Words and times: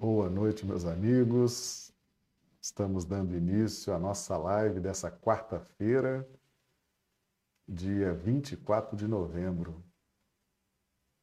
Boa 0.00 0.30
noite, 0.30 0.64
meus 0.64 0.84
amigos. 0.84 1.92
Estamos 2.60 3.04
dando 3.04 3.34
início 3.34 3.92
à 3.92 3.98
nossa 3.98 4.36
live 4.36 4.78
dessa 4.78 5.10
quarta-feira, 5.10 6.24
dia 7.66 8.14
24 8.14 8.96
de 8.96 9.08
novembro. 9.08 9.84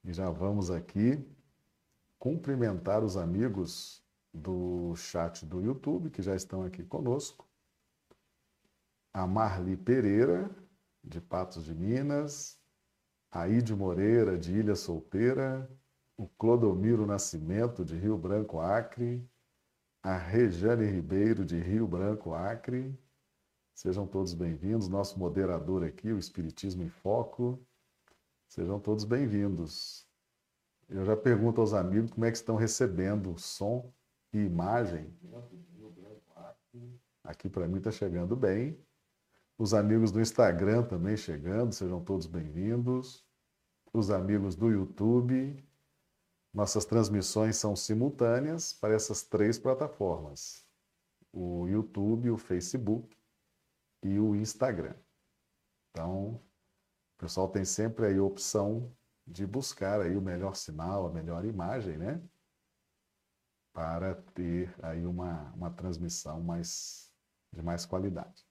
E 0.03 0.11
já 0.11 0.29
vamos 0.29 0.69
aqui 0.69 1.25
cumprimentar 2.19 3.01
os 3.01 3.15
amigos 3.15 4.03
do 4.33 4.93
chat 4.97 5.45
do 5.45 5.61
YouTube 5.61 6.09
que 6.09 6.21
já 6.21 6.35
estão 6.35 6.61
aqui 6.61 6.83
conosco. 6.83 7.47
A 9.13 9.25
Marli 9.25 9.77
Pereira, 9.77 10.53
de 11.01 11.21
Patos 11.21 11.63
de 11.63 11.73
Minas, 11.73 12.59
a 13.31 13.47
Ide 13.47 13.73
Moreira, 13.73 14.37
de 14.37 14.51
Ilha 14.51 14.75
Solteira, 14.75 15.65
o 16.17 16.27
Clodomiro 16.27 17.05
Nascimento, 17.05 17.83
de 17.83 17.95
Rio 17.95 18.17
Branco, 18.17 18.59
Acre, 18.59 19.27
a 20.01 20.15
Rejane 20.15 20.85
Ribeiro, 20.85 21.43
de 21.43 21.59
Rio 21.59 21.87
Branco, 21.87 22.33
Acre. 22.33 22.97
Sejam 23.73 24.07
todos 24.07 24.33
bem-vindos. 24.33 24.87
Nosso 24.87 25.19
moderador 25.19 25.83
aqui, 25.83 26.11
o 26.11 26.17
Espiritismo 26.17 26.83
em 26.83 26.89
Foco. 26.89 27.59
Sejam 28.47 28.79
todos 28.79 29.03
bem-vindos. 29.03 30.07
Eu 30.87 31.03
já 31.03 31.17
pergunto 31.17 31.59
aos 31.59 31.73
amigos 31.73 32.11
como 32.11 32.25
é 32.25 32.31
que 32.31 32.37
estão 32.37 32.55
recebendo 32.55 33.37
som 33.37 33.91
e 34.31 34.37
imagem. 34.37 35.11
Aqui 37.23 37.49
para 37.49 37.67
mim 37.67 37.79
está 37.79 37.91
chegando 37.91 38.35
bem. 38.35 38.79
Os 39.57 39.73
amigos 39.73 40.11
do 40.11 40.21
Instagram 40.21 40.83
também 40.83 41.17
chegando, 41.17 41.73
sejam 41.73 42.03
todos 42.03 42.27
bem-vindos. 42.27 43.25
Os 43.91 44.11
amigos 44.11 44.55
do 44.55 44.69
YouTube, 44.69 45.65
nossas 46.55 46.85
transmissões 46.85 47.57
são 47.57 47.75
simultâneas 47.75 48.71
para 48.71 48.93
essas 48.93 49.21
três 49.21 49.59
plataformas: 49.59 50.65
o 51.33 51.67
YouTube, 51.67 52.31
o 52.31 52.37
Facebook 52.37 53.15
e 54.01 54.17
o 54.17 54.33
Instagram. 54.33 54.95
Então, 55.91 56.35
o 56.35 57.17
pessoal 57.17 57.49
tem 57.49 57.65
sempre 57.65 58.07
aí 58.07 58.17
a 58.17 58.23
opção 58.23 58.89
de 59.27 59.45
buscar 59.45 59.99
aí 59.99 60.15
o 60.15 60.21
melhor 60.21 60.55
sinal, 60.55 61.05
a 61.05 61.11
melhor 61.11 61.43
imagem, 61.43 61.97
né? 61.97 62.21
Para 63.73 64.15
ter 64.15 64.73
aí 64.81 65.05
uma, 65.05 65.51
uma 65.53 65.69
transmissão 65.69 66.41
mais, 66.41 67.11
de 67.51 67.61
mais 67.61 67.85
qualidade. 67.85 68.47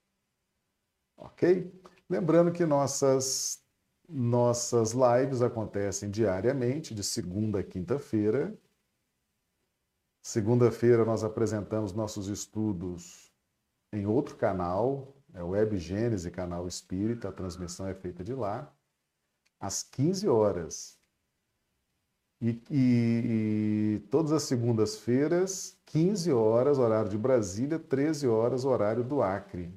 Ok? 1.17 1.73
Lembrando 2.11 2.53
que 2.53 2.67
nossas 2.67 3.64
nossas 4.09 4.93
lives 4.93 5.43
acontecem 5.43 6.11
diariamente, 6.11 6.95
de 6.95 7.03
segunda 7.03 7.61
a 7.61 7.65
quinta-feira. 7.65 8.57
Segunda-feira 10.23 11.05
nós 11.05 11.23
apresentamos 11.25 11.93
nossos 11.93 12.29
estudos 12.29 13.33
em 13.93 14.07
outro 14.07 14.37
canal, 14.37 15.15
é 15.33 15.43
o 15.43 15.51
Web 15.51 15.77
Gênese, 15.79 16.31
canal 16.31 16.67
Espírita, 16.67 17.29
a 17.29 17.33
transmissão 17.33 17.87
é 17.87 17.95
feita 17.95 18.25
de 18.25 18.35
lá, 18.35 18.73
às 19.61 19.83
15 19.83 20.29
horas. 20.29 20.99
E, 22.41 22.61
e, 22.71 23.97
e 23.97 24.09
todas 24.11 24.33
as 24.33 24.43
segundas-feiras, 24.43 25.79
15 25.87 26.33
horas, 26.33 26.79
horário 26.79 27.09
de 27.09 27.17
Brasília, 27.17 27.79
13 27.79 28.27
horas, 28.27 28.65
horário 28.65 29.05
do 29.05 29.23
Acre. 29.23 29.73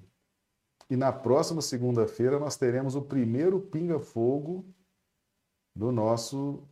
E 0.89 0.96
na 0.96 1.12
próxima 1.12 1.62
segunda-feira 1.62 2.39
nós 2.39 2.56
teremos 2.56 2.96
o 2.96 3.01
primeiro 3.01 3.60
pinga-fogo 3.60 4.65
do 5.75 5.91
nosso, 5.91 6.67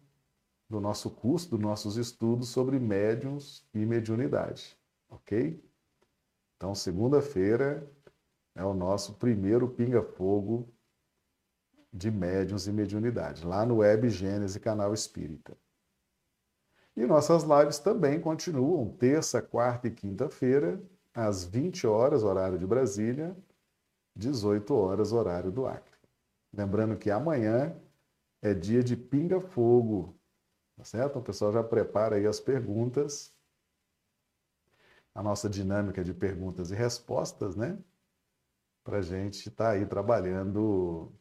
do 0.69 0.79
nosso 0.79 1.09
curso, 1.11 1.49
dos 1.49 1.59
nossos 1.59 1.97
estudos 1.97 2.49
sobre 2.49 2.79
médiums 2.79 3.67
e 3.73 3.85
mediunidade. 3.85 4.77
Ok? 5.09 5.61
Então, 6.55 6.73
segunda-feira 6.73 7.89
é 8.55 8.63
o 8.63 8.73
nosso 8.73 9.15
primeiro 9.15 9.67
pinga-fogo 9.67 10.73
de 11.91 12.09
médiums 12.09 12.67
e 12.67 12.71
mediunidade, 12.71 13.45
lá 13.45 13.65
no 13.65 13.77
Web 13.77 14.09
Gênese 14.09 14.59
Canal 14.59 14.93
Espírita. 14.93 15.57
E 16.95 17.05
nossas 17.05 17.43
lives 17.43 17.79
também 17.79 18.19
continuam 18.19 18.89
terça, 18.89 19.41
quarta 19.41 19.87
e 19.87 19.91
quinta-feira, 19.91 20.81
às 21.13 21.45
20 21.45 21.85
horas, 21.85 22.23
horário 22.23 22.57
de 22.57 22.65
Brasília, 22.65 23.35
18 24.15 24.73
horas, 24.73 25.11
horário 25.11 25.51
do 25.51 25.65
Acre. 25.65 25.93
Lembrando 26.53 26.97
que 26.97 27.11
amanhã 27.11 27.75
é 28.41 28.53
dia 28.53 28.83
de 28.83 28.95
pinga-fogo, 28.95 30.17
tá 30.77 30.83
certo? 30.83 31.11
Então, 31.11 31.21
o 31.21 31.25
pessoal 31.25 31.51
já 31.51 31.63
prepara 31.63 32.15
aí 32.15 32.25
as 32.25 32.39
perguntas. 32.39 33.33
A 35.13 35.23
nossa 35.23 35.49
dinâmica 35.49 36.03
de 36.03 36.13
perguntas 36.13 36.71
e 36.71 36.75
respostas, 36.75 37.55
né? 37.55 37.77
Para 38.83 38.99
a 38.99 39.01
gente 39.01 39.49
estar 39.49 39.65
tá 39.65 39.71
aí 39.71 39.85
trabalhando 39.85 41.11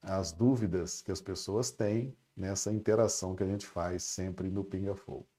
as 0.00 0.32
dúvidas 0.32 1.00
que 1.00 1.12
as 1.12 1.20
pessoas 1.20 1.70
têm 1.70 2.16
nessa 2.36 2.72
interação 2.72 3.34
que 3.36 3.42
a 3.42 3.46
gente 3.46 3.66
faz 3.66 4.02
sempre 4.02 4.50
no 4.50 4.64
Pinga 4.64 4.94
Fogo. 4.94 5.31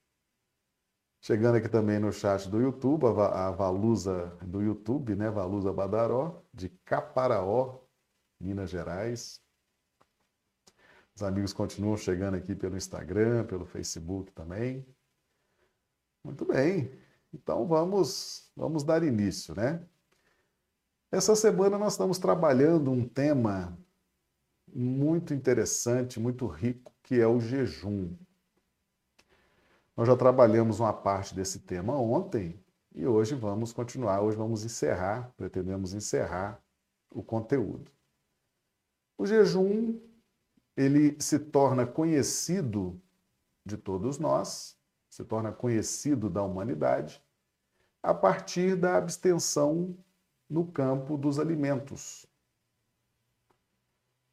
Chegando 1.26 1.56
aqui 1.56 1.70
também 1.70 2.00
no 2.00 2.12
chat 2.12 2.50
do 2.50 2.60
YouTube, 2.60 3.06
a 3.06 3.50
Valusa 3.50 4.38
do 4.42 4.62
YouTube, 4.62 5.16
né? 5.16 5.30
Valusa 5.30 5.72
Badaró, 5.72 6.44
de 6.54 6.68
Caparaó, 6.84 7.80
Minas 8.38 8.70
Gerais. 8.70 9.42
Os 11.16 11.24
amigos 11.24 11.54
continuam 11.54 11.96
chegando 11.96 12.36
aqui 12.36 12.54
pelo 12.54 12.76
Instagram, 12.76 13.46
pelo 13.46 13.66
Facebook 13.66 14.34
também. 14.34 14.86
Muito 16.26 16.44
bem. 16.44 16.92
Então 17.34 17.66
vamos, 17.66 18.52
vamos 18.54 18.84
dar 18.84 19.02
início, 19.02 19.56
né? 19.56 19.82
Essa 21.10 21.38
semana 21.38 21.78
nós 21.78 21.94
estamos 21.94 22.20
trabalhando 22.20 22.92
um 22.92 23.08
tema 23.08 23.80
muito 24.76 25.34
interessante, 25.34 26.20
muito 26.20 26.48
rico, 26.48 26.94
que 27.02 27.22
é 27.22 27.26
o 27.26 27.40
jejum. 27.40 28.14
Nós 29.96 30.08
já 30.08 30.16
trabalhamos 30.16 30.80
uma 30.80 30.92
parte 30.92 31.36
desse 31.36 31.60
tema 31.60 31.96
ontem 31.96 32.60
e 32.96 33.06
hoje 33.06 33.36
vamos 33.36 33.72
continuar, 33.72 34.22
hoje 34.22 34.36
vamos 34.36 34.66
encerrar, 34.66 35.32
pretendemos 35.38 35.94
encerrar 35.94 36.60
o 37.12 37.22
conteúdo. 37.22 37.92
O 39.16 39.26
jejum, 39.28 40.00
ele 40.76 41.16
se 41.22 41.38
torna 41.38 41.86
conhecido 41.86 43.00
de 43.64 43.78
todos 43.78 44.18
nós, 44.18 44.76
se 45.08 45.24
torna 45.24 45.52
conhecido 45.52 46.28
da 46.28 46.42
humanidade 46.42 47.24
a 48.02 48.16
partir 48.16 48.76
da 48.76 48.98
abstenção 48.98 49.96
no 50.50 50.66
campo 50.66 51.18
dos 51.18 51.38
alimentos. 51.38 52.26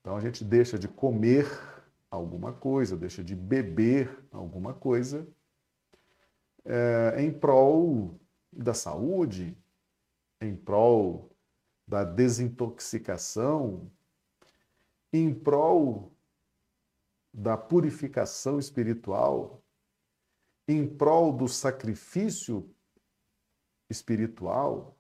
Então 0.01 0.17
a 0.17 0.21
gente 0.21 0.43
deixa 0.43 0.79
de 0.79 0.89
comer 0.89 1.47
alguma 2.11 2.51
coisa, 2.51 2.97
deixa 2.97 3.23
de 3.23 3.37
beber 3.37 4.27
alguma 4.33 4.73
coisa 4.73 5.29
é, 6.65 7.23
em 7.23 7.33
prol 7.33 8.19
da 8.53 8.75
saúde, 8.75 9.57
em 10.41 10.55
prol 10.57 11.31
da 11.87 12.05
desintoxicação, 12.05 13.91
em 15.13 15.35
prol 15.35 16.13
da 17.33 17.57
purificação 17.57 18.59
espiritual, 18.59 19.63
em 20.69 20.87
prol 20.87 21.33
do 21.33 21.49
sacrifício 21.49 22.69
espiritual. 23.89 24.97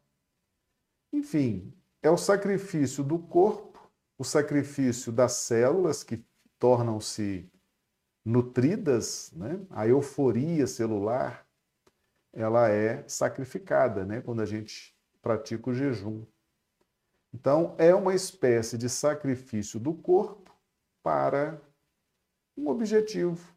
Enfim, 1.12 1.72
é 2.02 2.10
o 2.10 2.16
sacrifício 2.16 3.04
do 3.04 3.18
corpo, 3.18 3.90
o 4.18 4.24
sacrifício 4.24 5.12
das 5.12 5.32
células 5.32 6.02
que 6.02 6.24
tornam-se 6.58 7.50
nutridas, 8.24 9.32
né? 9.32 9.64
a 9.70 9.86
euforia 9.86 10.66
celular 10.66 11.46
ela 12.32 12.68
é 12.68 13.06
sacrificada, 13.08 14.04
né? 14.04 14.20
Quando 14.20 14.40
a 14.40 14.46
gente 14.46 14.96
pratica 15.20 15.70
o 15.70 15.74
jejum. 15.74 16.24
Então, 17.32 17.74
é 17.78 17.94
uma 17.94 18.14
espécie 18.14 18.76
de 18.76 18.88
sacrifício 18.88 19.78
do 19.78 19.94
corpo 19.94 20.54
para 21.02 21.60
um 22.56 22.68
objetivo 22.68 23.54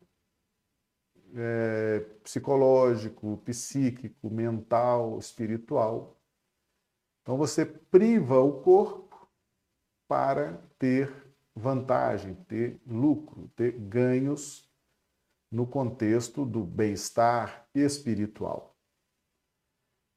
é, 1.36 2.00
psicológico, 2.24 3.38
psíquico, 3.38 4.30
mental, 4.30 5.18
espiritual. 5.18 6.16
Então, 7.22 7.38
você 7.38 7.66
priva 7.66 8.40
o 8.40 8.62
corpo 8.62 9.28
para 10.08 10.62
ter 10.78 11.12
vantagem, 11.56 12.36
ter 12.48 12.80
lucro, 12.86 13.50
ter 13.56 13.72
ganhos 13.72 14.72
no 15.54 15.68
contexto 15.68 16.46
do 16.46 16.64
bem-estar 16.64 17.68
espiritual. 17.76 18.76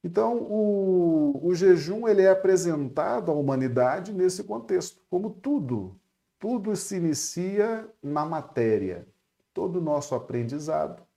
Então, 0.03 0.37
o, 0.37 1.47
o 1.47 1.53
jejum 1.53 2.07
ele 2.07 2.23
é 2.23 2.29
apresentado 2.29 3.31
à 3.31 3.35
humanidade 3.35 4.11
nesse 4.11 4.43
contexto, 4.43 5.01
como 5.09 5.29
tudo. 5.29 5.99
Tudo 6.39 6.75
se 6.75 6.97
inicia 6.97 7.87
na 8.01 8.25
matéria. 8.25 9.07
Todo 9.53 9.77
o 9.77 9.81
nosso 9.81 10.15
aprendizado 10.15 11.07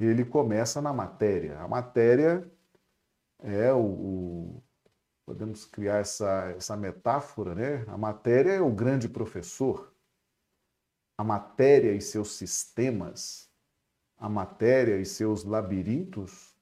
ele 0.00 0.24
começa 0.24 0.80
na 0.80 0.92
matéria. 0.92 1.60
A 1.60 1.68
matéria 1.68 2.50
é 3.40 3.72
o, 3.72 3.84
o 3.84 4.62
podemos 5.24 5.64
criar 5.64 5.98
essa, 5.98 6.52
essa 6.56 6.76
metáfora, 6.76 7.54
né? 7.54 7.84
A 7.88 7.96
matéria 7.96 8.52
é 8.52 8.60
o 8.60 8.70
grande 8.70 9.08
professor. 9.08 9.91
A 11.16 11.24
matéria 11.24 11.92
e 11.92 12.00
seus 12.00 12.32
sistemas, 12.32 13.50
a 14.16 14.28
matéria 14.28 14.98
e 15.00 15.04
seus 15.04 15.44
labirintos 15.44 16.56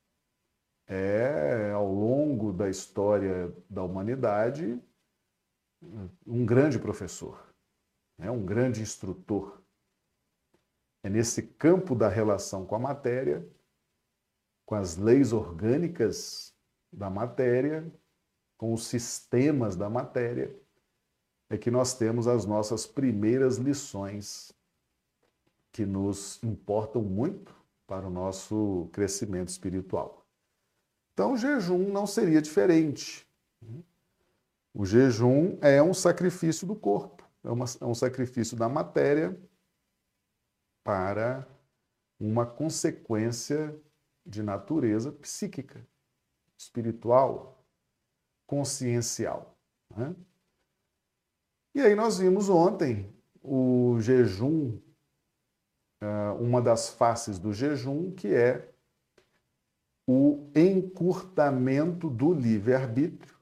é, 0.87 1.71
ao 1.71 1.87
longo 1.87 2.52
da 2.52 2.69
história 2.69 3.54
da 3.69 3.83
humanidade, 3.83 4.83
um 6.26 6.45
grande 6.45 6.78
professor, 6.78 7.54
é 8.19 8.30
um 8.30 8.45
grande 8.45 8.83
instrutor. 8.83 9.62
É 11.02 11.09
nesse 11.09 11.42
campo 11.42 11.95
da 11.95 12.09
relação 12.09 12.66
com 12.66 12.75
a 12.75 12.78
matéria, 12.78 13.49
com 14.66 14.75
as 14.75 14.97
leis 14.97 15.33
orgânicas 15.33 16.54
da 16.92 17.09
matéria, 17.09 17.90
com 18.59 18.75
os 18.75 18.87
sistemas 18.87 19.76
da 19.76 19.88
matéria, 19.88 20.54
é 21.50 21.59
que 21.59 21.71
nós 21.71 21.95
temos 21.95 22.28
as 22.28 22.47
nossas 22.47 22.87
primeiras 22.87 23.57
lições 23.57 24.54
que 25.73 25.85
nos 25.85 26.40
importam 26.45 27.02
muito 27.02 27.54
para 27.87 28.07
o 28.07 28.11
nosso 28.11 28.88
crescimento 28.92 29.49
espiritual. 29.49 30.25
Então, 31.12 31.33
o 31.33 31.37
jejum 31.37 31.90
não 31.92 32.07
seria 32.07 32.40
diferente. 32.40 33.26
O 34.73 34.87
jejum 34.87 35.59
é 35.61 35.83
um 35.83 35.92
sacrifício 35.92 36.66
do 36.66 36.76
corpo, 36.76 37.28
é, 37.42 37.50
uma, 37.50 37.64
é 37.80 37.85
um 37.85 37.95
sacrifício 37.95 38.57
da 38.57 38.69
matéria 38.69 39.37
para 40.85 41.47
uma 42.19 42.47
consequência 42.47 43.76
de 44.25 44.42
natureza 44.42 45.11
psíquica, 45.11 45.85
espiritual, 46.57 47.64
consciencial. 48.47 49.59
Né? 49.97 50.14
E 51.75 51.81
aí 51.81 51.95
nós 51.95 52.19
vimos 52.19 52.49
ontem 52.49 53.12
o 53.43 53.97
jejum, 54.00 54.79
ah, 56.00 56.35
uma 56.41 56.61
das 56.61 56.89
faces 56.89 57.39
do 57.39 57.53
jejum, 57.53 58.11
que 58.12 58.29
é 58.29 58.69
o 60.07 60.50
encurtamento 60.55 62.11
do 62.11 62.33
livre-arbítrio. 62.33 63.37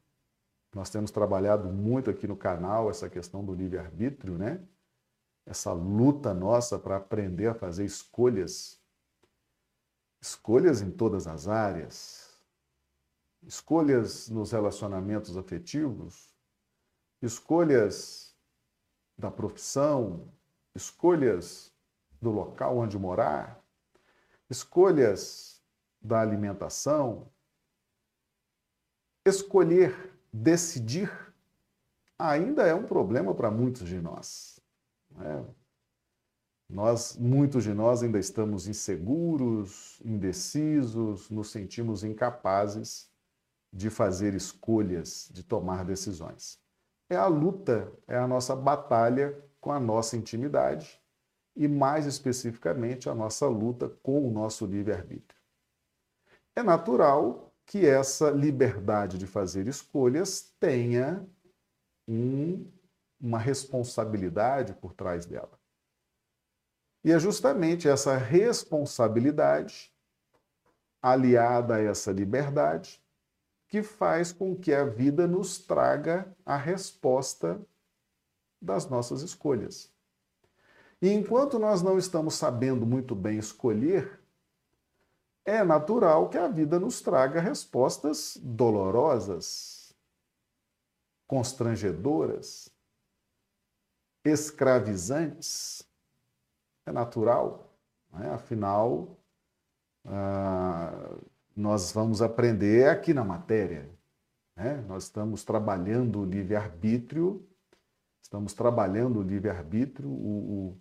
Nós 0.74 0.90
temos 0.90 1.10
trabalhado 1.10 1.68
muito 1.68 2.10
aqui 2.10 2.26
no 2.26 2.36
canal 2.36 2.90
essa 2.90 3.08
questão 3.08 3.44
do 3.44 3.54
livre-arbítrio, 3.54 4.36
né? 4.36 4.60
essa 5.48 5.72
luta 5.72 6.34
nossa 6.34 6.78
para 6.78 6.96
aprender 6.96 7.46
a 7.46 7.54
fazer 7.54 7.84
escolhas, 7.86 8.78
escolhas 10.20 10.82
em 10.82 10.90
todas 10.90 11.26
as 11.26 11.48
áreas, 11.48 12.38
escolhas 13.42 14.28
nos 14.28 14.52
relacionamentos 14.52 15.38
afetivos, 15.38 16.37
escolhas 17.20 18.34
da 19.16 19.30
profissão, 19.30 20.32
escolhas 20.74 21.72
do 22.20 22.30
local 22.30 22.78
onde 22.78 22.98
morar, 22.98 23.62
escolhas 24.48 25.62
da 26.00 26.20
alimentação, 26.20 27.28
escolher, 29.26 30.16
decidir, 30.32 31.10
ainda 32.18 32.66
é 32.66 32.74
um 32.74 32.86
problema 32.86 33.34
para 33.34 33.50
muitos 33.50 33.86
de 33.86 34.00
nós. 34.00 34.60
Né? 35.10 35.44
Nós, 36.68 37.16
muitos 37.16 37.64
de 37.64 37.72
nós 37.72 38.02
ainda 38.02 38.18
estamos 38.18 38.68
inseguros, 38.68 40.00
indecisos, 40.04 41.30
nos 41.30 41.50
sentimos 41.50 42.04
incapazes 42.04 43.10
de 43.72 43.90
fazer 43.90 44.34
escolhas, 44.34 45.28
de 45.32 45.42
tomar 45.42 45.84
decisões. 45.84 46.60
É 47.10 47.16
a 47.16 47.26
luta, 47.26 47.92
é 48.06 48.16
a 48.16 48.26
nossa 48.26 48.54
batalha 48.54 49.42
com 49.60 49.72
a 49.72 49.80
nossa 49.80 50.16
intimidade 50.16 51.00
e, 51.56 51.66
mais 51.66 52.06
especificamente, 52.06 53.08
a 53.08 53.14
nossa 53.14 53.46
luta 53.46 53.88
com 54.02 54.26
o 54.26 54.30
nosso 54.30 54.66
livre-arbítrio. 54.66 55.40
É 56.54 56.62
natural 56.62 57.52
que 57.64 57.86
essa 57.86 58.30
liberdade 58.30 59.18
de 59.18 59.26
fazer 59.26 59.66
escolhas 59.68 60.54
tenha 60.58 61.26
um 62.06 62.66
uma 63.20 63.38
responsabilidade 63.38 64.74
por 64.74 64.94
trás 64.94 65.26
dela. 65.26 65.58
E 67.04 67.12
é 67.12 67.18
justamente 67.18 67.88
essa 67.88 68.16
responsabilidade, 68.16 69.92
aliada 71.02 71.76
a 71.76 71.80
essa 71.80 72.12
liberdade, 72.12 73.02
que 73.68 73.82
faz 73.82 74.32
com 74.32 74.56
que 74.56 74.72
a 74.72 74.84
vida 74.84 75.26
nos 75.26 75.58
traga 75.58 76.34
a 76.44 76.56
resposta 76.56 77.60
das 78.60 78.88
nossas 78.88 79.22
escolhas. 79.22 79.92
E 81.00 81.10
enquanto 81.10 81.58
nós 81.58 81.82
não 81.82 81.98
estamos 81.98 82.34
sabendo 82.34 82.84
muito 82.84 83.14
bem 83.14 83.38
escolher, 83.38 84.18
é 85.44 85.62
natural 85.62 86.28
que 86.28 86.36
a 86.36 86.48
vida 86.48 86.80
nos 86.80 87.00
traga 87.00 87.40
respostas 87.40 88.36
dolorosas, 88.42 89.94
constrangedoras, 91.26 92.68
escravizantes. 94.24 95.86
É 96.84 96.92
natural, 96.92 97.70
né? 98.10 98.30
afinal, 98.30 99.16
ah, 100.06 101.18
nós 101.58 101.90
vamos 101.90 102.22
aprender 102.22 102.88
aqui 102.88 103.12
na 103.12 103.24
matéria. 103.24 103.90
Né? 104.56 104.84
Nós 104.86 105.04
estamos 105.04 105.44
trabalhando 105.44 106.20
o 106.20 106.24
livre-arbítrio, 106.24 107.44
estamos 108.22 108.54
trabalhando 108.54 109.18
o 109.18 109.22
livre-arbítrio, 109.22 110.08
o, 110.08 110.12
o, 110.12 110.78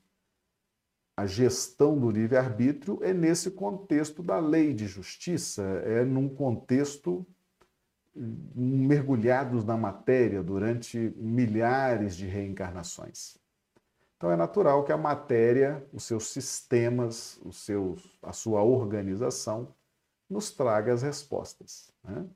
a 1.18 1.26
gestão 1.26 2.00
do 2.00 2.12
livre-arbítrio 2.12 3.00
é 3.02 3.12
nesse 3.12 3.50
contexto 3.50 4.22
da 4.22 4.38
lei 4.38 4.72
de 4.72 4.86
justiça, 4.86 5.64
é 5.84 6.06
num 6.06 6.30
contexto 6.30 7.26
mergulhados 8.16 9.64
na 9.64 9.76
matéria 9.76 10.44
durante 10.44 11.12
milhares 11.18 12.16
de 12.16 12.28
reencarnações. 12.28 13.36
Então 14.16 14.32
é 14.32 14.36
natural 14.36 14.84
que 14.84 14.92
a 14.92 14.98
matéria, 14.98 15.84
os 15.92 16.04
seus 16.04 16.28
sistemas, 16.28 17.40
os 17.44 17.66
seus, 17.66 18.16
a 18.22 18.32
sua 18.32 18.62
organização, 18.62 19.76
nos 20.30 20.52
traga 20.52 20.94
as 20.94 21.02
respostas. 21.02 21.92
Né? 22.04 22.28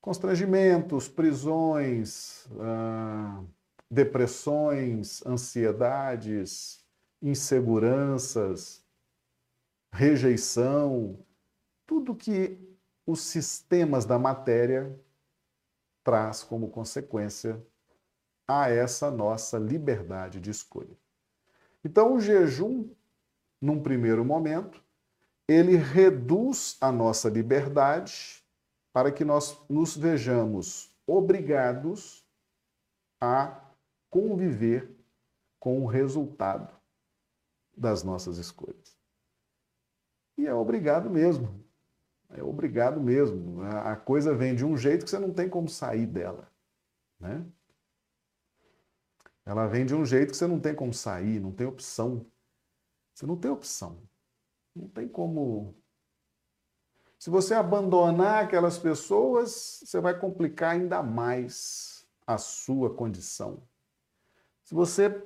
Constrangimentos, 0.00 1.08
prisões, 1.08 2.46
ah, 2.60 3.42
depressões, 3.90 5.24
ansiedades, 5.24 6.84
inseguranças, 7.22 8.84
rejeição, 9.92 11.18
tudo 11.86 12.14
que 12.14 12.58
os 13.06 13.20
sistemas 13.20 14.04
da 14.04 14.18
matéria 14.18 14.98
traz 16.02 16.42
como 16.42 16.68
consequência 16.68 17.64
a 18.46 18.68
essa 18.68 19.10
nossa 19.10 19.58
liberdade 19.58 20.38
de 20.38 20.50
escolha. 20.50 20.96
Então, 21.82 22.14
o 22.14 22.20
jejum, 22.20 22.90
num 23.60 23.82
primeiro 23.82 24.24
momento, 24.24 24.83
ele 25.48 25.76
reduz 25.76 26.76
a 26.80 26.90
nossa 26.90 27.28
liberdade 27.28 28.42
para 28.92 29.12
que 29.12 29.24
nós 29.24 29.60
nos 29.68 29.96
vejamos 29.96 30.94
obrigados 31.06 32.24
a 33.20 33.60
conviver 34.10 34.90
com 35.58 35.82
o 35.82 35.86
resultado 35.86 36.72
das 37.76 38.02
nossas 38.02 38.38
escolhas. 38.38 38.96
E 40.38 40.46
é 40.46 40.54
obrigado 40.54 41.10
mesmo, 41.10 41.64
é 42.30 42.42
obrigado 42.42 43.00
mesmo. 43.00 43.62
A 43.62 43.96
coisa 43.96 44.34
vem 44.34 44.54
de 44.54 44.64
um 44.64 44.76
jeito 44.76 45.04
que 45.04 45.10
você 45.10 45.18
não 45.18 45.32
tem 45.32 45.48
como 45.48 45.68
sair 45.68 46.06
dela. 46.06 46.50
Né? 47.18 47.44
Ela 49.44 49.66
vem 49.66 49.84
de 49.84 49.94
um 49.94 50.04
jeito 50.04 50.30
que 50.30 50.36
você 50.36 50.46
não 50.46 50.58
tem 50.58 50.74
como 50.74 50.92
sair, 50.92 51.38
não 51.38 51.52
tem 51.52 51.66
opção. 51.66 52.26
Você 53.12 53.26
não 53.26 53.36
tem 53.36 53.50
opção. 53.50 53.98
Não 54.74 54.88
tem 54.88 55.06
como. 55.06 55.74
Se 57.18 57.30
você 57.30 57.54
abandonar 57.54 58.44
aquelas 58.44 58.78
pessoas, 58.78 59.80
você 59.84 60.00
vai 60.00 60.18
complicar 60.18 60.72
ainda 60.72 61.02
mais 61.02 62.06
a 62.26 62.36
sua 62.38 62.92
condição. 62.92 63.62
Se 64.62 64.74
você 64.74 65.22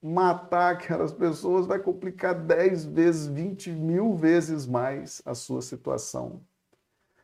matar 0.00 0.74
aquelas 0.74 1.12
pessoas 1.12 1.66
vai 1.66 1.78
complicar 1.78 2.34
10 2.34 2.84
vezes, 2.84 3.26
20 3.26 3.70
mil 3.70 4.14
vezes 4.14 4.66
mais 4.66 5.22
a 5.24 5.34
sua 5.34 5.62
situação. 5.62 6.42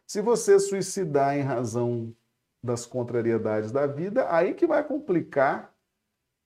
Se 0.06 0.22
você 0.22 0.58
suicidar 0.58 1.36
em 1.36 1.42
razão 1.42 2.14
das 2.62 2.86
contrariedades 2.86 3.70
da 3.70 3.86
vida, 3.86 4.26
aí 4.34 4.54
que 4.54 4.66
vai 4.66 4.82
complicar 4.82 5.74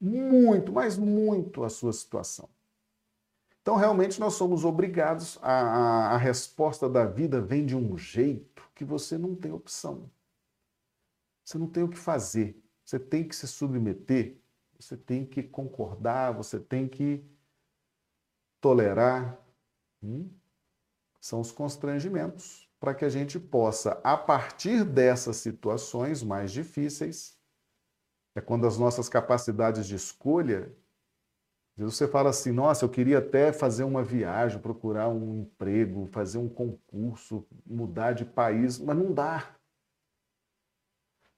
muito, 0.00 0.72
mas 0.72 0.98
muito 0.98 1.64
a 1.64 1.68
sua 1.68 1.92
situação. 1.92 2.48
Então, 3.64 3.76
realmente, 3.76 4.20
nós 4.20 4.34
somos 4.34 4.62
obrigados, 4.62 5.38
a, 5.40 5.50
a, 5.50 6.10
a 6.10 6.16
resposta 6.18 6.86
da 6.86 7.06
vida 7.06 7.40
vem 7.40 7.64
de 7.64 7.74
um 7.74 7.96
jeito 7.96 8.62
que 8.74 8.84
você 8.84 9.16
não 9.16 9.34
tem 9.34 9.52
opção. 9.52 10.10
Você 11.42 11.56
não 11.56 11.66
tem 11.66 11.82
o 11.82 11.88
que 11.88 11.96
fazer. 11.96 12.62
Você 12.84 13.00
tem 13.00 13.26
que 13.26 13.34
se 13.34 13.48
submeter, 13.48 14.36
você 14.78 14.98
tem 14.98 15.24
que 15.24 15.42
concordar, 15.42 16.32
você 16.32 16.60
tem 16.60 16.86
que 16.86 17.24
tolerar. 18.60 19.42
Hum? 20.02 20.28
São 21.18 21.40
os 21.40 21.50
constrangimentos 21.50 22.68
para 22.78 22.94
que 22.94 23.06
a 23.06 23.08
gente 23.08 23.40
possa, 23.40 23.98
a 24.04 24.14
partir 24.14 24.84
dessas 24.84 25.38
situações 25.38 26.22
mais 26.22 26.52
difíceis, 26.52 27.38
é 28.34 28.42
quando 28.42 28.66
as 28.66 28.76
nossas 28.76 29.08
capacidades 29.08 29.86
de 29.86 29.94
escolha 29.94 30.70
você 31.82 32.06
fala 32.06 32.30
assim, 32.30 32.52
nossa, 32.52 32.84
eu 32.84 32.88
queria 32.88 33.18
até 33.18 33.52
fazer 33.52 33.82
uma 33.82 34.04
viagem, 34.04 34.60
procurar 34.60 35.08
um 35.08 35.40
emprego, 35.40 36.06
fazer 36.06 36.38
um 36.38 36.48
concurso, 36.48 37.44
mudar 37.66 38.12
de 38.12 38.24
país, 38.24 38.78
mas 38.78 38.96
não 38.96 39.12
dá. 39.12 39.56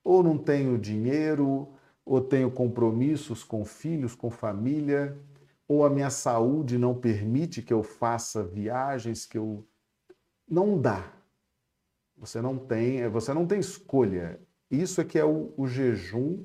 Ou 0.04 0.22
não 0.22 0.36
tenho 0.36 0.78
dinheiro, 0.78 1.72
ou 2.04 2.20
tenho 2.20 2.50
compromissos 2.50 3.42
com 3.42 3.64
filhos, 3.64 4.14
com 4.14 4.30
família, 4.30 5.18
ou 5.66 5.84
a 5.84 5.90
minha 5.90 6.10
saúde 6.10 6.76
não 6.76 6.94
permite 6.94 7.62
que 7.62 7.72
eu 7.72 7.82
faça 7.82 8.44
viagens 8.44 9.24
que 9.24 9.38
eu 9.38 9.66
não 10.48 10.80
dá. 10.80 11.12
Você 12.16 12.40
não 12.40 12.58
tem, 12.58 13.08
você 13.08 13.32
não 13.34 13.46
tem 13.46 13.58
escolha. 13.58 14.40
Isso 14.70 15.00
é 15.00 15.04
que 15.04 15.18
é 15.18 15.24
o, 15.24 15.52
o 15.56 15.66
jejum 15.66 16.44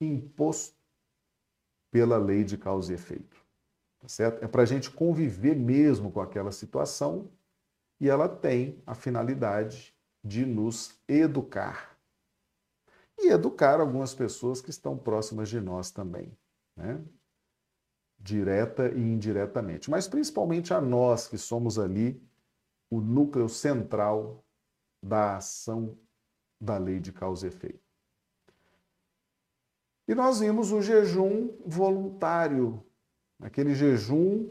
imposto 0.00 0.79
pela 1.90 2.16
lei 2.16 2.44
de 2.44 2.56
causa 2.56 2.92
e 2.92 2.94
efeito. 2.94 3.36
Tá 3.98 4.08
certo? 4.08 4.42
É 4.42 4.48
para 4.48 4.62
a 4.62 4.66
gente 4.66 4.90
conviver 4.90 5.54
mesmo 5.54 6.10
com 6.10 6.20
aquela 6.20 6.52
situação 6.52 7.30
e 8.00 8.08
ela 8.08 8.28
tem 8.28 8.82
a 8.86 8.94
finalidade 8.94 9.94
de 10.24 10.46
nos 10.46 10.98
educar. 11.06 11.98
E 13.18 13.28
educar 13.28 13.80
algumas 13.80 14.14
pessoas 14.14 14.62
que 14.62 14.70
estão 14.70 14.96
próximas 14.96 15.48
de 15.50 15.60
nós 15.60 15.90
também, 15.90 16.32
né? 16.74 17.04
direta 18.18 18.88
e 18.88 19.00
indiretamente, 19.00 19.90
mas 19.90 20.06
principalmente 20.06 20.74
a 20.74 20.80
nós 20.80 21.26
que 21.26 21.38
somos 21.38 21.78
ali 21.78 22.22
o 22.90 23.00
núcleo 23.00 23.48
central 23.48 24.44
da 25.02 25.36
ação 25.36 25.98
da 26.60 26.76
lei 26.76 27.00
de 27.00 27.12
causa 27.12 27.46
e 27.46 27.48
efeito. 27.48 27.89
E 30.10 30.14
nós 30.16 30.40
vimos 30.40 30.72
o 30.72 30.82
jejum 30.82 31.50
voluntário, 31.64 32.82
aquele 33.40 33.76
jejum 33.76 34.50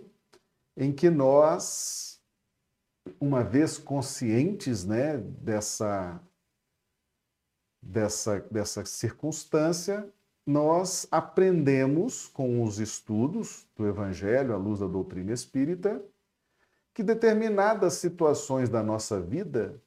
em 0.78 0.90
que 0.90 1.10
nós, 1.10 2.22
uma 3.20 3.44
vez 3.44 3.78
conscientes 3.78 4.86
né, 4.86 5.18
dessa, 5.18 6.18
dessa, 7.82 8.40
dessa 8.50 8.86
circunstância, 8.86 10.10
nós 10.48 11.06
aprendemos 11.12 12.28
com 12.28 12.64
os 12.64 12.80
estudos 12.80 13.68
do 13.76 13.86
Evangelho, 13.86 14.54
à 14.54 14.58
luz 14.58 14.80
da 14.80 14.88
doutrina 14.88 15.34
espírita, 15.34 16.02
que 16.94 17.04
determinadas 17.04 17.96
situações 17.96 18.70
da 18.70 18.82
nossa 18.82 19.20
vida 19.20 19.78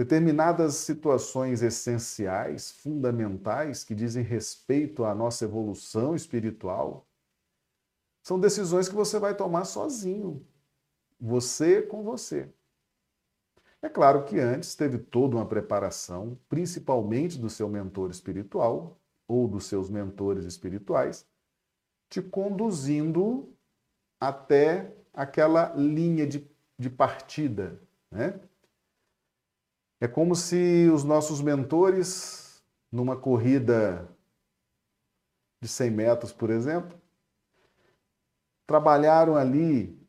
determinadas 0.00 0.76
situações 0.76 1.60
essenciais, 1.60 2.70
fundamentais, 2.70 3.84
que 3.84 3.94
dizem 3.94 4.24
respeito 4.24 5.04
à 5.04 5.14
nossa 5.14 5.44
evolução 5.44 6.14
espiritual, 6.16 7.06
são 8.22 8.40
decisões 8.40 8.88
que 8.88 8.94
você 8.94 9.18
vai 9.18 9.36
tomar 9.36 9.66
sozinho, 9.66 10.42
você 11.20 11.82
com 11.82 12.02
você. 12.02 12.50
É 13.82 13.90
claro 13.90 14.24
que 14.24 14.40
antes 14.40 14.74
teve 14.74 14.96
toda 14.96 15.36
uma 15.36 15.44
preparação, 15.44 16.40
principalmente 16.48 17.38
do 17.38 17.50
seu 17.50 17.68
mentor 17.68 18.10
espiritual 18.10 18.98
ou 19.28 19.46
dos 19.46 19.66
seus 19.66 19.90
mentores 19.90 20.46
espirituais, 20.46 21.26
te 22.08 22.22
conduzindo 22.22 23.54
até 24.18 24.96
aquela 25.12 25.74
linha 25.74 26.26
de, 26.26 26.50
de 26.78 26.88
partida, 26.88 27.78
né? 28.10 28.40
É 30.00 30.08
como 30.08 30.34
se 30.34 30.88
os 30.92 31.04
nossos 31.04 31.42
mentores, 31.42 32.64
numa 32.90 33.16
corrida 33.16 34.08
de 35.60 35.68
100 35.68 35.90
metros, 35.90 36.32
por 36.32 36.48
exemplo, 36.48 36.98
trabalharam 38.66 39.36
ali 39.36 40.00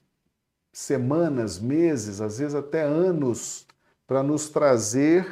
semanas, 0.71 1.59
meses, 1.59 2.21
às 2.21 2.39
vezes 2.39 2.55
até 2.55 2.83
anos, 2.83 3.67
para 4.07 4.23
nos 4.23 4.49
trazer, 4.49 5.27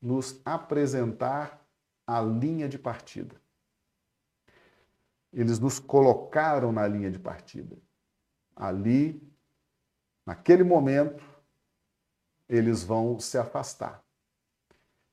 nos 0.00 0.40
apresentar 0.44 1.66
a 2.06 2.20
linha 2.20 2.68
de 2.68 2.78
partida. 2.78 3.34
Eles 5.32 5.58
nos 5.58 5.80
colocaram 5.80 6.70
na 6.70 6.86
linha 6.86 7.10
de 7.10 7.18
partida. 7.18 7.76
Ali, 8.54 9.20
naquele 10.24 10.62
momento, 10.62 11.24
eles 12.50 12.82
vão 12.82 13.20
se 13.20 13.38
afastar. 13.38 14.04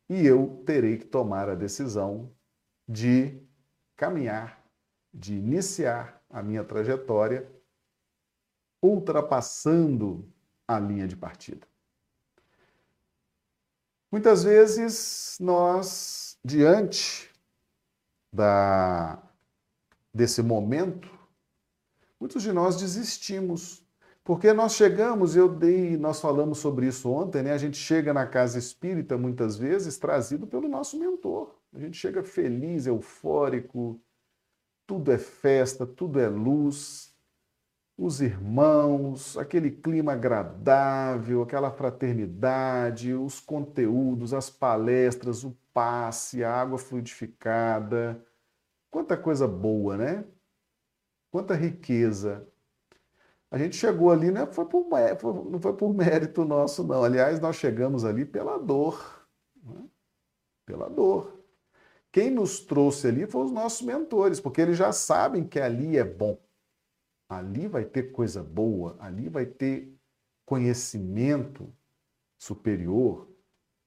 E 0.10 0.26
eu 0.26 0.64
terei 0.66 0.98
que 0.98 1.06
tomar 1.06 1.48
a 1.48 1.56
decisão 1.56 2.36
de 2.90 3.40
caminhar, 3.96 4.66
de 5.14 5.36
iniciar 5.36 6.20
a 6.30 6.42
minha 6.42 6.64
trajetória 6.64 7.48
ultrapassando 8.82 10.28
a 10.68 10.80
linha 10.80 11.08
de 11.08 11.16
partida. 11.16 11.68
Muitas 14.12 14.44
vezes 14.44 15.38
nós, 15.40 16.40
diante 16.44 17.32
da, 18.34 19.22
desse 20.14 20.42
momento, 20.42 21.08
muitos 22.20 22.42
de 22.42 22.52
nós 22.52 22.78
desistimos 22.78 23.87
porque 24.28 24.52
nós 24.52 24.76
chegamos, 24.76 25.38
eu 25.38 25.48
dei, 25.48 25.96
nós 25.96 26.20
falamos 26.20 26.58
sobre 26.58 26.86
isso 26.86 27.10
ontem, 27.10 27.42
né? 27.42 27.54
A 27.54 27.58
gente 27.58 27.78
chega 27.78 28.14
na 28.14 28.28
casa 28.28 28.60
espírita 28.60 29.18
muitas 29.18 29.56
vezes 29.56 29.98
trazido 29.98 30.46
pelo 30.46 30.68
nosso 30.68 31.00
mentor. 31.00 31.56
A 31.74 31.80
gente 31.80 31.96
chega 31.96 32.22
feliz, 32.22 32.86
eufórico, 32.86 34.02
tudo 34.86 35.14
é 35.14 35.18
festa, 35.18 35.88
tudo 35.88 36.20
é 36.20 36.28
luz, 36.28 37.16
os 37.98 38.20
irmãos, 38.20 39.38
aquele 39.38 39.72
clima 39.72 40.12
agradável, 40.12 41.42
aquela 41.42 41.72
fraternidade, 41.72 43.14
os 43.14 43.40
conteúdos, 43.40 44.34
as 44.34 44.50
palestras, 44.50 45.46
o 45.46 45.58
passe, 45.74 46.44
a 46.44 46.54
água 46.54 46.78
fluidificada. 46.78 48.22
Quanta 48.92 49.16
coisa 49.16 49.48
boa, 49.48 49.96
né? 49.96 50.26
Quanta 51.32 51.54
riqueza. 51.56 52.46
A 53.50 53.58
gente 53.58 53.76
chegou 53.78 54.12
ali, 54.12 54.30
não 54.30 54.52
foi 54.52 54.66
por, 54.66 54.86
não 55.50 55.60
foi 55.60 55.74
por 55.74 55.94
mérito 55.94 56.44
nosso, 56.44 56.84
não. 56.84 57.04
Aliás, 57.04 57.40
nós 57.40 57.56
chegamos 57.56 58.04
ali 58.04 58.26
pela 58.26 58.58
dor. 58.58 59.28
Né? 59.64 59.88
Pela 60.66 60.90
dor. 60.90 61.38
Quem 62.12 62.30
nos 62.30 62.62
trouxe 62.62 63.08
ali 63.08 63.26
foram 63.26 63.46
os 63.46 63.52
nossos 63.52 63.82
mentores, 63.82 64.40
porque 64.40 64.62
eles 64.62 64.78
já 64.78 64.92
sabem 64.92 65.48
que 65.48 65.60
ali 65.60 65.98
é 65.98 66.04
bom. 66.04 66.38
Ali 67.30 67.68
vai 67.68 67.86
ter 67.86 68.12
coisa 68.12 68.44
boa, 68.44 68.96
ali 69.00 69.30
vai 69.30 69.46
ter 69.46 69.94
conhecimento 70.46 71.72
superior, 72.40 73.30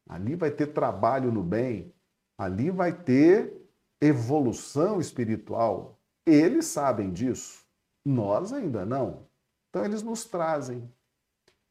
ali 0.06 0.36
vai 0.36 0.50
ter 0.50 0.68
trabalho 0.68 1.32
no 1.32 1.42
bem, 1.42 1.94
ali 2.38 2.70
vai 2.70 2.92
ter 2.92 3.66
evolução 4.00 5.00
espiritual. 5.00 5.98
Eles 6.26 6.66
sabem 6.66 7.12
disso, 7.12 7.66
nós 8.04 8.52
ainda 8.52 8.84
não. 8.84 9.29
Então 9.70 9.84
eles 9.84 10.02
nos 10.02 10.24
trazem, 10.24 10.92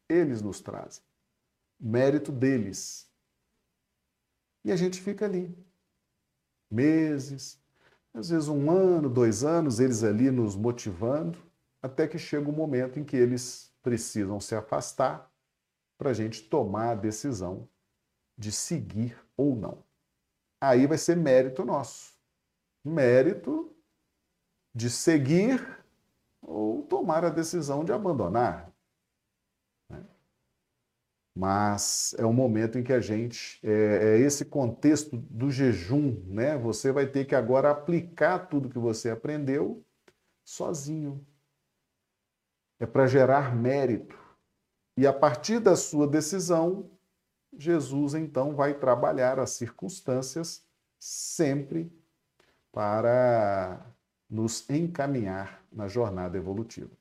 eles 0.07 0.41
nos 0.41 0.61
trazem. 0.61 1.03
Mérito 1.79 2.31
deles. 2.31 3.09
E 4.63 4.71
a 4.71 4.75
gente 4.75 5.01
fica 5.01 5.25
ali. 5.25 5.55
Meses, 6.71 7.61
às 8.13 8.29
vezes 8.29 8.47
um 8.47 8.71
ano, 8.71 9.09
dois 9.09 9.43
anos, 9.43 9.79
eles 9.79 10.03
ali 10.03 10.31
nos 10.31 10.55
motivando, 10.55 11.37
até 11.81 12.07
que 12.07 12.17
chega 12.17 12.47
o 12.47 12.51
um 12.51 12.55
momento 12.55 12.99
em 12.99 13.03
que 13.03 13.15
eles 13.15 13.73
precisam 13.81 14.39
se 14.39 14.55
afastar 14.55 15.31
para 15.97 16.11
a 16.11 16.13
gente 16.13 16.43
tomar 16.43 16.91
a 16.91 16.95
decisão 16.95 17.67
de 18.37 18.51
seguir 18.51 19.17
ou 19.35 19.55
não. 19.55 19.83
Aí 20.61 20.87
vai 20.87 20.97
ser 20.97 21.15
mérito 21.15 21.65
nosso. 21.65 22.13
Mérito 22.83 23.73
de 24.73 24.89
seguir 24.89 25.78
ou 26.41 26.83
tomar 26.83 27.25
a 27.25 27.29
decisão 27.29 27.83
de 27.83 27.91
abandonar. 27.91 28.71
Né? 29.89 30.05
Mas 31.35 32.15
é 32.17 32.25
um 32.25 32.33
momento 32.33 32.77
em 32.77 32.83
que 32.83 32.93
a 32.93 32.99
gente, 32.99 33.59
é, 33.63 33.71
é, 33.71 34.19
esse 34.19 34.45
contexto 34.45 35.17
do 35.17 35.51
jejum, 35.51 36.21
né? 36.27 36.57
Você 36.57 36.91
vai 36.91 37.07
ter 37.07 37.25
que 37.25 37.35
agora 37.35 37.71
aplicar 37.71 38.47
tudo 38.47 38.69
que 38.69 38.79
você 38.79 39.09
aprendeu 39.09 39.83
sozinho. 40.43 41.25
é 42.79 42.85
para 42.85 43.07
gerar 43.07 43.55
mérito. 43.55 44.17
E 44.97 45.05
a 45.05 45.13
partir 45.13 45.59
da 45.59 45.75
sua 45.75 46.07
decisão, 46.07 46.89
Jesus 47.57 48.13
então 48.13 48.55
vai 48.55 48.73
trabalhar 48.73 49.39
as 49.39 49.51
circunstâncias 49.51 50.65
sempre 50.99 51.91
para 52.71 53.88
nos 54.29 54.69
encaminhar 54.69 55.63
na 55.71 55.87
jornada 55.87 56.37
evolutiva. 56.37 56.91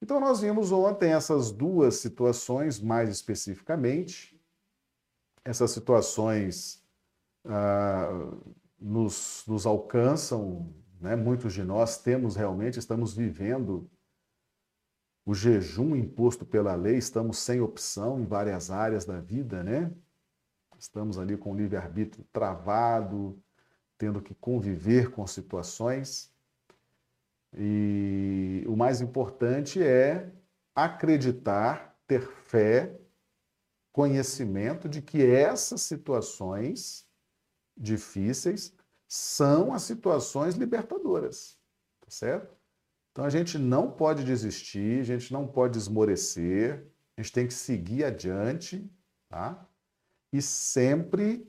Então, 0.00 0.18
nós 0.18 0.40
vimos 0.40 0.72
ontem 0.72 1.12
essas 1.12 1.52
duas 1.52 1.96
situações, 1.96 2.80
mais 2.80 3.08
especificamente. 3.08 4.40
Essas 5.44 5.70
situações 5.70 6.84
ah, 7.44 8.32
nos, 8.80 9.44
nos 9.46 9.64
alcançam, 9.64 10.74
né? 11.00 11.14
muitos 11.14 11.52
de 11.52 11.62
nós 11.62 11.98
temos 11.98 12.34
realmente, 12.34 12.80
estamos 12.80 13.14
vivendo 13.14 13.88
o 15.24 15.34
jejum 15.34 15.94
imposto 15.94 16.44
pela 16.44 16.74
lei, 16.74 16.96
estamos 16.96 17.38
sem 17.38 17.60
opção 17.60 18.20
em 18.20 18.24
várias 18.24 18.70
áreas 18.72 19.04
da 19.04 19.20
vida, 19.20 19.62
né? 19.62 19.92
Estamos 20.76 21.16
ali 21.16 21.36
com 21.36 21.52
o 21.52 21.56
livre-arbítrio 21.56 22.26
travado, 22.32 23.40
tendo 24.02 24.20
que 24.20 24.34
conviver 24.34 25.12
com 25.12 25.24
situações. 25.28 26.34
E 27.56 28.64
o 28.66 28.74
mais 28.74 29.00
importante 29.00 29.80
é 29.80 30.28
acreditar, 30.74 31.96
ter 32.04 32.20
fé, 32.20 32.98
conhecimento 33.92 34.88
de 34.88 35.00
que 35.00 35.24
essas 35.24 35.82
situações 35.82 37.06
difíceis 37.76 38.74
são 39.06 39.72
as 39.72 39.82
situações 39.82 40.56
libertadoras, 40.56 41.56
tá 42.00 42.10
certo? 42.10 42.56
Então 43.12 43.24
a 43.24 43.30
gente 43.30 43.56
não 43.56 43.88
pode 43.88 44.24
desistir, 44.24 44.98
a 44.98 45.04
gente 45.04 45.32
não 45.32 45.46
pode 45.46 45.78
esmorecer, 45.78 46.84
a 47.16 47.22
gente 47.22 47.32
tem 47.32 47.46
que 47.46 47.54
seguir 47.54 48.02
adiante, 48.02 48.84
tá? 49.28 49.64
E 50.32 50.42
sempre, 50.42 51.48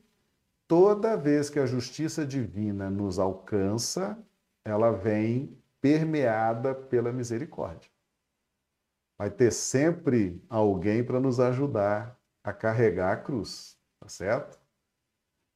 toda 0.73 1.15
vez 1.15 1.51
que 1.51 1.59
a 1.59 1.67
justiça 1.67 2.25
divina 2.25 2.89
nos 2.89 3.19
alcança, 3.19 4.17
ela 4.65 4.89
vem 4.89 5.55
permeada 5.79 6.73
pela 6.73 7.13
misericórdia. 7.13 7.91
Vai 9.15 9.29
ter 9.29 9.51
sempre 9.51 10.43
alguém 10.49 11.03
para 11.03 11.19
nos 11.19 11.39
ajudar 11.39 12.19
a 12.43 12.51
carregar 12.51 13.13
a 13.13 13.17
cruz, 13.17 13.77
tá 13.99 14.09
certo? 14.09 14.59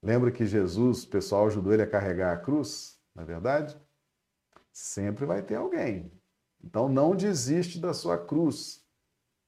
Lembra 0.03 0.31
que 0.31 0.45
Jesus, 0.45 1.03
o 1.03 1.09
pessoal 1.09 1.47
ajudou 1.47 1.73
ele 1.73 1.81
a 1.81 1.89
carregar 1.89 2.31
a 2.31 2.37
cruz, 2.37 2.99
na 3.15 3.23
é 3.23 3.25
verdade? 3.25 3.75
Sempre 4.71 5.25
vai 5.25 5.41
ter 5.41 5.55
alguém. 5.55 6.11
Então 6.63 6.87
não 6.87 7.15
desiste 7.15 7.79
da 7.79 7.91
sua 7.91 8.23
cruz. 8.23 8.85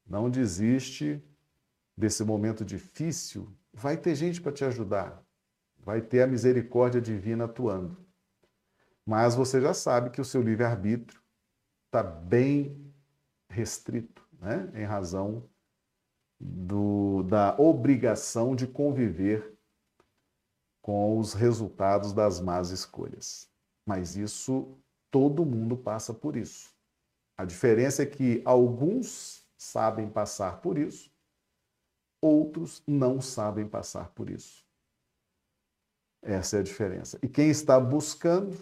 Não 0.03 0.31
desiste 0.31 1.23
desse 1.95 2.23
momento 2.23 2.65
difícil. 2.65 3.55
Vai 3.71 3.97
ter 3.97 4.15
gente 4.15 4.41
para 4.41 4.51
te 4.51 4.65
ajudar. 4.65 5.28
Vai 5.79 6.01
ter 6.01 6.21
a 6.21 6.27
misericórdia 6.27 7.01
divina 7.01 7.45
atuando. 7.45 7.97
Mas 9.05 9.35
você 9.35 9.59
já 9.59 9.73
sabe 9.73 10.09
que 10.09 10.21
o 10.21 10.25
seu 10.25 10.41
livre-arbítrio 10.41 11.21
está 11.87 12.03
bem 12.03 12.93
restrito, 13.49 14.27
né? 14.39 14.71
em 14.75 14.83
razão 14.83 15.49
do, 16.39 17.23
da 17.23 17.55
obrigação 17.59 18.55
de 18.55 18.67
conviver 18.67 19.57
com 20.81 21.17
os 21.17 21.33
resultados 21.33 22.13
das 22.13 22.39
más 22.39 22.69
escolhas. 22.69 23.49
Mas 23.85 24.15
isso 24.15 24.79
Todo 25.11 25.45
mundo 25.45 25.75
passa 25.75 26.13
por 26.13 26.35
isso. 26.35 26.71
A 27.35 27.45
diferença 27.45 28.03
é 28.03 28.05
que 28.05 28.41
alguns 28.45 29.43
sabem 29.57 30.09
passar 30.09 30.61
por 30.61 30.77
isso, 30.77 31.11
outros 32.21 32.83
não 32.85 33.21
sabem 33.21 33.67
passar 33.67 34.09
por 34.09 34.29
isso. 34.29 34.65
Essa 36.21 36.57
é 36.57 36.59
a 36.59 36.63
diferença. 36.63 37.17
E 37.23 37.27
quem 37.27 37.49
está 37.49 37.79
buscando, 37.79 38.57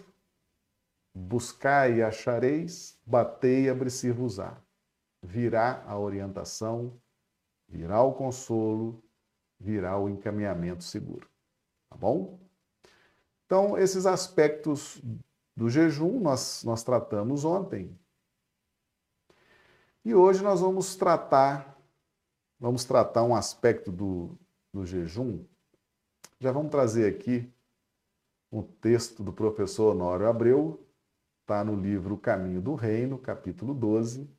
buscai 1.14 1.96
e 1.96 2.02
achareis, 2.02 2.98
batei 3.04 3.64
e 3.64 3.68
abrir-se-vos-á. 3.68 4.56
Virá 5.22 5.82
a 5.86 5.98
orientação, 5.98 7.00
virá 7.68 8.02
o 8.02 8.12
consolo, 8.12 9.02
virá 9.58 9.98
o 9.98 10.08
encaminhamento 10.08 10.84
seguro. 10.84 11.28
Tá 11.90 11.96
bom? 11.96 12.38
Então, 13.46 13.76
esses 13.76 14.06
aspectos 14.06 15.02
do 15.56 15.68
jejum 15.68 16.20
nós, 16.20 16.62
nós 16.64 16.84
tratamos 16.84 17.44
ontem. 17.44 17.98
E 20.04 20.14
hoje 20.14 20.42
nós 20.42 20.60
vamos 20.60 20.94
tratar, 20.94 21.76
vamos 22.60 22.84
tratar 22.84 23.24
um 23.24 23.34
aspecto 23.34 23.90
do, 23.90 24.38
do 24.72 24.86
jejum. 24.86 25.44
Já 26.40 26.52
vamos 26.52 26.70
trazer 26.70 27.12
aqui 27.12 27.52
um 28.52 28.62
texto 28.62 29.24
do 29.24 29.32
professor 29.32 29.90
Honório 29.90 30.28
Abreu, 30.28 30.86
está 31.40 31.64
no 31.64 31.74
livro 31.74 32.16
Caminho 32.16 32.62
do 32.62 32.76
Reino, 32.76 33.18
capítulo 33.18 33.74
12, 33.74 34.30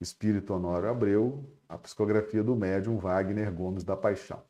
Espírito 0.00 0.52
Honório 0.52 0.88
Abreu, 0.88 1.48
a 1.68 1.78
psicografia 1.78 2.42
do 2.42 2.56
médium 2.56 2.98
Wagner 2.98 3.54
Gomes 3.54 3.84
da 3.84 3.96
Paixão. 3.96 4.42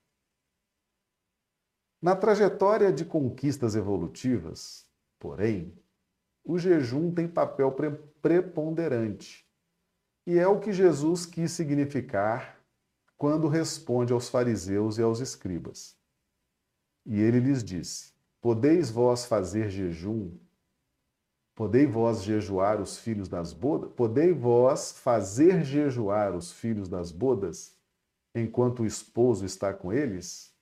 Na 2.00 2.16
trajetória 2.16 2.90
de 2.90 3.04
conquistas 3.04 3.76
evolutivas, 3.76 4.88
porém, 5.18 5.78
o 6.42 6.58
jejum 6.58 7.12
tem 7.12 7.28
papel 7.28 7.76
preponderante. 8.22 9.46
E 10.26 10.38
é 10.38 10.48
o 10.48 10.58
que 10.58 10.72
Jesus 10.72 11.26
quis 11.26 11.52
significar 11.52 12.58
quando 13.18 13.48
responde 13.48 14.14
aos 14.14 14.30
fariseus 14.30 14.96
e 14.96 15.02
aos 15.02 15.20
escribas. 15.20 15.99
E 17.10 17.20
ele 17.20 17.40
lhes 17.40 17.64
disse: 17.64 18.12
Podeis 18.40 18.88
vós 18.88 19.24
fazer 19.24 19.68
jejum? 19.68 20.30
Podeis 21.56 21.90
vós 21.90 22.22
jejuar 22.22 22.80
os 22.80 22.98
filhos 22.98 23.28
das 23.28 23.52
bodas? 23.52 23.90
Podeis 23.96 24.34
vós 24.38 24.92
fazer 24.92 25.64
jejuar 25.64 26.36
os 26.36 26.52
filhos 26.52 26.88
das 26.88 27.10
bodas 27.10 27.76
enquanto 28.32 28.84
o 28.84 28.86
esposo 28.86 29.44
está 29.44 29.74
com 29.74 29.92
eles? 29.92 30.54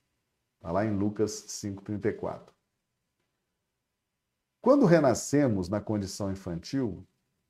Está 0.55 0.71
lá 0.71 0.83
em 0.83 0.97
Lucas 0.97 1.31
5,34. 1.31 2.49
Quando 4.59 4.87
renascemos 4.87 5.69
na 5.69 5.79
condição 5.79 6.31
infantil, 6.31 7.05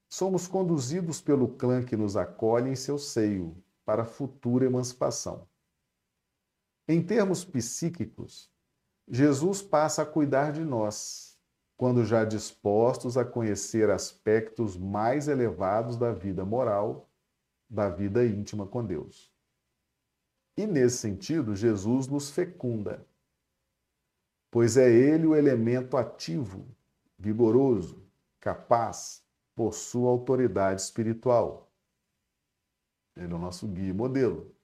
somos 0.09 0.45
conduzidos 0.45 1.21
pelo 1.21 1.47
clã 1.47 1.81
que 1.85 1.95
nos 1.95 2.17
acolhe 2.17 2.69
em 2.69 2.75
seu 2.75 2.99
seio 2.99 3.55
para 3.85 4.03
futura 4.03 4.65
emancipação. 4.65 5.47
Em 6.85 7.01
termos 7.01 7.45
psíquicos, 7.45 8.51
Jesus 9.09 9.61
passa 9.61 10.03
a 10.03 10.05
cuidar 10.05 10.51
de 10.51 10.63
nós, 10.63 11.35
quando 11.75 12.05
já 12.05 12.23
dispostos 12.23 13.17
a 13.17 13.25
conhecer 13.25 13.89
aspectos 13.89 14.77
mais 14.77 15.27
elevados 15.27 15.97
da 15.97 16.11
vida 16.11 16.45
moral, 16.45 17.09
da 17.67 17.89
vida 17.89 18.23
íntima 18.25 18.67
com 18.67 18.85
Deus. 18.85 19.31
E 20.55 20.67
nesse 20.67 20.97
sentido, 20.97 21.55
Jesus 21.55 22.07
nos 22.07 22.29
fecunda, 22.29 23.03
pois 24.51 24.77
é 24.77 24.91
ele 24.91 25.25
o 25.25 25.35
elemento 25.35 25.97
ativo 25.97 26.67
vigoroso, 27.17 28.03
capaz, 28.39 29.23
possui 29.55 30.05
autoridade 30.05 30.81
espiritual. 30.81 31.71
Ele 33.15 33.33
é 33.33 33.35
o 33.35 33.39
nosso 33.39 33.67
guia 33.67 33.89
e 33.89 33.93
modelo. 33.93 34.55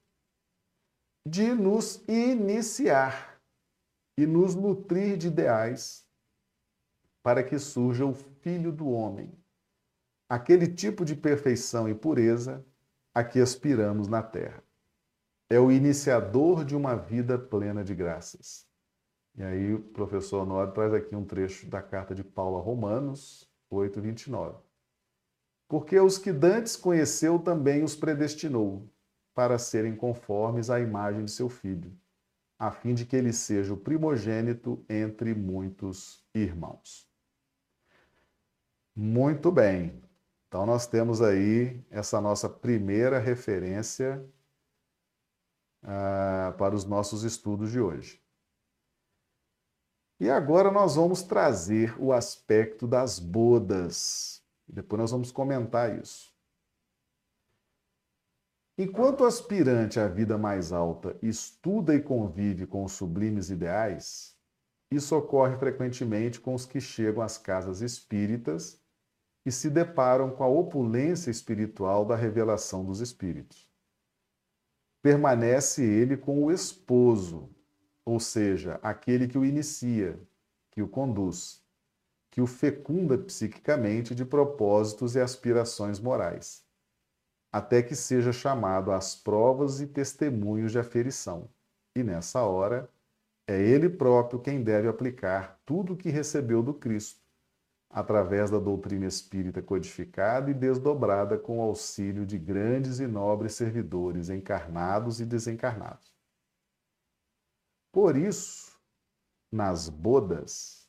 De 1.26 1.52
nos 1.52 2.02
iniciar 2.08 3.35
e 4.16 4.26
nos 4.26 4.54
nutrir 4.54 5.16
de 5.16 5.28
ideais 5.28 6.06
para 7.22 7.42
que 7.42 7.58
surja 7.58 8.06
o 8.06 8.14
Filho 8.14 8.72
do 8.72 8.88
Homem, 8.88 9.32
aquele 10.28 10.66
tipo 10.66 11.04
de 11.04 11.14
perfeição 11.14 11.88
e 11.88 11.94
pureza 11.94 12.64
a 13.12 13.24
que 13.24 13.40
aspiramos 13.40 14.08
na 14.08 14.22
Terra. 14.22 14.62
É 15.50 15.58
o 15.58 15.70
iniciador 15.70 16.64
de 16.64 16.74
uma 16.74 16.94
vida 16.96 17.38
plena 17.38 17.84
de 17.84 17.94
graças. 17.94 18.66
E 19.36 19.42
aí 19.42 19.74
o 19.74 19.80
professor 19.80 20.42
Honório 20.42 20.72
traz 20.72 20.94
aqui 20.94 21.14
um 21.14 21.24
trecho 21.24 21.68
da 21.68 21.82
carta 21.82 22.14
de 22.14 22.24
Paulo 22.24 22.56
a 22.56 22.60
Romanos 22.60 23.50
8, 23.70 24.00
29. 24.00 24.56
Porque 25.68 25.98
os 25.98 26.16
que 26.16 26.32
dantes 26.32 26.76
conheceu 26.76 27.38
também 27.38 27.82
os 27.82 27.96
predestinou 27.96 28.88
para 29.34 29.58
serem 29.58 29.94
conformes 29.94 30.70
à 30.70 30.80
imagem 30.80 31.24
de 31.24 31.30
seu 31.30 31.48
filho, 31.48 31.92
a 32.58 32.70
fim 32.70 32.94
de 32.94 33.04
que 33.04 33.16
ele 33.16 33.32
seja 33.32 33.74
o 33.74 33.76
primogênito 33.76 34.84
entre 34.88 35.34
muitos 35.34 36.24
irmãos. 36.34 37.08
Muito 38.94 39.52
bem. 39.52 40.02
Então 40.48 40.64
nós 40.64 40.86
temos 40.86 41.20
aí 41.20 41.84
essa 41.90 42.20
nossa 42.20 42.48
primeira 42.48 43.18
referência 43.18 44.24
ah, 45.82 46.54
para 46.56 46.74
os 46.74 46.84
nossos 46.84 47.22
estudos 47.24 47.70
de 47.70 47.80
hoje. 47.80 48.22
E 50.18 50.30
agora 50.30 50.70
nós 50.70 50.96
vamos 50.96 51.22
trazer 51.22 51.94
o 52.00 52.12
aspecto 52.12 52.86
das 52.86 53.18
bodas. 53.18 54.42
Depois 54.66 54.98
nós 54.98 55.10
vamos 55.10 55.30
comentar 55.30 56.00
isso. 56.00 56.35
Enquanto 58.78 59.22
o 59.22 59.24
aspirante 59.24 59.98
à 59.98 60.06
vida 60.06 60.36
mais 60.36 60.70
alta 60.70 61.16
estuda 61.22 61.94
e 61.94 62.02
convive 62.02 62.66
com 62.66 62.84
os 62.84 62.92
sublimes 62.92 63.48
ideais, 63.48 64.36
isso 64.90 65.16
ocorre 65.16 65.56
frequentemente 65.56 66.38
com 66.38 66.54
os 66.54 66.66
que 66.66 66.78
chegam 66.78 67.22
às 67.22 67.38
casas 67.38 67.80
espíritas 67.80 68.78
e 69.46 69.50
se 69.50 69.70
deparam 69.70 70.30
com 70.30 70.44
a 70.44 70.48
opulência 70.48 71.30
espiritual 71.30 72.04
da 72.04 72.14
revelação 72.14 72.84
dos 72.84 73.00
espíritos. 73.00 73.66
Permanece 75.00 75.82
ele 75.82 76.14
com 76.14 76.44
o 76.44 76.52
esposo, 76.52 77.48
ou 78.04 78.20
seja, 78.20 78.78
aquele 78.82 79.26
que 79.26 79.38
o 79.38 79.44
inicia, 79.44 80.20
que 80.70 80.82
o 80.82 80.88
conduz, 80.88 81.64
que 82.30 82.42
o 82.42 82.46
fecunda 82.46 83.16
psiquicamente 83.16 84.14
de 84.14 84.24
propósitos 84.26 85.14
e 85.14 85.20
aspirações 85.20 85.98
morais 85.98 86.65
até 87.56 87.82
que 87.82 87.96
seja 87.96 88.34
chamado 88.34 88.92
às 88.92 89.14
provas 89.14 89.80
e 89.80 89.86
testemunhos 89.86 90.72
de 90.72 90.78
aferição. 90.78 91.48
E 91.94 92.02
nessa 92.02 92.42
hora, 92.42 92.86
é 93.48 93.58
ele 93.58 93.88
próprio 93.88 94.38
quem 94.38 94.62
deve 94.62 94.86
aplicar 94.86 95.58
tudo 95.64 95.94
o 95.94 95.96
que 95.96 96.10
recebeu 96.10 96.62
do 96.62 96.74
Cristo, 96.74 97.18
através 97.88 98.50
da 98.50 98.58
doutrina 98.58 99.06
espírita 99.06 99.62
codificada 99.62 100.50
e 100.50 100.54
desdobrada 100.54 101.38
com 101.38 101.58
o 101.58 101.62
auxílio 101.62 102.26
de 102.26 102.38
grandes 102.38 103.00
e 103.00 103.06
nobres 103.06 103.54
servidores 103.54 104.28
encarnados 104.28 105.18
e 105.18 105.24
desencarnados. 105.24 106.14
Por 107.90 108.18
isso, 108.18 108.78
nas 109.50 109.88
bodas 109.88 110.86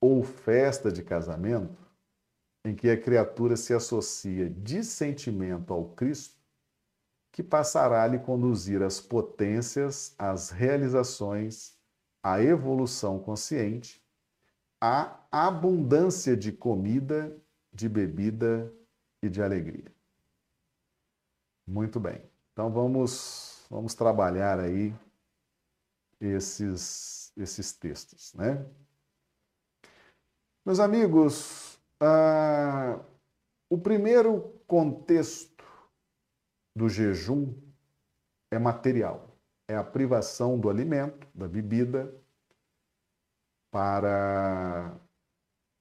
ou 0.00 0.22
festa 0.22 0.92
de 0.92 1.02
casamento, 1.02 1.91
em 2.64 2.74
que 2.74 2.88
a 2.88 3.00
criatura 3.00 3.56
se 3.56 3.74
associa 3.74 4.48
de 4.48 4.84
sentimento 4.84 5.72
ao 5.72 5.86
Cristo, 5.90 6.36
que 7.32 7.42
passará 7.42 8.04
a 8.04 8.06
lhe 8.06 8.18
conduzir 8.18 8.82
às 8.82 9.00
potências, 9.00 10.14
às 10.18 10.50
realizações, 10.50 11.76
à 12.22 12.40
evolução 12.40 13.18
consciente, 13.18 14.02
à 14.80 15.18
abundância 15.30 16.36
de 16.36 16.52
comida, 16.52 17.36
de 17.72 17.88
bebida 17.88 18.72
e 19.22 19.28
de 19.28 19.42
alegria. 19.42 19.90
Muito 21.66 21.98
bem. 21.98 22.22
Então 22.52 22.70
vamos 22.70 23.64
vamos 23.70 23.94
trabalhar 23.94 24.60
aí 24.60 24.94
esses 26.20 27.32
esses 27.36 27.72
textos, 27.72 28.34
né? 28.34 28.64
Meus 30.64 30.78
amigos, 30.78 31.71
ah, 32.04 33.00
o 33.70 33.78
primeiro 33.78 34.60
contexto 34.66 35.64
do 36.76 36.88
jejum 36.88 37.54
é 38.50 38.58
material, 38.58 39.38
é 39.70 39.76
a 39.76 39.84
privação 39.84 40.58
do 40.58 40.68
alimento, 40.68 41.28
da 41.32 41.46
bebida, 41.46 42.12
para 43.70 45.00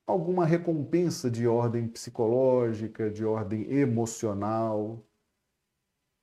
alguma 0.08 0.46
recompensa 0.46 1.30
de 1.30 1.48
ordem 1.48 1.88
psicológica, 1.88 3.10
de 3.10 3.26
ordem 3.26 3.64
emocional, 3.72 5.04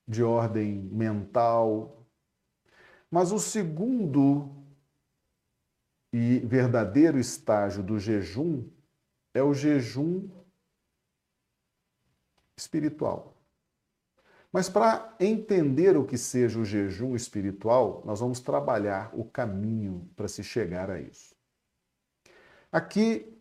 de 0.08 0.22
ordem 0.22 0.80
mental. 0.92 2.06
Mas 3.10 3.32
o 3.32 3.38
segundo 3.38 4.54
e 6.14 6.38
verdadeiro 6.38 7.18
estágio 7.18 7.82
do 7.82 7.98
jejum 7.98 8.77
é 9.34 9.42
o 9.42 9.54
jejum 9.54 10.28
espiritual. 12.56 13.34
Mas 14.52 14.68
para 14.68 15.14
entender 15.20 15.96
o 15.96 16.04
que 16.04 16.16
seja 16.16 16.58
o 16.58 16.64
jejum 16.64 17.14
espiritual, 17.14 18.02
nós 18.04 18.20
vamos 18.20 18.40
trabalhar 18.40 19.10
o 19.14 19.24
caminho 19.24 20.10
para 20.16 20.26
se 20.26 20.42
chegar 20.42 20.90
a 20.90 21.00
isso. 21.00 21.34
Aqui 22.72 23.38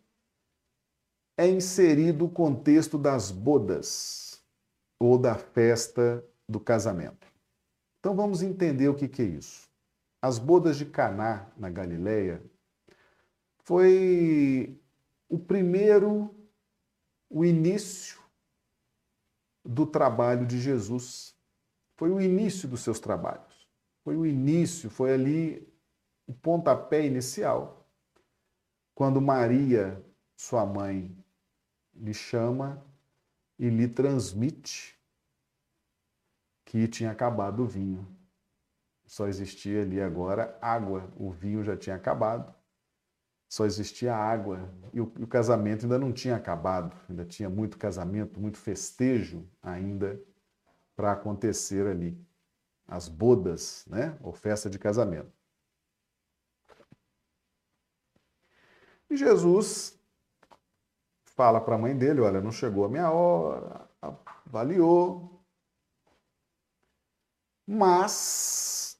é 1.36 1.46
inserido 1.46 2.26
o 2.26 2.30
contexto 2.30 2.98
das 2.98 3.30
bodas 3.30 4.42
ou 5.00 5.18
da 5.18 5.34
festa 5.34 6.24
do 6.48 6.60
casamento. 6.60 7.26
Então 8.00 8.14
vamos 8.14 8.42
entender 8.42 8.88
o 8.88 8.94
que, 8.94 9.08
que 9.08 9.22
é 9.22 9.26
isso. 9.26 9.68
As 10.20 10.38
bodas 10.38 10.76
de 10.76 10.84
Caná 10.84 11.50
na 11.56 11.70
Galileia 11.70 12.42
foi 13.64 14.80
o 15.28 15.38
primeiro, 15.38 16.34
o 17.28 17.44
início 17.44 18.18
do 19.64 19.86
trabalho 19.86 20.46
de 20.46 20.58
Jesus. 20.58 21.36
Foi 21.96 22.10
o 22.10 22.20
início 22.20 22.68
dos 22.68 22.80
seus 22.80 22.98
trabalhos. 22.98 23.68
Foi 24.02 24.16
o 24.16 24.24
início, 24.24 24.88
foi 24.88 25.12
ali 25.12 25.68
o 26.26 26.32
pontapé 26.32 27.04
inicial. 27.04 27.86
Quando 28.94 29.20
Maria, 29.20 30.02
sua 30.34 30.64
mãe, 30.64 31.14
lhe 31.94 32.14
chama 32.14 32.82
e 33.58 33.68
lhe 33.68 33.86
transmite 33.86 34.98
que 36.64 36.88
tinha 36.88 37.10
acabado 37.10 37.64
o 37.64 37.66
vinho. 37.66 38.06
Só 39.04 39.26
existia 39.26 39.82
ali 39.82 40.00
agora 40.00 40.56
água, 40.60 41.12
o 41.16 41.30
vinho 41.30 41.64
já 41.64 41.76
tinha 41.76 41.96
acabado 41.96 42.57
só 43.48 43.64
existia 43.64 44.14
água 44.14 44.70
e 44.92 45.00
o, 45.00 45.10
e 45.18 45.22
o, 45.24 45.26
casamento 45.26 45.84
ainda 45.84 45.98
não 45.98 46.12
tinha 46.12 46.36
acabado, 46.36 46.94
ainda 47.08 47.24
tinha 47.24 47.48
muito 47.48 47.78
casamento, 47.78 48.38
muito 48.38 48.58
festejo 48.58 49.48
ainda 49.62 50.20
para 50.94 51.12
acontecer 51.12 51.86
ali. 51.86 52.22
As 52.86 53.08
bodas, 53.08 53.84
né? 53.86 54.18
Ou 54.22 54.32
festa 54.32 54.68
de 54.68 54.78
casamento. 54.78 55.32
E 59.10 59.16
Jesus 59.16 59.98
fala 61.24 61.60
para 61.60 61.74
a 61.74 61.78
mãe 61.78 61.96
dele: 61.96 62.20
Olha, 62.20 62.40
não 62.40 62.50
chegou 62.50 62.84
a 62.84 62.88
minha 62.88 63.10
hora, 63.10 63.88
avaliou, 64.46 65.42
mas 67.66 68.98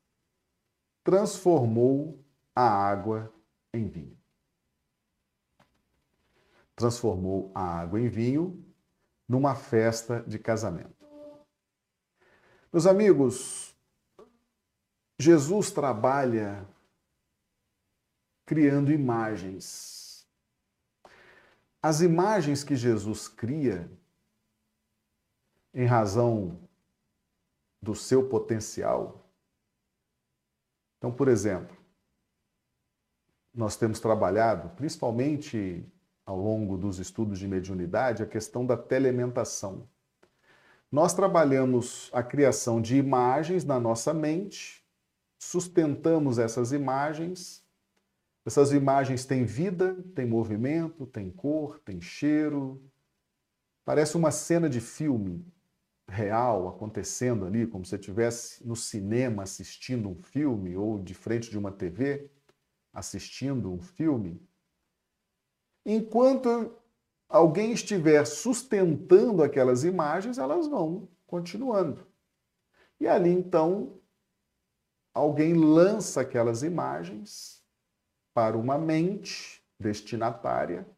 transformou 1.03 2.23
a 2.55 2.63
água 2.63 3.33
em 3.73 3.89
vinho 3.89 4.18
transformou 6.79 7.51
a 7.55 7.81
água 7.81 8.01
em 8.01 8.09
vinho 8.09 8.65
numa 9.29 9.55
festa 9.57 10.23
de 10.27 10.39
casamento. 10.39 10.97
Meus 12.73 12.87
amigos, 12.87 13.77
Jesus 15.19 15.73
trabalha 15.73 16.67
criando 18.47 18.93
imagens. 18.93 20.25
As 21.83 22.01
imagens 22.01 22.63
que 22.63 22.77
Jesus 22.77 23.27
cria, 23.27 23.91
em 25.75 25.85
razão 25.85 26.61
do 27.83 27.95
seu 27.95 28.29
potencial. 28.29 29.29
Então, 30.97 31.13
por 31.13 31.29
exemplo, 31.29 31.77
nós 33.53 33.77
temos 33.77 34.01
trabalhado, 34.01 34.71
principalmente 34.71 35.85
ao 36.29 36.37
longo 36.37 36.77
dos 36.77 36.99
estudos 36.99 37.39
de 37.39 37.49
mediunidade 37.49 38.23
a 38.23 38.27
questão 38.27 38.67
da 38.67 38.77
telementação. 38.77 39.89
Nós 40.93 41.15
trabalhamos 41.15 42.11
a 42.13 42.23
criação 42.23 42.83
de 42.83 42.99
imagens 42.99 43.65
na 43.65 43.81
nossa 43.81 44.13
mente, 44.13 44.85
sustentamos 45.39 46.39
essas 46.39 46.71
imagens. 46.71 47.65
Essas 48.45 48.73
imagens 48.73 49.25
têm 49.25 49.47
vida, 49.47 49.95
têm 50.15 50.27
movimento, 50.27 51.07
têm 51.07 51.31
cor, 51.31 51.79
têm 51.79 51.99
cheiro. 51.99 52.79
Parece 53.83 54.15
uma 54.15 54.31
cena 54.31 54.69
de 54.69 54.83
filme 54.83 55.47
real 56.07 56.69
acontecendo 56.69 57.47
ali, 57.47 57.67
como 57.67 57.87
se 57.87 57.95
estivesse 57.95 58.67
no 58.67 58.77
cinema 58.77 59.45
assistindo 59.45 60.11
um 60.11 60.15
filme 60.15 60.77
ou 60.77 60.99
de 61.03 61.15
frente 61.15 61.51
de 61.51 61.57
uma 61.57 61.73
TV 61.73 62.31
assistindo 62.93 63.73
um 63.73 63.81
filme 63.81 64.47
enquanto 65.85 66.75
alguém 67.29 67.73
estiver 67.73 68.25
sustentando 68.27 69.43
aquelas 69.43 69.85
imagens, 69.85 70.39
elas 70.39 70.67
vão 70.67 71.09
continuando. 71.27 72.07
E 73.01 73.07
ali 73.07 73.31
então 73.31 74.01
alguém 75.13 75.55
lança 75.55 76.21
aquelas 76.21 76.63
imagens 76.63 77.63
para 78.33 78.57
uma 78.57 78.79
mente 78.79 79.63
destinatária. 79.79 80.89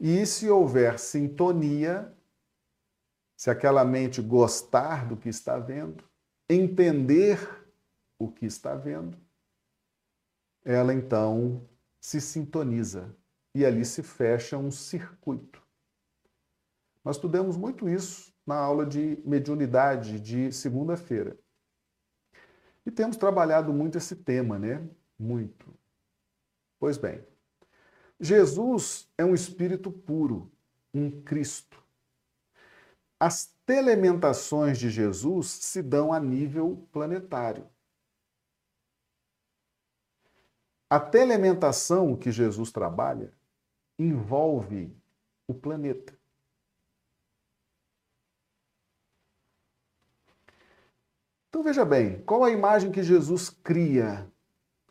E 0.00 0.24
se 0.26 0.48
houver 0.48 0.98
sintonia, 0.98 2.16
se 3.36 3.50
aquela 3.50 3.84
mente 3.84 4.22
gostar 4.22 5.08
do 5.08 5.16
que 5.16 5.28
está 5.28 5.58
vendo, 5.58 6.04
entender 6.48 7.38
o 8.18 8.30
que 8.30 8.46
está 8.46 8.74
vendo, 8.74 9.18
ela 10.64 10.94
então 10.94 11.68
se 12.00 12.20
sintoniza 12.20 13.14
e 13.58 13.66
ali 13.66 13.84
se 13.84 14.04
fecha 14.04 14.56
um 14.56 14.70
circuito. 14.70 15.60
Nós 17.04 17.16
estudamos 17.16 17.56
muito 17.56 17.88
isso 17.88 18.32
na 18.46 18.54
aula 18.54 18.86
de 18.86 19.20
mediunidade 19.24 20.20
de 20.20 20.52
segunda-feira. 20.52 21.36
E 22.86 22.90
temos 22.92 23.16
trabalhado 23.16 23.72
muito 23.72 23.98
esse 23.98 24.14
tema, 24.14 24.60
né? 24.60 24.88
Muito. 25.18 25.74
Pois 26.78 26.96
bem, 26.96 27.26
Jesus 28.20 29.12
é 29.18 29.24
um 29.24 29.34
espírito 29.34 29.90
puro, 29.90 30.52
um 30.94 31.10
Cristo. 31.22 31.82
As 33.18 33.52
telementações 33.66 34.78
de 34.78 34.88
Jesus 34.88 35.48
se 35.48 35.82
dão 35.82 36.12
a 36.12 36.20
nível 36.20 36.86
planetário. 36.92 37.68
A 40.88 41.00
telementação 41.00 42.16
que 42.16 42.30
Jesus 42.30 42.70
trabalha 42.70 43.36
envolve 43.98 44.94
o 45.46 45.54
planeta. 45.54 46.16
Então 51.48 51.62
veja 51.62 51.84
bem, 51.84 52.22
qual 52.22 52.44
a 52.44 52.50
imagem 52.50 52.92
que 52.92 53.02
Jesus 53.02 53.48
cria? 53.50 54.30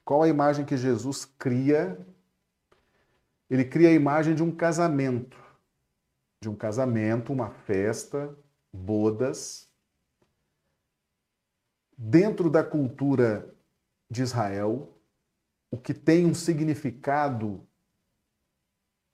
Qual 0.03 0.23
a 0.23 0.27
imagem 0.27 0.65
que 0.65 0.75
Jesus 0.75 1.23
cria? 1.23 1.97
Ele 3.49 3.63
cria 3.63 3.89
a 3.89 3.93
imagem 3.93 4.35
de 4.35 4.43
um 4.43 4.53
casamento. 4.53 5.37
De 6.41 6.49
um 6.49 6.55
casamento, 6.55 7.31
uma 7.31 7.49
festa, 7.49 8.35
bodas. 8.73 9.69
Dentro 11.97 12.49
da 12.49 12.63
cultura 12.63 13.53
de 14.09 14.21
Israel, 14.21 14.97
o 15.71 15.77
que 15.77 15.93
tem 15.93 16.25
um 16.25 16.33
significado 16.33 17.65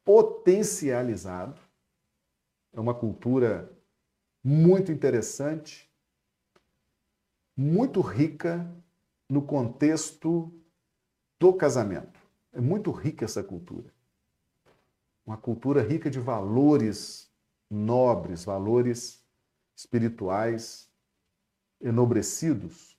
potencializado. 0.03 1.59
É 2.73 2.79
uma 2.79 2.93
cultura 2.93 3.71
muito 4.43 4.91
interessante, 4.91 5.89
muito 7.55 8.01
rica 8.01 8.69
no 9.29 9.41
contexto 9.41 10.51
do 11.39 11.53
casamento. 11.53 12.19
É 12.51 12.59
muito 12.59 12.91
rica 12.91 13.25
essa 13.25 13.43
cultura. 13.43 13.93
Uma 15.25 15.37
cultura 15.37 15.81
rica 15.81 16.09
de 16.09 16.19
valores 16.19 17.31
nobres, 17.69 18.43
valores 18.43 19.23
espirituais 19.75 20.89
enobrecidos. 21.81 22.97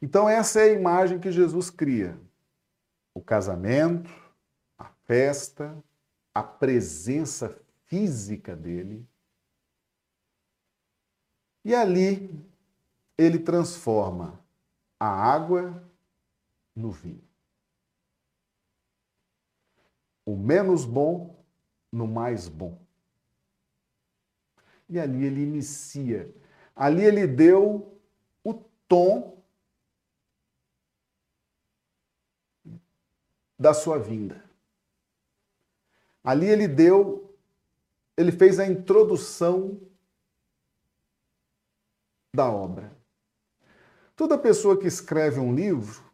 Então, 0.00 0.28
essa 0.28 0.60
é 0.60 0.64
a 0.64 0.72
imagem 0.72 1.18
que 1.18 1.30
Jesus 1.30 1.68
cria: 1.70 2.18
o 3.14 3.20
casamento, 3.20 4.10
a 5.10 5.12
festa, 5.12 5.84
a 6.32 6.40
presença 6.40 7.60
física 7.86 8.54
dele. 8.54 9.04
E 11.64 11.74
ali 11.74 12.32
ele 13.18 13.40
transforma 13.40 14.40
a 15.00 15.08
água 15.08 15.84
no 16.76 16.92
vinho. 16.92 17.28
O 20.24 20.36
menos 20.36 20.84
bom 20.84 21.44
no 21.90 22.06
mais 22.06 22.46
bom. 22.46 22.80
E 24.88 24.96
ali 24.96 25.24
ele 25.24 25.42
inicia. 25.42 26.32
Ali 26.74 27.02
ele 27.02 27.26
deu 27.26 28.00
o 28.44 28.54
tom 28.86 29.42
da 33.58 33.74
sua 33.74 33.98
vinda. 33.98 34.49
Ali 36.30 36.46
ele 36.46 36.68
deu, 36.68 37.36
ele 38.16 38.30
fez 38.30 38.60
a 38.60 38.66
introdução 38.66 39.80
da 42.32 42.48
obra. 42.48 42.96
Toda 44.14 44.38
pessoa 44.38 44.78
que 44.78 44.86
escreve 44.86 45.40
um 45.40 45.52
livro, 45.52 46.08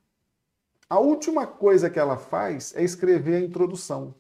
a 0.89 0.99
última 0.99 1.47
coisa 1.47 1.91
que 1.91 1.99
ela 1.99 2.17
faz 2.17 2.75
é 2.75 2.83
escrever 2.83 3.35
a 3.37 3.45
introdução. 3.45 4.15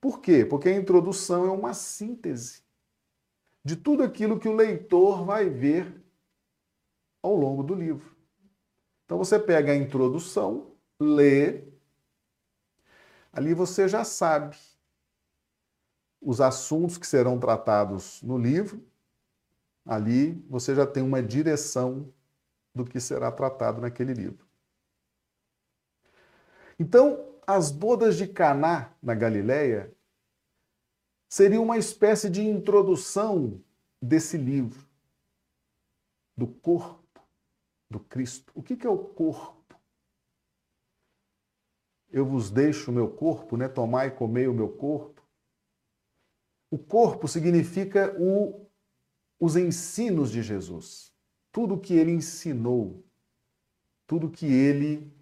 Por 0.00 0.22
quê? 0.22 0.46
Porque 0.46 0.70
a 0.70 0.74
introdução 0.76 1.44
é 1.44 1.50
uma 1.50 1.74
síntese 1.74 2.62
de 3.62 3.76
tudo 3.76 4.02
aquilo 4.02 4.40
que 4.40 4.48
o 4.48 4.56
leitor 4.56 5.26
vai 5.26 5.50
ver 5.50 6.02
ao 7.22 7.34
longo 7.36 7.62
do 7.62 7.74
livro. 7.74 8.16
Então 9.04 9.18
você 9.18 9.38
pega 9.38 9.72
a 9.72 9.76
introdução, 9.76 10.72
lê, 10.98 11.66
Ali 13.36 13.52
você 13.52 13.86
já 13.86 14.02
sabe 14.02 14.56
os 16.20 16.40
assuntos 16.40 16.98
que 16.98 17.06
serão 17.06 17.38
tratados 17.38 18.22
no 18.22 18.38
livro. 18.38 18.84
Ali 19.84 20.32
você 20.48 20.74
já 20.74 20.86
tem 20.86 21.02
uma 21.02 21.22
direção 21.22 22.12
do 22.74 22.84
que 22.84 23.00
será 23.00 23.30
tratado 23.30 23.80
naquele 23.80 24.12
livro. 24.12 24.46
Então, 26.78 27.24
as 27.46 27.70
bodas 27.70 28.16
de 28.16 28.26
Caná 28.26 28.92
na 29.02 29.14
Galileia 29.14 29.94
seria 31.28 31.60
uma 31.60 31.78
espécie 31.78 32.28
de 32.28 32.42
introdução 32.42 33.62
desse 34.02 34.36
livro 34.36 34.86
do 36.36 36.46
corpo 36.46 37.22
do 37.88 38.00
Cristo. 38.00 38.52
O 38.54 38.62
que 38.62 38.86
é 38.86 38.90
o 38.90 38.98
corpo? 38.98 39.56
eu 42.16 42.24
vos 42.24 42.50
deixo 42.50 42.90
o 42.90 42.94
meu 42.94 43.08
corpo, 43.10 43.58
né? 43.58 43.68
Tomai 43.68 44.08
e 44.08 44.10
comei 44.10 44.48
o 44.48 44.54
meu 44.54 44.68
corpo. 44.70 45.15
O 46.70 46.78
corpo 46.78 47.28
significa 47.28 48.14
o, 48.18 48.66
os 49.38 49.56
ensinos 49.56 50.30
de 50.30 50.42
Jesus. 50.42 51.12
Tudo 51.52 51.78
que 51.78 51.94
ele 51.94 52.10
ensinou, 52.10 53.04
tudo 54.06 54.30
que 54.30 54.46
ele 54.46 55.12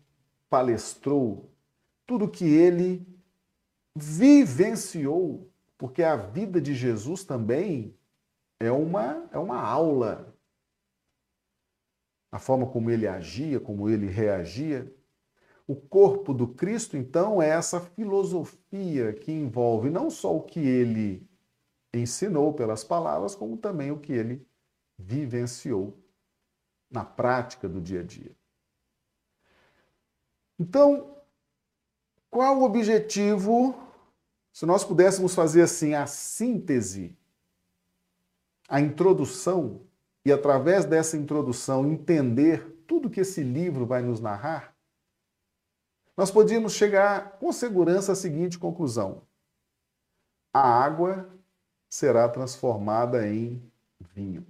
palestrou, 0.49 1.51
tudo 2.07 2.29
que 2.29 2.45
ele 2.45 3.07
vivenciou, 3.95 5.51
porque 5.77 6.03
a 6.03 6.17
vida 6.17 6.61
de 6.61 6.75
Jesus 6.75 7.25
também 7.25 7.97
é 8.59 8.71
uma, 8.71 9.29
é 9.31 9.39
uma 9.39 9.61
aula. 9.61 10.35
A 12.33 12.39
forma 12.39 12.67
como 12.67 12.91
ele 12.91 13.07
agia, 13.07 13.61
como 13.61 13.89
ele 13.89 14.07
reagia. 14.07 14.93
O 15.67 15.77
corpo 15.77 16.35
do 16.35 16.49
Cristo, 16.49 16.97
então, 16.97 17.41
é 17.41 17.49
essa 17.49 17.81
filosofia 17.81 19.13
que 19.13 19.31
envolve 19.33 19.89
não 19.89 20.11
só 20.11 20.37
o 20.37 20.43
que 20.43 20.61
ele 20.61 21.27
ensinou 21.99 22.53
pelas 22.53 22.83
palavras, 22.83 23.35
como 23.35 23.57
também 23.57 23.91
o 23.91 23.99
que 23.99 24.13
ele 24.13 24.47
vivenciou 24.99 25.97
na 26.91 27.05
prática 27.05 27.69
do 27.69 27.81
dia 27.81 28.01
a 28.01 28.03
dia. 28.03 28.35
Então, 30.59 31.17
qual 32.31 32.59
o 32.59 32.65
objetivo? 32.65 33.75
Se 34.53 34.65
nós 34.65 34.85
pudéssemos 34.85 35.35
fazer 35.35 35.63
assim 35.63 35.95
a 35.95 36.07
síntese, 36.07 37.17
a 38.69 38.81
introdução, 38.81 39.81
e 40.25 40.33
através 40.33 40.85
dessa 40.85 41.17
introdução 41.17 41.87
entender 41.87 42.83
tudo 42.87 43.11
que 43.11 43.21
esse 43.21 43.43
livro 43.43 43.85
vai 43.85 44.01
nos 44.01 44.21
narrar, 44.21 44.75
nós 46.17 46.31
podíamos 46.31 46.73
chegar 46.75 47.39
com 47.39 47.53
segurança 47.53 48.13
à 48.13 48.15
seguinte 48.15 48.59
conclusão: 48.59 49.23
a 50.53 50.61
água 50.61 51.29
será 51.95 52.29
transformada 52.29 53.25
em 53.29 53.63
vinho. 54.01 54.45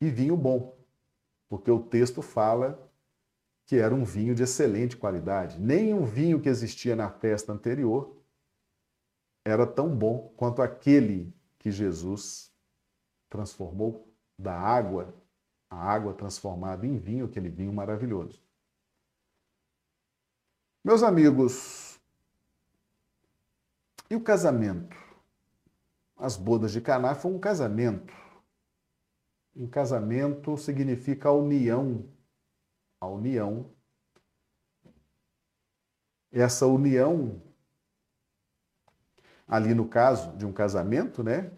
E 0.00 0.10
vinho 0.10 0.36
bom, 0.36 0.76
porque 1.48 1.70
o 1.70 1.80
texto 1.80 2.20
fala 2.20 2.90
que 3.66 3.76
era 3.76 3.94
um 3.94 4.04
vinho 4.04 4.34
de 4.34 4.42
excelente 4.42 4.96
qualidade. 4.96 5.60
Nem 5.60 5.94
um 5.94 6.04
vinho 6.04 6.42
que 6.42 6.48
existia 6.48 6.96
na 6.96 7.08
festa 7.08 7.52
anterior 7.52 8.20
era 9.44 9.64
tão 9.64 9.96
bom 9.96 10.34
quanto 10.36 10.60
aquele 10.60 11.32
que 11.56 11.70
Jesus 11.70 12.52
transformou 13.30 14.12
da 14.36 14.58
água, 14.58 15.14
a 15.70 15.76
água 15.76 16.14
transformada 16.14 16.84
em 16.84 16.98
vinho, 16.98 17.26
aquele 17.26 17.48
vinho 17.48 17.72
maravilhoso. 17.72 18.42
Meus 20.84 21.04
amigos, 21.04 21.85
e 24.10 24.16
o 24.16 24.22
casamento? 24.22 24.96
As 26.16 26.36
bodas 26.36 26.72
de 26.72 26.80
Caná 26.80 27.14
foi 27.14 27.32
um 27.32 27.38
casamento. 27.38 28.12
Um 29.54 29.68
casamento 29.68 30.56
significa 30.56 31.28
a 31.28 31.32
união. 31.32 32.08
A 33.00 33.06
união. 33.06 33.70
Essa 36.32 36.66
união, 36.66 37.42
ali 39.46 39.74
no 39.74 39.88
caso 39.88 40.36
de 40.36 40.44
um 40.44 40.52
casamento, 40.52 41.22
né? 41.22 41.50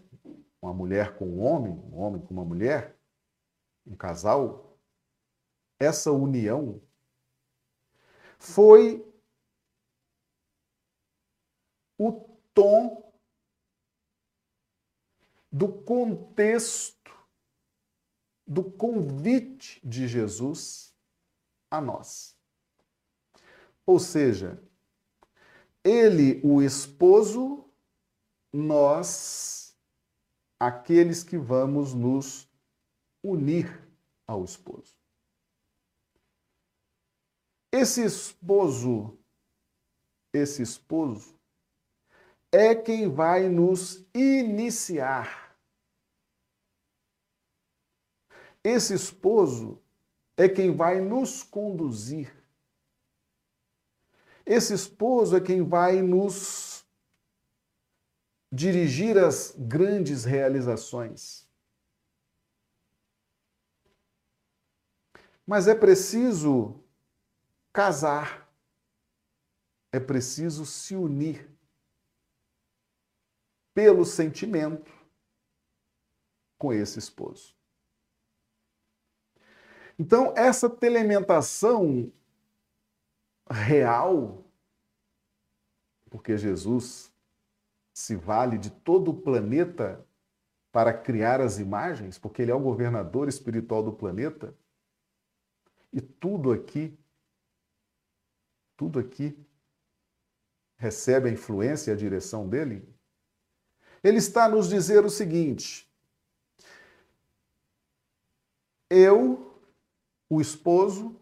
Uma 0.61 0.73
mulher 0.73 1.17
com 1.17 1.25
um 1.25 1.41
homem, 1.41 1.73
um 1.91 1.97
homem 1.97 2.21
com 2.21 2.33
uma 2.33 2.45
mulher, 2.45 2.97
um 3.85 3.95
casal, 3.95 4.77
essa 5.79 6.11
união 6.11 6.81
foi 8.37 9.05
o 11.97 12.28
tom 12.59 13.09
do 15.49 15.71
contexto 15.71 17.09
do 18.45 18.69
convite 18.69 19.79
de 19.81 20.09
Jesus 20.09 20.93
a 21.71 21.79
nós. 21.79 22.35
Ou 23.85 23.97
seja, 23.97 24.61
ele, 25.85 26.41
o 26.43 26.61
esposo, 26.61 27.63
nós, 28.51 29.73
aqueles 30.59 31.23
que 31.23 31.37
vamos 31.37 31.93
nos 31.93 32.45
unir 33.23 33.87
ao 34.27 34.43
esposo. 34.43 34.99
Esse 37.71 38.03
esposo, 38.03 39.17
esse 40.33 40.61
esposo, 40.61 41.38
é 42.51 42.75
quem 42.75 43.09
vai 43.09 43.47
nos 43.47 44.05
iniciar. 44.13 45.55
Esse 48.63 48.93
esposo 48.93 49.81
é 50.35 50.49
quem 50.49 50.75
vai 50.75 50.99
nos 50.99 51.43
conduzir. 51.43 52.35
Esse 54.45 54.73
esposo 54.73 55.37
é 55.37 55.41
quem 55.41 55.63
vai 55.63 56.01
nos 56.01 56.85
dirigir 58.51 59.17
às 59.17 59.53
grandes 59.55 60.25
realizações. 60.25 61.47
Mas 65.45 65.67
é 65.67 65.75
preciso 65.75 66.83
casar, 67.71 68.51
é 69.91 69.99
preciso 69.99 70.65
se 70.65 70.95
unir 70.95 71.58
pelo 73.73 74.05
sentimento 74.05 74.91
com 76.57 76.73
esse 76.73 76.99
esposo. 76.99 77.55
Então, 79.97 80.33
essa 80.35 80.69
telementação 80.69 82.11
real, 83.49 84.45
porque 86.09 86.37
Jesus 86.37 87.11
se 87.93 88.15
vale 88.15 88.57
de 88.57 88.69
todo 88.69 89.11
o 89.11 89.21
planeta 89.21 90.05
para 90.71 90.93
criar 90.93 91.41
as 91.41 91.59
imagens, 91.59 92.17
porque 92.17 92.41
ele 92.41 92.51
é 92.51 92.55
o 92.55 92.61
governador 92.61 93.27
espiritual 93.27 93.83
do 93.83 93.91
planeta, 93.91 94.55
e 95.91 95.99
tudo 95.99 96.51
aqui, 96.51 96.97
tudo 98.77 98.99
aqui 98.99 99.37
recebe 100.77 101.27
a 101.27 101.31
influência 101.31 101.91
e 101.91 101.93
a 101.93 101.97
direção 101.97 102.47
dele, 102.47 102.87
ele 104.03 104.17
está 104.17 104.45
a 104.45 104.49
nos 104.49 104.69
dizer 104.69 105.05
o 105.05 105.09
seguinte: 105.09 105.89
eu, 108.89 109.53
o 110.29 110.41
esposo, 110.41 111.15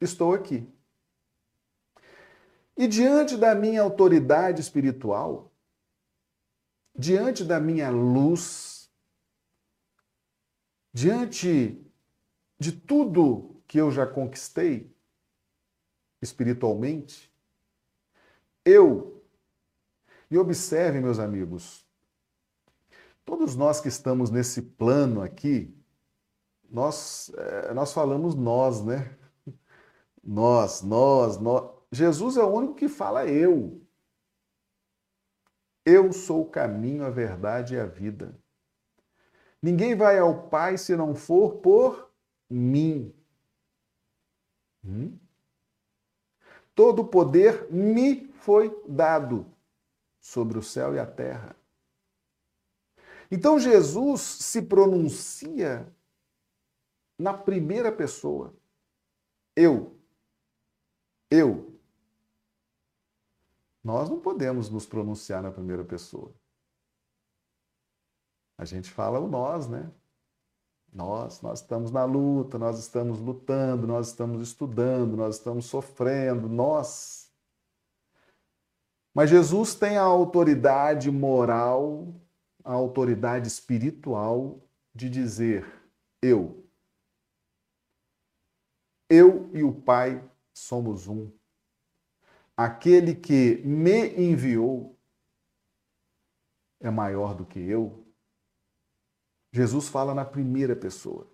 estou 0.00 0.32
aqui. 0.34 0.68
E 2.76 2.86
diante 2.86 3.36
da 3.36 3.54
minha 3.54 3.82
autoridade 3.82 4.60
espiritual, 4.60 5.52
diante 6.94 7.44
da 7.44 7.60
minha 7.60 7.90
luz, 7.90 8.90
diante 10.92 11.80
de 12.58 12.72
tudo 12.72 13.62
que 13.66 13.78
eu 13.78 13.90
já 13.90 14.06
conquistei 14.06 14.92
espiritualmente, 16.20 17.32
eu, 18.64 19.13
e 20.34 20.38
observe, 20.38 21.00
meus 21.00 21.20
amigos, 21.20 21.86
todos 23.24 23.54
nós 23.54 23.80
que 23.80 23.86
estamos 23.86 24.30
nesse 24.30 24.60
plano 24.60 25.22
aqui, 25.22 25.72
nós, 26.68 27.30
é, 27.36 27.72
nós 27.72 27.92
falamos 27.92 28.34
nós, 28.34 28.84
né? 28.84 29.16
Nós, 30.26 30.82
nós, 30.82 31.38
nós. 31.38 31.70
Jesus 31.92 32.36
é 32.36 32.42
o 32.42 32.48
único 32.48 32.74
que 32.74 32.88
fala 32.88 33.26
eu. 33.28 33.80
Eu 35.84 36.12
sou 36.12 36.42
o 36.42 36.50
caminho, 36.50 37.04
a 37.04 37.10
verdade 37.10 37.74
e 37.74 37.78
a 37.78 37.86
vida. 37.86 38.36
Ninguém 39.62 39.94
vai 39.94 40.18
ao 40.18 40.48
Pai 40.48 40.78
se 40.78 40.96
não 40.96 41.14
for 41.14 41.58
por 41.58 42.10
mim. 42.50 43.14
Hum? 44.82 45.16
Todo 46.74 47.02
o 47.02 47.06
poder 47.06 47.70
me 47.70 48.32
foi 48.32 48.74
dado 48.88 49.53
sobre 50.24 50.58
o 50.58 50.62
céu 50.62 50.94
e 50.94 50.98
a 50.98 51.04
terra. 51.06 51.54
Então 53.30 53.60
Jesus 53.60 54.22
se 54.22 54.62
pronuncia 54.62 55.86
na 57.18 57.34
primeira 57.34 57.92
pessoa. 57.92 58.54
Eu. 59.54 59.94
Eu. 61.30 61.78
Nós 63.82 64.08
não 64.08 64.18
podemos 64.18 64.70
nos 64.70 64.86
pronunciar 64.86 65.42
na 65.42 65.50
primeira 65.50 65.84
pessoa. 65.84 66.32
A 68.56 68.64
gente 68.64 68.90
fala 68.90 69.20
o 69.20 69.28
nós, 69.28 69.68
né? 69.68 69.92
Nós, 70.90 71.42
nós 71.42 71.60
estamos 71.60 71.90
na 71.90 72.06
luta, 72.06 72.58
nós 72.58 72.78
estamos 72.78 73.20
lutando, 73.20 73.86
nós 73.86 74.08
estamos 74.08 74.40
estudando, 74.40 75.18
nós 75.18 75.36
estamos 75.36 75.66
sofrendo, 75.66 76.48
nós. 76.48 77.23
Mas 79.14 79.30
Jesus 79.30 79.74
tem 79.74 79.96
a 79.96 80.02
autoridade 80.02 81.10
moral, 81.10 82.12
a 82.64 82.72
autoridade 82.72 83.46
espiritual 83.48 84.60
de 84.94 85.08
dizer: 85.08 85.64
eu. 86.20 86.66
Eu 89.08 89.48
e 89.54 89.62
o 89.62 89.72
Pai 89.72 90.28
somos 90.52 91.06
um 91.06 91.30
aquele 92.56 93.14
que 93.14 93.56
me 93.64 94.08
enviou 94.16 94.98
é 96.80 96.90
maior 96.90 97.34
do 97.34 97.44
que 97.44 97.58
eu. 97.58 98.06
Jesus 99.52 99.88
fala 99.88 100.14
na 100.14 100.24
primeira 100.24 100.74
pessoa. 100.74 101.30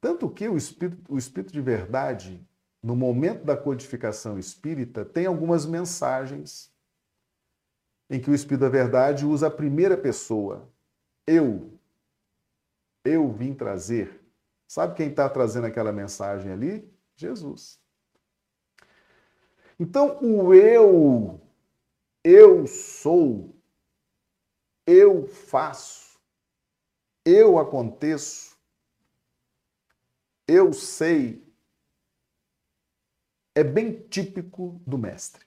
Tanto 0.00 0.28
que 0.30 0.48
o 0.48 0.56
Espírito, 0.56 1.12
o 1.12 1.18
Espírito 1.18 1.52
de 1.52 1.60
Verdade, 1.60 2.46
no 2.84 2.94
momento 2.94 3.46
da 3.46 3.56
codificação 3.56 4.38
espírita, 4.38 5.06
tem 5.06 5.24
algumas 5.24 5.64
mensagens 5.64 6.70
em 8.10 8.20
que 8.20 8.30
o 8.30 8.34
Espírito 8.34 8.60
da 8.60 8.68
Verdade 8.68 9.24
usa 9.24 9.46
a 9.46 9.50
primeira 9.50 9.96
pessoa. 9.96 10.68
Eu. 11.26 11.78
Eu 13.02 13.32
vim 13.32 13.54
trazer. 13.54 14.20
Sabe 14.68 14.96
quem 14.96 15.08
está 15.08 15.30
trazendo 15.30 15.66
aquela 15.66 15.92
mensagem 15.92 16.52
ali? 16.52 16.86
Jesus. 17.16 17.80
Então, 19.80 20.18
o 20.22 20.52
eu, 20.52 21.40
eu 22.22 22.66
sou, 22.66 23.56
eu 24.86 25.26
faço, 25.26 26.20
eu 27.24 27.58
aconteço, 27.58 28.58
eu 30.46 30.74
sei, 30.74 31.43
é 33.54 33.62
bem 33.62 33.92
típico 34.08 34.80
do 34.86 34.98
mestre. 34.98 35.46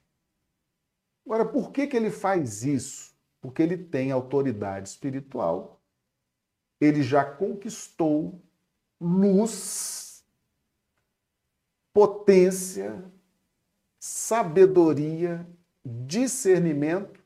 Agora, 1.25 1.45
por 1.45 1.71
que, 1.71 1.87
que 1.87 1.97
ele 1.97 2.09
faz 2.09 2.63
isso? 2.63 3.13
Porque 3.41 3.61
ele 3.61 3.77
tem 3.77 4.11
autoridade 4.11 4.89
espiritual, 4.89 5.81
ele 6.79 7.03
já 7.03 7.25
conquistou 7.25 8.41
luz, 8.99 10.25
potência, 11.93 13.03
sabedoria, 13.99 15.45
discernimento 15.85 17.23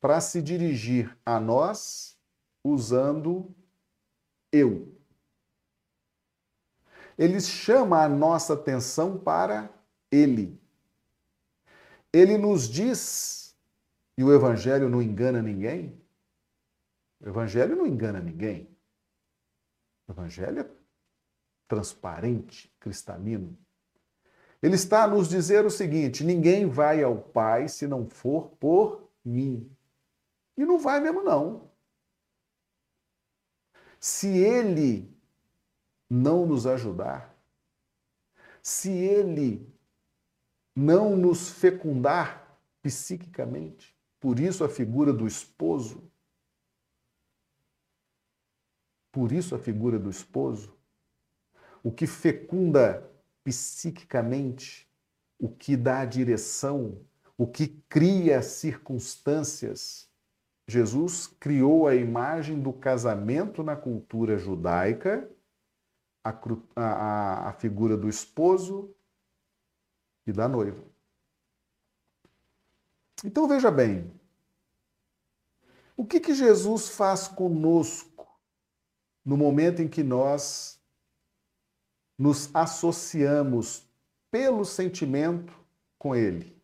para 0.00 0.20
se 0.20 0.40
dirigir 0.40 1.16
a 1.26 1.38
nós 1.38 2.18
usando 2.64 3.54
eu. 4.52 4.97
Ele 7.18 7.40
chama 7.40 8.04
a 8.04 8.08
nossa 8.08 8.54
atenção 8.54 9.18
para 9.18 9.68
ele. 10.10 10.58
Ele 12.12 12.38
nos 12.38 12.68
diz, 12.68 13.56
e 14.16 14.22
o 14.22 14.32
Evangelho 14.32 14.88
não 14.88 15.02
engana 15.02 15.42
ninguém, 15.42 16.00
o 17.20 17.28
Evangelho 17.28 17.74
não 17.74 17.86
engana 17.86 18.20
ninguém. 18.20 18.68
O 20.06 20.12
Evangelho 20.12 20.60
é 20.60 20.70
transparente, 21.66 22.72
cristalino. 22.78 23.58
Ele 24.62 24.76
está 24.76 25.04
a 25.04 25.08
nos 25.08 25.28
dizer 25.28 25.66
o 25.66 25.70
seguinte: 25.70 26.24
ninguém 26.24 26.66
vai 26.66 27.02
ao 27.02 27.16
Pai 27.16 27.68
se 27.68 27.86
não 27.86 28.08
for 28.08 28.48
por 28.58 29.08
mim. 29.24 29.70
E 30.56 30.64
não 30.64 30.78
vai 30.78 31.00
mesmo, 31.00 31.22
não. 31.22 31.68
Se 34.00 34.28
ele 34.28 35.17
não 36.08 36.46
nos 36.46 36.66
ajudar, 36.66 37.36
se 38.62 38.90
ele 38.90 39.66
não 40.74 41.16
nos 41.16 41.50
fecundar 41.50 42.58
psiquicamente. 42.82 43.96
Por 44.20 44.38
isso 44.38 44.64
a 44.64 44.68
figura 44.68 45.12
do 45.12 45.26
esposo. 45.26 46.02
Por 49.10 49.32
isso 49.32 49.54
a 49.54 49.58
figura 49.58 49.98
do 49.98 50.10
esposo. 50.10 50.76
O 51.82 51.90
que 51.90 52.06
fecunda 52.06 53.08
psiquicamente, 53.42 54.88
o 55.38 55.48
que 55.48 55.76
dá 55.76 56.00
a 56.00 56.04
direção, 56.04 57.00
o 57.36 57.46
que 57.46 57.68
cria 57.88 58.42
circunstâncias. 58.42 60.08
Jesus 60.66 61.26
criou 61.26 61.86
a 61.86 61.94
imagem 61.94 62.60
do 62.60 62.72
casamento 62.72 63.62
na 63.62 63.74
cultura 63.74 64.36
judaica, 64.36 65.28
a, 66.24 66.30
a, 66.76 67.48
a 67.48 67.52
figura 67.54 67.96
do 67.96 68.08
esposo 68.08 68.94
e 70.26 70.32
da 70.32 70.48
noiva. 70.48 70.84
Então 73.24 73.48
veja 73.48 73.70
bem, 73.70 74.12
o 75.96 76.06
que, 76.06 76.20
que 76.20 76.34
Jesus 76.34 76.90
faz 76.90 77.26
conosco 77.26 78.26
no 79.24 79.36
momento 79.36 79.82
em 79.82 79.88
que 79.88 80.02
nós 80.02 80.80
nos 82.16 82.54
associamos 82.54 83.88
pelo 84.30 84.64
sentimento 84.64 85.52
com 85.98 86.14
Ele? 86.14 86.56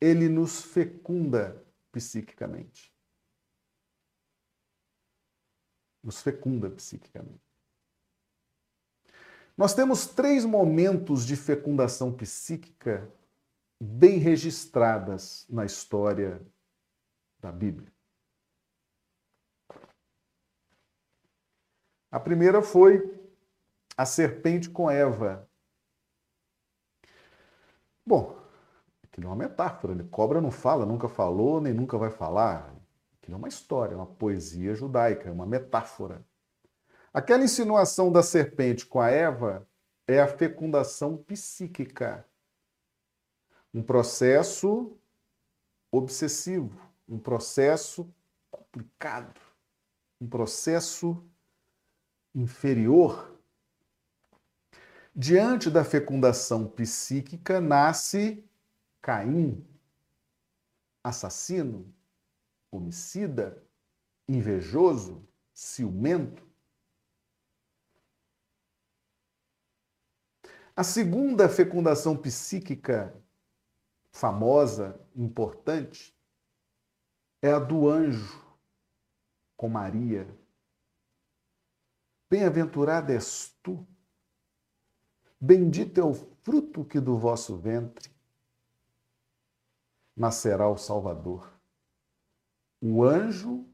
Ele 0.00 0.28
nos 0.28 0.60
fecunda 0.62 1.64
psiquicamente. 1.92 2.92
Nos 6.02 6.20
fecunda 6.20 6.68
psiquicamente. 6.68 7.51
Nós 9.62 9.74
temos 9.74 10.08
três 10.08 10.44
momentos 10.44 11.24
de 11.24 11.36
fecundação 11.36 12.12
psíquica 12.12 13.08
bem 13.80 14.18
registradas 14.18 15.46
na 15.48 15.64
história 15.64 16.44
da 17.38 17.52
Bíblia. 17.52 17.86
A 22.10 22.18
primeira 22.18 22.60
foi 22.60 23.08
a 23.96 24.04
serpente 24.04 24.68
com 24.68 24.90
Eva. 24.90 25.48
Bom, 28.04 28.36
aquilo 29.04 29.28
é 29.28 29.30
uma 29.30 29.36
metáfora, 29.36 29.94
né? 29.94 30.04
cobra 30.10 30.40
não 30.40 30.50
fala, 30.50 30.84
nunca 30.84 31.08
falou, 31.08 31.60
nem 31.60 31.72
nunca 31.72 31.96
vai 31.96 32.10
falar. 32.10 32.74
Aquilo 33.20 33.36
é 33.36 33.38
uma 33.38 33.46
história, 33.46 33.96
uma 33.96 34.06
poesia 34.06 34.74
judaica, 34.74 35.28
é 35.28 35.32
uma 35.32 35.46
metáfora. 35.46 36.20
Aquela 37.12 37.44
insinuação 37.44 38.10
da 38.10 38.22
serpente 38.22 38.86
com 38.86 39.00
a 39.00 39.10
Eva 39.10 39.68
é 40.06 40.20
a 40.20 40.28
fecundação 40.28 41.16
psíquica 41.16 42.26
um 43.74 43.82
processo 43.82 44.96
obsessivo, 45.90 46.78
um 47.08 47.18
processo 47.18 48.12
complicado, 48.50 49.40
um 50.20 50.28
processo 50.28 51.24
inferior. 52.34 53.38
Diante 55.14 55.70
da 55.70 55.84
fecundação 55.84 56.66
psíquica 56.66 57.60
nasce 57.60 58.44
Caim, 59.00 59.66
assassino, 61.02 61.92
homicida, 62.70 63.62
invejoso, 64.28 65.26
ciumento. 65.52 66.51
A 70.74 70.82
segunda 70.82 71.50
fecundação 71.50 72.16
psíquica 72.16 73.14
famosa, 74.10 74.98
importante, 75.14 76.16
é 77.42 77.52
a 77.52 77.58
do 77.58 77.88
anjo 77.90 78.42
com 79.54 79.68
Maria. 79.68 80.26
Bem-aventurada 82.30 83.12
és 83.12 83.54
tu, 83.62 83.86
bendito 85.38 86.00
é 86.00 86.04
o 86.04 86.14
fruto 86.14 86.84
que 86.84 86.98
do 86.98 87.18
vosso 87.18 87.56
ventre 87.58 88.10
nascerá 90.16 90.68
o 90.68 90.78
Salvador. 90.78 91.52
O 92.80 93.04
anjo, 93.04 93.66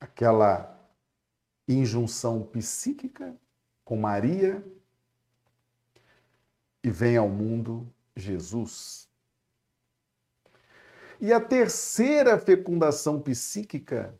aquela 0.00 0.76
injunção 1.68 2.42
psíquica 2.44 3.36
com 3.84 3.96
Maria, 3.96 4.64
e 6.86 6.90
vem 6.90 7.16
ao 7.16 7.28
mundo 7.28 7.92
Jesus. 8.14 9.10
E 11.20 11.32
a 11.32 11.40
terceira 11.40 12.38
fecundação 12.38 13.20
psíquica 13.20 14.16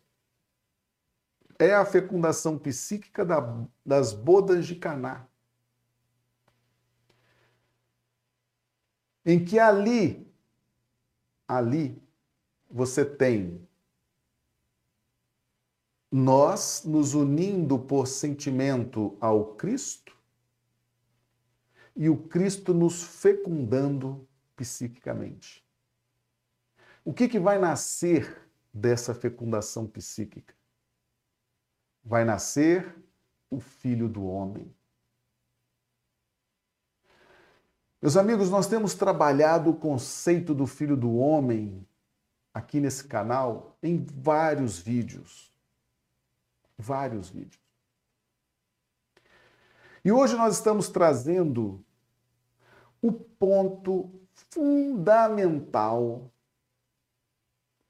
é 1.60 1.72
a 1.72 1.86
fecundação 1.86 2.58
psíquica 2.58 3.24
da, 3.24 3.64
das 3.84 4.12
bodas 4.12 4.66
de 4.66 4.74
Caná. 4.74 5.28
Em 9.24 9.44
que 9.44 9.60
ali, 9.60 10.28
ali, 11.46 12.02
você 12.68 13.04
tem 13.04 13.64
nós 16.10 16.82
nos 16.84 17.14
unindo 17.14 17.78
por 17.78 18.08
sentimento 18.08 19.16
ao 19.20 19.54
Cristo 19.54 20.15
e 21.96 22.10
o 22.10 22.16
Cristo 22.16 22.74
nos 22.74 23.02
fecundando 23.02 24.28
psiquicamente. 24.54 25.64
O 27.04 27.12
que, 27.12 27.26
que 27.26 27.38
vai 27.38 27.58
nascer 27.58 28.46
dessa 28.72 29.14
fecundação 29.14 29.86
psíquica? 29.86 30.54
Vai 32.04 32.24
nascer 32.24 32.94
o 33.50 33.58
Filho 33.58 34.08
do 34.08 34.26
Homem. 34.26 34.70
Meus 38.02 38.16
amigos, 38.16 38.50
nós 38.50 38.66
temos 38.66 38.94
trabalhado 38.94 39.70
o 39.70 39.76
conceito 39.76 40.54
do 40.54 40.66
Filho 40.66 40.96
do 40.96 41.16
Homem 41.16 41.86
aqui 42.52 42.78
nesse 42.78 43.04
canal 43.04 43.76
em 43.82 44.04
vários 44.04 44.78
vídeos. 44.78 45.52
Vários 46.76 47.30
vídeos. 47.30 47.64
E 50.04 50.12
hoje 50.12 50.36
nós 50.36 50.54
estamos 50.54 50.88
trazendo 50.88 51.84
o 53.00 53.12
ponto 53.12 54.10
fundamental 54.50 56.30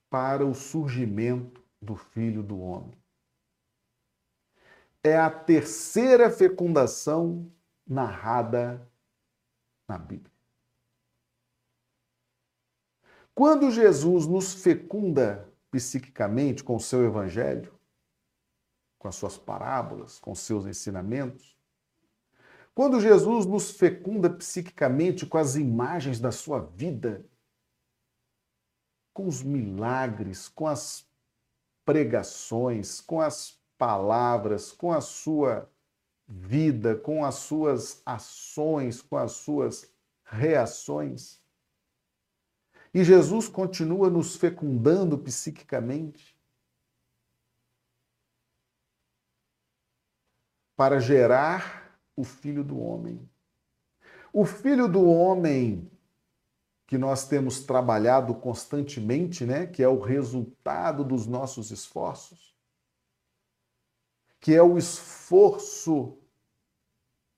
para 0.08 0.46
o 0.46 0.54
surgimento 0.54 1.64
do 1.80 1.96
Filho 1.96 2.42
do 2.42 2.60
Homem. 2.60 2.96
É 5.02 5.16
a 5.16 5.30
terceira 5.30 6.30
fecundação 6.30 7.50
narrada 7.86 8.90
na 9.88 9.98
Bíblia. 9.98 10.34
Quando 13.34 13.70
Jesus 13.70 14.26
nos 14.26 14.54
fecunda 14.54 15.52
psiquicamente 15.70 16.64
com 16.64 16.76
o 16.76 16.80
seu 16.80 17.04
evangelho, 17.04 17.78
com 18.98 19.08
as 19.08 19.14
suas 19.14 19.36
parábolas, 19.36 20.18
com 20.18 20.32
os 20.32 20.40
seus 20.40 20.66
ensinamentos, 20.66 21.55
quando 22.76 23.00
Jesus 23.00 23.46
nos 23.46 23.70
fecunda 23.70 24.28
psiquicamente 24.28 25.24
com 25.24 25.38
as 25.38 25.56
imagens 25.56 26.20
da 26.20 26.30
sua 26.30 26.60
vida, 26.60 27.24
com 29.14 29.26
os 29.26 29.42
milagres, 29.42 30.46
com 30.46 30.66
as 30.66 31.08
pregações, 31.86 33.00
com 33.00 33.18
as 33.18 33.58
palavras, 33.78 34.72
com 34.72 34.92
a 34.92 35.00
sua 35.00 35.66
vida, 36.28 36.94
com 36.94 37.24
as 37.24 37.36
suas 37.36 38.02
ações, 38.04 39.00
com 39.00 39.16
as 39.16 39.32
suas 39.32 39.90
reações. 40.22 41.40
E 42.92 43.02
Jesus 43.02 43.48
continua 43.48 44.10
nos 44.10 44.36
fecundando 44.36 45.16
psiquicamente 45.16 46.36
para 50.76 51.00
gerar 51.00 51.85
o 52.16 52.24
Filho 52.24 52.64
do 52.64 52.80
Homem. 52.80 53.28
O 54.32 54.44
Filho 54.44 54.88
do 54.88 55.04
Homem 55.04 55.90
que 56.86 56.96
nós 56.96 57.26
temos 57.26 57.60
trabalhado 57.60 58.32
constantemente, 58.34 59.44
né, 59.44 59.66
que 59.66 59.82
é 59.82 59.88
o 59.88 59.98
resultado 59.98 61.02
dos 61.02 61.26
nossos 61.26 61.70
esforços, 61.70 62.54
que 64.40 64.54
é 64.54 64.62
o 64.62 64.78
esforço 64.78 66.16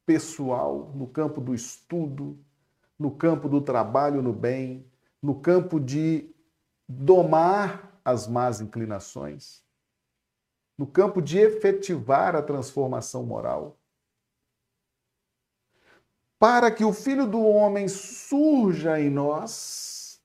pessoal 0.05 0.93
no 0.95 1.07
campo 1.07 1.41
do 1.41 1.55
estudo, 1.55 2.39
no 2.99 3.11
campo 3.11 3.49
do 3.49 3.61
trabalho 3.61 4.21
no 4.21 4.33
bem, 4.33 4.87
no 5.23 5.41
campo 5.41 5.81
de 5.81 6.31
domar 6.87 7.99
as 8.05 8.27
más 8.27 8.61
inclinações, 8.61 9.63
no 10.77 10.87
campo 10.87 11.23
de 11.23 11.39
efetivar 11.39 12.37
a 12.37 12.43
transformação 12.43 13.25
moral 13.25 13.78
para 16.39 16.71
que 16.71 16.85
o 16.85 16.93
Filho 16.93 17.27
do 17.27 17.41
Homem 17.41 17.89
surja 17.89 19.01
em 19.01 19.11
nós, 19.11 20.23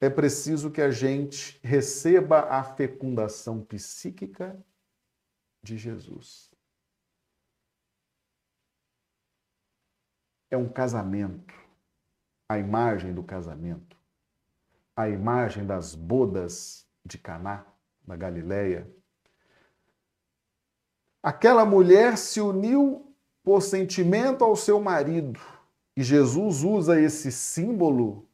é 0.00 0.08
preciso 0.08 0.70
que 0.70 0.82
a 0.82 0.90
gente 0.90 1.58
receba 1.62 2.40
a 2.42 2.62
fecundação 2.62 3.64
psíquica 3.64 4.62
de 5.62 5.78
Jesus. 5.78 6.52
É 10.50 10.56
um 10.56 10.68
casamento, 10.68 11.54
a 12.48 12.58
imagem 12.58 13.12
do 13.12 13.24
casamento, 13.24 13.96
a 14.94 15.08
imagem 15.08 15.66
das 15.66 15.94
bodas 15.94 16.86
de 17.04 17.18
Caná, 17.18 17.66
na 18.06 18.14
Galileia. 18.14 18.88
Aquela 21.22 21.64
mulher 21.64 22.18
se 22.18 22.40
uniu 22.40 23.13
por 23.44 23.62
sentimento 23.62 24.42
ao 24.42 24.56
seu 24.56 24.80
marido, 24.80 25.38
e 25.94 26.02
Jesus 26.02 26.64
usa 26.64 27.00
esse 27.00 27.30
símbolo 27.30 28.26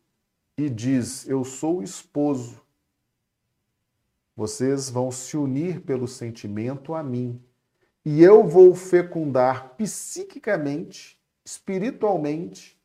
e 0.57 0.71
diz: 0.71 1.29
Eu 1.29 1.45
sou 1.45 1.79
o 1.79 1.83
esposo. 1.83 2.63
Vocês 4.37 4.89
vão 4.89 5.11
se 5.11 5.37
unir 5.37 5.83
pelo 5.83 6.09
sentimento 6.09 6.95
a 6.95 7.03
mim. 7.03 7.43
E 8.03 8.23
eu 8.23 8.47
vou 8.47 8.75
fecundar 8.75 9.75
psiquicamente, 9.75 11.21
espiritualmente, 11.45 12.81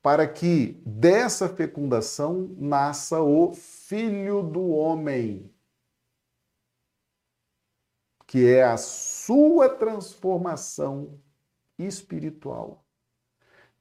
para 0.00 0.26
que 0.26 0.80
dessa 0.86 1.48
fecundação 1.48 2.54
nasça 2.56 3.20
o 3.20 3.52
Filho 3.52 4.42
do 4.42 4.68
Homem, 4.68 5.50
que 8.26 8.46
é 8.46 8.64
a 8.64 8.76
sua 8.76 9.68
transformação 9.68 11.20
espiritual 11.78 12.86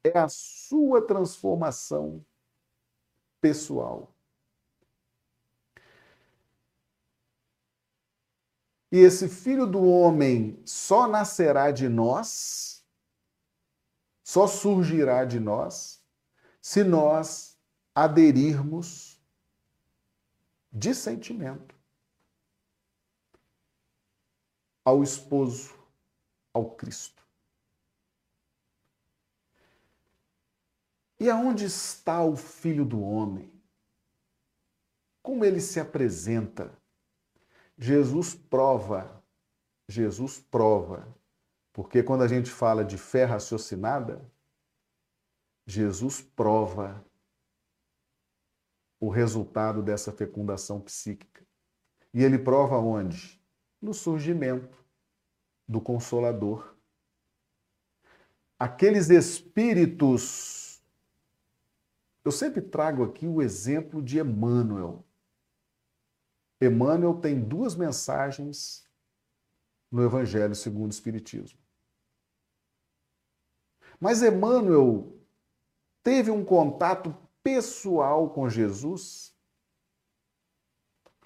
é 0.05 0.17
a 0.17 0.27
sua 0.29 1.05
transformação 1.05 2.23
pessoal. 3.41 4.13
E 8.91 8.99
esse 8.99 9.27
filho 9.27 9.65
do 9.65 9.83
homem 9.83 10.61
só 10.63 11.07
nascerá 11.07 11.71
de 11.71 11.89
nós, 11.89 12.85
só 14.23 14.47
surgirá 14.47 15.25
de 15.25 15.39
nós, 15.39 16.01
se 16.61 16.83
nós 16.83 17.57
aderirmos 17.93 19.19
de 20.71 20.93
sentimento 20.93 21.74
ao 24.85 25.01
esposo, 25.01 25.75
ao 26.53 26.75
Cristo. 26.75 27.25
E 31.19 31.29
aonde 31.29 31.65
está 31.65 32.23
o 32.23 32.35
Filho 32.35 32.85
do 32.85 33.01
Homem? 33.01 33.51
Como 35.23 35.43
ele 35.43 35.59
se 35.59 35.79
apresenta? 35.79 36.71
Jesus 37.77 38.35
prova, 38.35 39.23
Jesus 39.89 40.39
prova, 40.39 41.07
porque 41.73 42.03
quando 42.03 42.21
a 42.21 42.27
gente 42.27 42.51
fala 42.51 42.85
de 42.85 42.97
fé 42.97 43.25
raciocinada, 43.25 44.23
Jesus 45.65 46.21
prova 46.21 47.03
o 48.99 49.09
resultado 49.09 49.81
dessa 49.81 50.11
fecundação 50.11 50.79
psíquica. 50.79 51.43
E 52.13 52.23
ele 52.23 52.37
prova 52.37 52.77
onde? 52.77 53.43
No 53.81 53.93
surgimento 53.93 54.83
do 55.67 55.81
Consolador. 55.81 56.75
Aqueles 58.57 59.09
espíritos 59.09 60.65
eu 62.25 62.31
sempre 62.31 62.59
trago 62.59 63.03
aqui 63.03 63.27
o 63.27 63.39
exemplo 63.39 64.01
de 64.01 64.19
Emmanuel. 64.19 65.05
Emmanuel 66.59 67.19
tem 67.21 67.39
duas 67.39 67.75
mensagens 67.75 68.83
no 69.91 70.03
Evangelho 70.03 70.55
segundo 70.55 70.87
o 70.87 70.93
Espiritismo. 70.93 71.59
Mas 73.99 74.23
Emmanuel 74.23 75.15
teve 76.01 76.31
um 76.31 76.43
contato 76.43 77.15
pessoal 77.43 78.31
com 78.31 78.49
Jesus. 78.49 79.35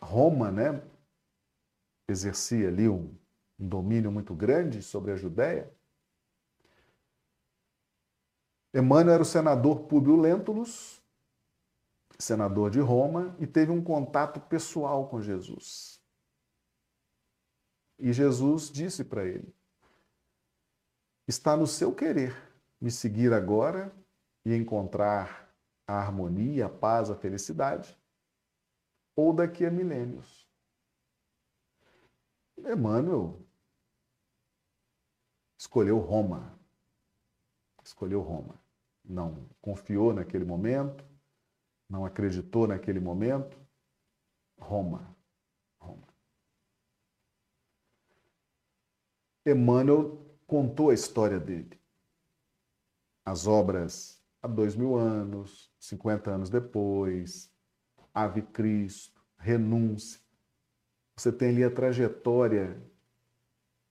Roma, 0.01 0.51
né? 0.51 0.83
Exercia 2.11 2.67
ali 2.67 2.89
um, 2.89 3.15
um 3.59 3.67
domínio 3.67 4.11
muito 4.11 4.33
grande 4.33 4.81
sobre 4.81 5.11
a 5.11 5.15
Judéia. 5.15 5.71
Emmanuel 8.73 9.15
era 9.15 9.23
o 9.23 9.25
senador 9.25 9.81
Públio 9.81 10.15
Lentulus, 10.15 11.01
senador 12.17 12.69
de 12.69 12.79
Roma, 12.79 13.35
e 13.39 13.47
teve 13.47 13.71
um 13.71 13.83
contato 13.83 14.39
pessoal 14.39 15.07
com 15.07 15.21
Jesus. 15.21 15.99
E 17.97 18.13
Jesus 18.13 18.69
disse 18.69 19.03
para 19.03 19.25
ele: 19.25 19.53
Está 21.27 21.55
no 21.55 21.67
seu 21.67 21.93
querer 21.93 22.35
me 22.79 22.89
seguir 22.89 23.33
agora 23.33 23.93
e 24.45 24.55
encontrar 24.55 25.53
a 25.85 25.93
harmonia, 25.93 26.67
a 26.67 26.69
paz, 26.69 27.09
a 27.09 27.15
felicidade, 27.15 27.97
ou 29.15 29.33
daqui 29.33 29.65
a 29.65 29.71
milênios. 29.71 30.48
Emmanuel 32.65 33.45
escolheu 35.57 35.99
Roma 35.99 36.59
escolheu 37.89 38.21
Roma. 38.21 38.61
Não 39.03 39.49
confiou 39.61 40.13
naquele 40.13 40.45
momento, 40.45 41.03
não 41.89 42.05
acreditou 42.05 42.67
naquele 42.67 42.99
momento. 42.99 43.59
Roma. 44.59 45.15
Roma. 45.79 46.07
Emmanuel 49.45 50.17
contou 50.45 50.89
a 50.89 50.93
história 50.93 51.39
dele. 51.39 51.79
As 53.25 53.47
obras 53.47 54.21
há 54.41 54.47
dois 54.47 54.75
mil 54.75 54.95
anos, 54.95 55.71
50 55.79 56.29
anos 56.29 56.49
depois, 56.49 57.51
Ave 58.13 58.41
Cristo, 58.41 59.23
Renúncia. 59.37 60.21
Você 61.19 61.33
tem 61.33 61.49
ali 61.49 61.65
a 61.65 61.69
trajetória 61.69 62.81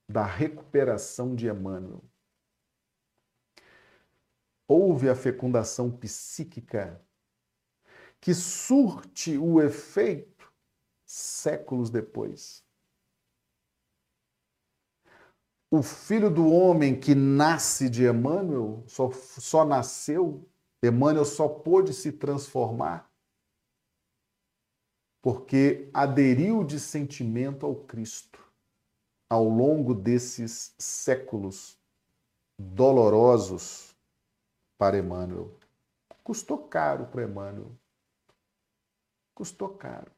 da 0.08 0.24
recuperação 0.24 1.34
de 1.34 1.46
Emmanuel 1.46 2.02
houve 4.66 5.08
a 5.08 5.14
fecundação 5.14 5.90
psíquica 5.90 7.02
que 8.20 8.34
surte 8.34 9.38
o 9.38 9.62
efeito 9.62 10.52
séculos 11.06 11.88
depois. 11.88 12.62
O 15.70 15.82
filho 15.82 16.30
do 16.30 16.50
homem 16.50 16.98
que 16.98 17.14
nasce 17.14 17.90
de 17.90 18.06
Emmanuel 18.06 18.82
só, 18.86 19.10
só 19.12 19.64
nasceu, 19.64 20.48
Emmanuel 20.82 21.24
só 21.24 21.46
pôde 21.46 21.92
se 21.92 22.12
transformar 22.12 23.07
porque 25.30 25.90
aderiu 25.92 26.64
de 26.64 26.80
sentimento 26.80 27.66
ao 27.66 27.74
Cristo 27.74 28.42
ao 29.28 29.44
longo 29.44 29.94
desses 29.94 30.74
séculos 30.78 31.78
dolorosos 32.58 33.94
para 34.78 34.96
Emmanuel. 34.96 35.54
Custou 36.24 36.56
caro 36.56 37.08
para 37.08 37.24
Emmanuel. 37.24 37.70
Custou 39.34 39.68
caro. 39.68 40.10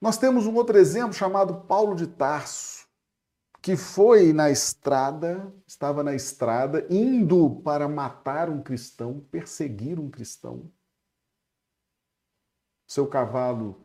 Nós 0.00 0.16
temos 0.16 0.46
um 0.46 0.54
outro 0.54 0.78
exemplo 0.78 1.12
chamado 1.12 1.60
Paulo 1.66 1.94
de 1.94 2.06
Tarso, 2.06 2.79
que 3.62 3.76
foi 3.76 4.32
na 4.32 4.50
estrada, 4.50 5.52
estava 5.66 6.02
na 6.02 6.14
estrada, 6.14 6.86
indo 6.90 7.60
para 7.62 7.88
matar 7.88 8.48
um 8.48 8.62
cristão, 8.62 9.20
perseguir 9.30 9.98
um 9.98 10.10
cristão. 10.10 10.72
Seu 12.86 13.06
cavalo 13.06 13.84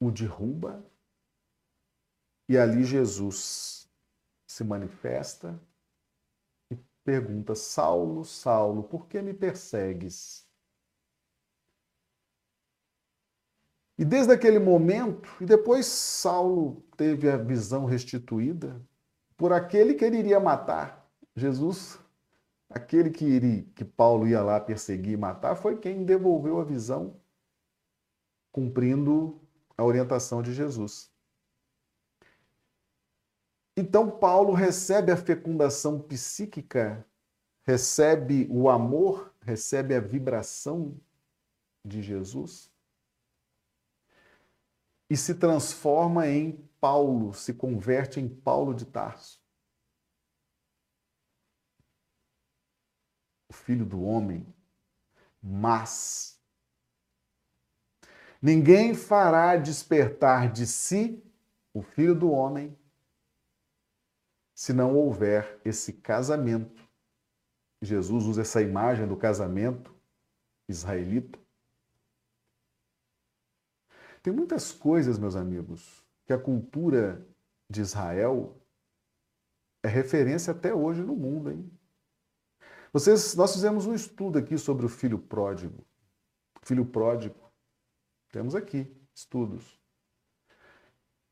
o 0.00 0.10
derruba 0.10 0.84
e 2.48 2.58
ali 2.58 2.84
Jesus 2.84 3.88
se 4.46 4.64
manifesta 4.64 5.58
pergunta: 7.04 7.54
Saulo, 7.54 8.24
Saulo, 8.24 8.82
por 8.82 9.06
que 9.06 9.22
me 9.22 9.32
persegues? 9.32 10.46
E 13.96 14.04
desde 14.04 14.32
aquele 14.32 14.58
momento, 14.58 15.28
e 15.40 15.46
depois 15.46 15.86
Saulo 15.86 16.82
teve 16.96 17.30
a 17.30 17.36
visão 17.36 17.84
restituída 17.84 18.82
por 19.42 19.52
aquele 19.52 19.94
que 19.94 20.04
ele 20.04 20.18
iria 20.18 20.38
matar. 20.38 21.04
Jesus, 21.34 21.98
aquele 22.70 23.10
que, 23.10 23.24
iria, 23.24 23.64
que 23.74 23.84
Paulo 23.84 24.24
ia 24.28 24.40
lá 24.40 24.60
perseguir 24.60 25.14
e 25.14 25.16
matar, 25.16 25.56
foi 25.56 25.80
quem 25.80 26.04
devolveu 26.04 26.60
a 26.60 26.64
visão, 26.64 27.20
cumprindo 28.52 29.40
a 29.76 29.82
orientação 29.82 30.42
de 30.42 30.54
Jesus. 30.54 31.10
Então, 33.76 34.08
Paulo 34.08 34.52
recebe 34.52 35.10
a 35.10 35.16
fecundação 35.16 35.98
psíquica 35.98 37.04
recebe 37.64 38.46
o 38.48 38.70
amor, 38.70 39.34
recebe 39.40 39.92
a 39.96 40.00
vibração 40.00 40.96
de 41.84 42.00
Jesus 42.00 42.70
e 45.10 45.16
se 45.16 45.34
transforma 45.34 46.28
em 46.28 46.64
Paulo, 46.82 47.32
se 47.32 47.54
converte 47.54 48.18
em 48.18 48.28
Paulo 48.28 48.74
de 48.74 48.84
Tarso. 48.84 49.40
O 53.48 53.52
filho 53.52 53.86
do 53.86 54.02
homem, 54.02 54.44
mas 55.40 56.42
ninguém 58.40 58.94
fará 58.96 59.56
despertar 59.56 60.50
de 60.50 60.66
si 60.66 61.22
o 61.72 61.82
filho 61.82 62.16
do 62.16 62.32
homem 62.32 62.76
se 64.52 64.72
não 64.72 64.96
houver 64.96 65.60
esse 65.64 65.92
casamento. 65.92 66.82
Jesus 67.80 68.24
usa 68.24 68.40
essa 68.40 68.60
imagem 68.60 69.06
do 69.06 69.16
casamento 69.16 69.94
israelita. 70.68 71.38
Tem 74.20 74.32
muitas 74.32 74.72
coisas, 74.72 75.16
meus 75.16 75.36
amigos, 75.36 76.01
que 76.24 76.32
a 76.32 76.38
cultura 76.38 77.26
de 77.68 77.80
Israel 77.80 78.60
é 79.82 79.88
referência 79.88 80.52
até 80.52 80.72
hoje 80.74 81.02
no 81.02 81.16
mundo, 81.16 81.50
hein? 81.50 81.78
Vocês, 82.92 83.34
nós 83.34 83.52
fizemos 83.52 83.86
um 83.86 83.94
estudo 83.94 84.38
aqui 84.38 84.58
sobre 84.58 84.84
o 84.84 84.88
filho 84.88 85.18
pródigo. 85.18 85.86
Filho 86.62 86.84
pródigo. 86.84 87.50
Temos 88.30 88.54
aqui 88.54 88.94
estudos. 89.14 89.80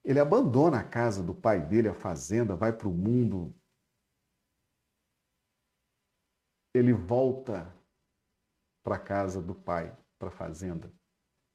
Ele 0.03 0.19
abandona 0.19 0.81
a 0.81 0.85
casa 0.85 1.23
do 1.23 1.35
pai 1.35 1.65
dele, 1.65 1.89
a 1.89 1.95
fazenda, 1.95 2.57
vai 2.57 2.73
para 2.73 2.89
o 2.89 2.93
mundo. 2.93 3.55
Ele 6.75 6.93
volta 6.93 7.73
para 8.83 8.97
a 8.97 8.99
casa 8.99 9.43
do 9.43 9.55
pai, 9.55 9.95
para 10.19 10.29
a 10.29 10.33
fazenda, 10.33 10.91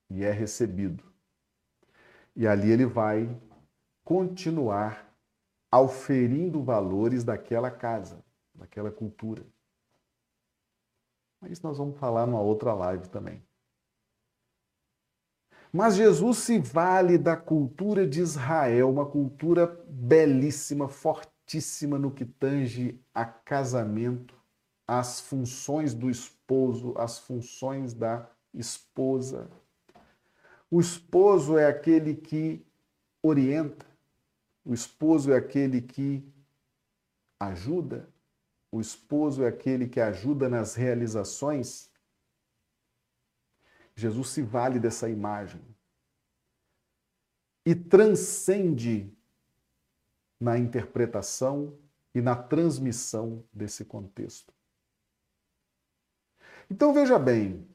e 0.09 0.23
é 0.23 0.31
recebido. 0.31 1.14
E 2.35 2.47
ali 2.47 2.71
ele 2.71 2.85
vai 2.85 3.29
continuar 4.03 5.09
auferindo 5.71 6.63
valores 6.63 7.23
daquela 7.23 7.71
casa, 7.71 8.23
daquela 8.53 8.91
cultura. 8.91 9.45
Mas 11.41 11.53
isso 11.53 11.67
nós 11.67 11.77
vamos 11.77 11.97
falar 11.97 12.25
numa 12.25 12.41
outra 12.41 12.73
live 12.73 13.07
também. 13.09 13.43
Mas 15.71 15.95
Jesus 15.95 16.37
se 16.37 16.57
vale 16.57 17.17
da 17.17 17.35
cultura 17.35 18.07
de 18.07 18.21
Israel, 18.21 18.89
uma 18.89 19.05
cultura 19.05 19.67
belíssima, 19.89 20.87
fortíssima 20.87 21.99
no 21.99 22.11
que 22.11 22.23
tange 22.23 22.97
a 23.13 23.25
casamento, 23.25 24.33
as 24.87 25.19
funções 25.19 25.93
do 25.93 26.09
esposo, 26.09 26.93
as 26.97 27.19
funções 27.19 27.93
da 27.93 28.29
esposa. 28.53 29.49
O 30.69 30.79
esposo 30.79 31.57
é 31.57 31.67
aquele 31.67 32.15
que 32.15 32.65
orienta, 33.21 33.85
o 34.63 34.73
esposo 34.73 35.31
é 35.31 35.37
aquele 35.37 35.81
que 35.81 36.23
ajuda, 37.39 38.09
o 38.71 38.81
esposo 38.81 39.43
é 39.43 39.47
aquele 39.47 39.87
que 39.87 39.99
ajuda 39.99 40.49
nas 40.49 40.75
realizações 40.75 41.89
Jesus 43.95 44.29
se 44.29 44.41
vale 44.41 44.79
dessa 44.79 45.09
imagem 45.09 45.61
e 47.65 47.73
transcende 47.73 49.11
na 50.39 50.57
interpretação 50.57 51.79
e 52.13 52.21
na 52.21 52.35
transmissão 52.35 53.43
desse 53.51 53.85
contexto. 53.85 54.53
Então 56.69 56.93
veja 56.93 57.17
bem, 57.17 57.65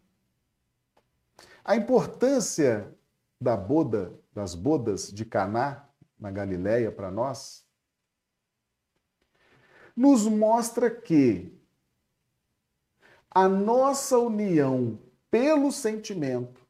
a 1.71 1.77
importância 1.77 2.93
da 3.41 3.57
boda, 3.57 4.13
das 4.33 4.57
bodas 4.57 5.13
de 5.13 5.25
Caná 5.25 5.89
na 6.19 6.29
Galileia 6.29 6.91
para 6.91 7.13
nós 7.13 7.65
nos 9.95 10.27
mostra 10.27 10.91
que 10.91 11.57
a 13.31 13.49
nossa 13.49 14.19
união 14.19 14.99
pelo 15.31 15.71
sentimento 15.71 16.61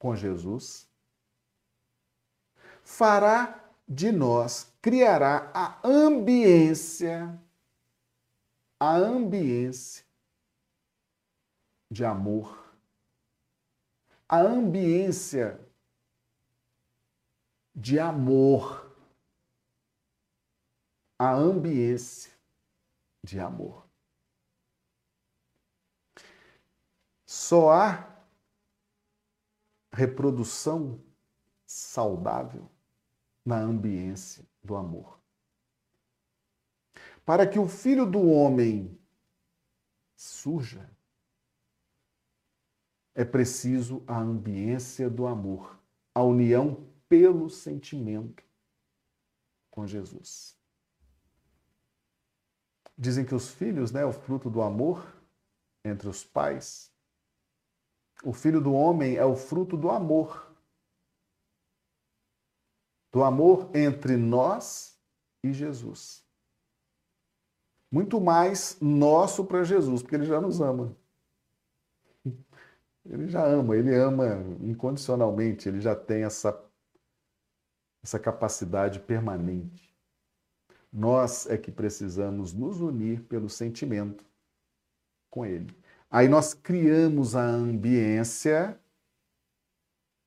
com 0.00 0.16
Jesus, 0.16 0.88
fará 2.82 3.64
de 3.88 4.10
nós, 4.10 4.66
criará 4.82 5.48
a 5.54 5.78
ambiência, 5.86 7.40
a 8.80 8.96
ambiência 8.96 10.04
de 11.88 12.04
amor, 12.04 12.63
a 14.28 14.38
ambiência 14.40 15.60
de 17.74 17.98
amor, 17.98 18.94
a 21.18 21.32
ambiência 21.32 22.32
de 23.22 23.40
amor. 23.40 23.84
Só 27.26 27.70
há 27.70 28.14
reprodução 29.92 31.00
saudável 31.66 32.70
na 33.44 33.58
ambiência 33.58 34.46
do 34.62 34.76
amor. 34.76 35.20
Para 37.24 37.46
que 37.46 37.58
o 37.58 37.68
filho 37.68 38.06
do 38.06 38.22
homem 38.28 38.98
surja, 40.14 40.93
é 43.14 43.24
preciso 43.24 44.02
a 44.06 44.18
ambiência 44.18 45.08
do 45.08 45.26
amor, 45.26 45.78
a 46.14 46.22
união 46.22 46.84
pelo 47.08 47.48
sentimento 47.48 48.42
com 49.70 49.86
Jesus. 49.86 50.56
Dizem 52.96 53.24
que 53.24 53.34
os 53.34 53.50
filhos, 53.50 53.92
né, 53.92 54.04
o 54.04 54.12
fruto 54.12 54.50
do 54.50 54.62
amor 54.62 55.14
entre 55.84 56.08
os 56.08 56.24
pais, 56.24 56.92
o 58.24 58.32
filho 58.32 58.60
do 58.60 58.72
homem 58.72 59.16
é 59.16 59.24
o 59.24 59.36
fruto 59.36 59.76
do 59.76 59.90
amor. 59.90 60.50
Do 63.12 63.22
amor 63.22 63.70
entre 63.74 64.16
nós 64.16 64.98
e 65.42 65.52
Jesus. 65.52 66.24
Muito 67.90 68.20
mais 68.20 68.76
nosso 68.80 69.44
para 69.44 69.62
Jesus, 69.62 70.02
porque 70.02 70.16
ele 70.16 70.24
já 70.24 70.40
nos 70.40 70.60
ama. 70.60 70.96
Ele 73.04 73.28
já 73.28 73.44
ama, 73.44 73.76
ele 73.76 73.94
ama 73.94 74.26
incondicionalmente, 74.60 75.68
ele 75.68 75.80
já 75.80 75.94
tem 75.94 76.24
essa, 76.24 76.58
essa 78.02 78.18
capacidade 78.18 78.98
permanente. 79.00 79.94
Nós 80.90 81.46
é 81.46 81.58
que 81.58 81.70
precisamos 81.70 82.52
nos 82.52 82.80
unir 82.80 83.22
pelo 83.24 83.50
sentimento 83.50 84.24
com 85.28 85.44
ele. 85.44 85.76
Aí 86.10 86.28
nós 86.28 86.54
criamos 86.54 87.34
a 87.34 87.44
ambiência 87.44 88.78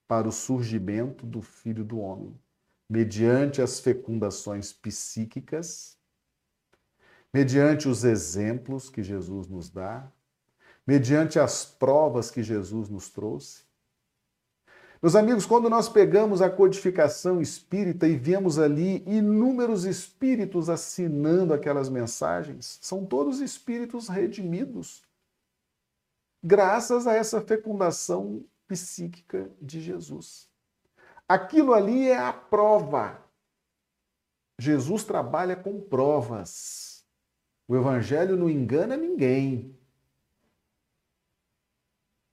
para 0.07 0.27
o 0.27 0.31
surgimento 0.31 1.25
do 1.25 1.41
Filho 1.41 1.83
do 1.83 1.99
Homem, 1.99 2.37
mediante 2.89 3.61
as 3.61 3.79
fecundações 3.79 4.71
psíquicas, 4.71 5.97
mediante 7.33 7.87
os 7.87 8.03
exemplos 8.03 8.89
que 8.89 9.01
Jesus 9.01 9.47
nos 9.47 9.69
dá, 9.69 10.11
mediante 10.87 11.37
as 11.37 11.65
provas 11.65 12.31
que 12.31 12.41
Jesus 12.41 12.89
nos 12.89 13.09
trouxe. 13.09 13.67
Meus 15.01 15.15
amigos, 15.15 15.45
quando 15.45 15.69
nós 15.69 15.87
pegamos 15.87 16.41
a 16.41 16.49
codificação 16.49 17.39
espírita 17.39 18.07
e 18.07 18.15
vemos 18.15 18.57
ali 18.57 19.03
inúmeros 19.05 19.85
espíritos 19.85 20.69
assinando 20.69 21.53
aquelas 21.53 21.87
mensagens, 21.87 22.79
são 22.81 23.05
todos 23.05 23.39
espíritos 23.39 24.07
redimidos 24.07 25.05
graças 26.43 27.05
a 27.05 27.13
essa 27.13 27.41
fecundação 27.41 28.43
psíquica 28.67 29.51
de 29.61 29.81
Jesus. 29.81 30.49
Aquilo 31.27 31.73
ali 31.73 32.07
é 32.07 32.17
a 32.17 32.31
prova. 32.33 33.21
Jesus 34.59 35.03
trabalha 35.03 35.55
com 35.55 35.79
provas. 35.79 37.05
O 37.67 37.75
Evangelho 37.75 38.35
não 38.37 38.49
engana 38.49 38.95
ninguém. 38.95 39.76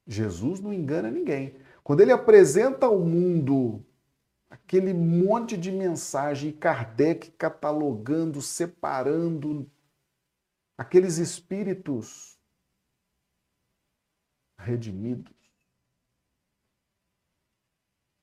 Jesus 0.06 0.60
não 0.60 0.72
engana 0.72 1.10
ninguém. 1.10 1.56
Quando 1.82 2.00
ele 2.00 2.12
apresenta 2.12 2.86
ao 2.86 2.98
mundo 2.98 3.84
aquele 4.50 4.94
monte 4.94 5.56
de 5.56 5.72
mensagem, 5.72 6.52
Kardec 6.52 7.30
catalogando, 7.32 8.40
separando 8.40 9.70
aqueles 10.76 11.18
espíritos 11.18 12.38
redimidos 14.58 15.34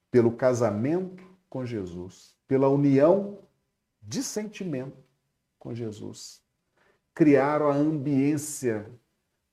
pelo 0.10 0.36
casamento 0.36 1.24
com 1.50 1.66
Jesus, 1.66 2.36
pela 2.48 2.68
união 2.68 3.40
de 4.02 4.24
sentimento 4.24 4.98
com 5.60 5.74
Jesus. 5.74 6.42
criaram 7.14 7.70
a 7.70 7.76
ambiência 7.76 8.90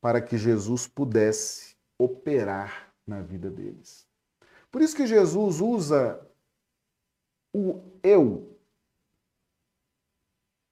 para 0.00 0.22
que 0.22 0.38
Jesus 0.38 0.86
pudesse 0.86 1.76
operar 1.98 2.94
na 3.06 3.20
vida 3.20 3.50
deles. 3.50 4.08
Por 4.70 4.82
isso 4.82 4.96
que 4.96 5.06
Jesus 5.06 5.60
usa 5.60 6.24
o 7.54 7.82
eu, 8.02 8.56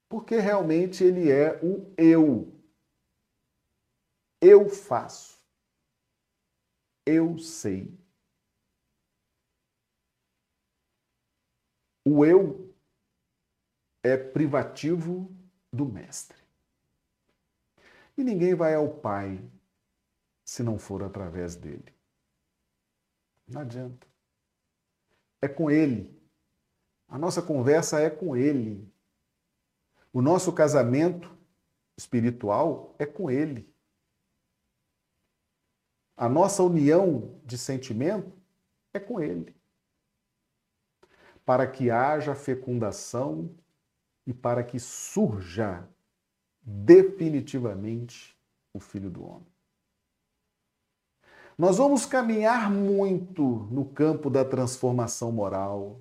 porque 0.08 0.36
realmente 0.36 1.02
ele 1.02 1.30
é 1.30 1.58
o 1.64 1.92
eu. 1.96 2.52
Eu 4.40 4.68
faço. 4.68 5.36
Eu 7.04 7.38
sei. 7.38 7.92
O 12.04 12.24
eu 12.24 12.72
é 14.04 14.16
privativo 14.16 15.34
do 15.72 15.84
mestre. 15.84 16.38
E 18.16 18.22
ninguém 18.22 18.54
vai 18.54 18.74
ao 18.74 18.88
Pai 18.88 19.40
se 20.46 20.62
não 20.62 20.78
for 20.78 21.02
através 21.02 21.56
dele. 21.56 21.92
Não 23.48 23.60
adianta. 23.60 24.06
É 25.42 25.48
com 25.48 25.68
ele. 25.68 26.16
A 27.08 27.18
nossa 27.18 27.42
conversa 27.42 28.00
é 28.00 28.08
com 28.08 28.36
ele. 28.36 28.88
O 30.12 30.22
nosso 30.22 30.52
casamento 30.52 31.36
espiritual 31.96 32.94
é 32.98 33.04
com 33.04 33.28
ele. 33.28 33.68
A 36.16 36.28
nossa 36.28 36.62
união 36.62 37.38
de 37.44 37.58
sentimento 37.58 38.32
é 38.94 39.00
com 39.00 39.20
ele. 39.20 39.54
Para 41.44 41.66
que 41.66 41.90
haja 41.90 42.34
fecundação 42.34 43.54
e 44.26 44.32
para 44.32 44.62
que 44.62 44.78
surja 44.78 45.86
definitivamente 46.62 48.36
o 48.72 48.80
Filho 48.80 49.10
do 49.10 49.24
Homem. 49.24 49.55
Nós 51.58 51.78
vamos 51.78 52.04
caminhar 52.04 52.70
muito 52.70 53.42
no 53.70 53.84
campo 53.84 54.28
da 54.28 54.44
transformação 54.44 55.32
moral, 55.32 56.00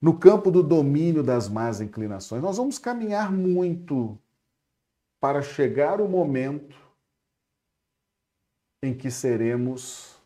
no 0.00 0.18
campo 0.18 0.50
do 0.50 0.62
domínio 0.62 1.22
das 1.22 1.48
más 1.48 1.80
inclinações. 1.80 2.42
Nós 2.42 2.56
vamos 2.56 2.78
caminhar 2.78 3.30
muito 3.30 4.18
para 5.20 5.42
chegar 5.42 6.00
o 6.00 6.08
momento 6.08 6.76
em 8.82 8.96
que 8.96 9.10
seremos 9.10 10.16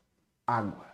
água. 0.47 0.93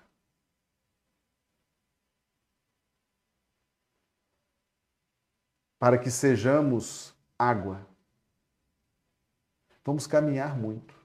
para 5.79 5.97
que 5.97 6.11
sejamos 6.11 7.15
água. 7.39 7.87
Vamos 9.85 10.07
caminhar 10.07 10.59
muito. 10.59 10.98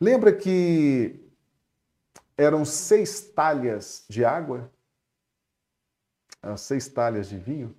Lembra 0.00 0.34
que 0.34 1.20
eram 2.36 2.64
seis 2.64 3.20
talhas 3.20 4.04
de 4.08 4.24
água? 4.24 4.70
As 6.40 6.60
seis 6.60 6.88
talhas 6.88 7.28
de 7.28 7.36
vinho? 7.36 7.76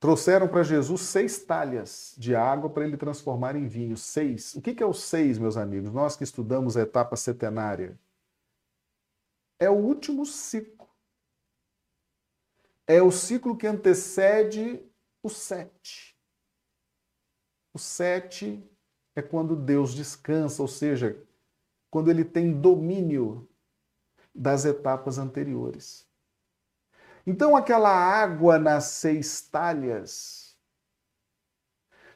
Trouxeram 0.00 0.48
para 0.48 0.62
Jesus 0.62 1.00
seis 1.00 1.38
talhas 1.38 2.14
de 2.18 2.34
água 2.34 2.68
para 2.68 2.84
ele 2.84 2.96
transformar 2.96 3.56
em 3.56 3.66
vinho. 3.66 3.96
Seis. 3.96 4.54
O 4.54 4.62
que 4.62 4.82
é 4.82 4.86
o 4.86 4.92
seis, 4.92 5.38
meus 5.38 5.56
amigos? 5.56 5.90
Nós 5.92 6.16
que 6.16 6.24
estudamos 6.24 6.76
a 6.76 6.82
etapa 6.82 7.16
setenária 7.16 7.98
é 9.58 9.68
o 9.68 9.74
último 9.74 10.26
ciclo. 10.26 10.88
É 12.86 13.02
o 13.02 13.10
ciclo 13.10 13.56
que 13.56 13.66
antecede 13.66 14.82
o 15.22 15.28
sete. 15.28 16.13
O 17.74 17.78
sete 17.78 18.64
é 19.16 19.20
quando 19.20 19.56
Deus 19.56 19.92
descansa, 19.92 20.62
ou 20.62 20.68
seja, 20.68 21.20
quando 21.90 22.08
ele 22.08 22.24
tem 22.24 22.60
domínio 22.60 23.48
das 24.32 24.64
etapas 24.64 25.18
anteriores. 25.18 26.08
Então, 27.26 27.56
aquela 27.56 27.90
água 27.90 28.60
nas 28.60 28.84
seis 28.84 29.40
talhas 29.40 30.56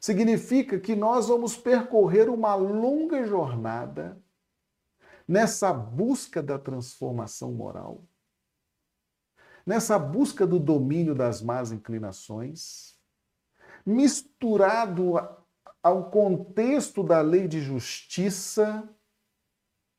significa 0.01 0.79
que 0.79 0.95
nós 0.95 1.27
vamos 1.27 1.57
percorrer 1.57 2.31
uma 2.31 2.55
longa 2.55 3.25
jornada 3.25 4.17
nessa 5.27 5.73
busca 5.73 6.41
da 6.41 6.57
transformação 6.59 7.53
moral, 7.53 8.05
nessa 9.67 9.99
busca 9.99 10.47
do 10.47 10.59
domínio 10.61 11.17
das 11.17 11.43
más 11.43 11.73
inclinações, 11.73 12.97
misturado 13.85 15.15
ao 15.89 16.11
contexto 16.11 17.03
da 17.03 17.21
lei 17.21 17.49
de 17.49 17.61
justiça, 17.61 18.89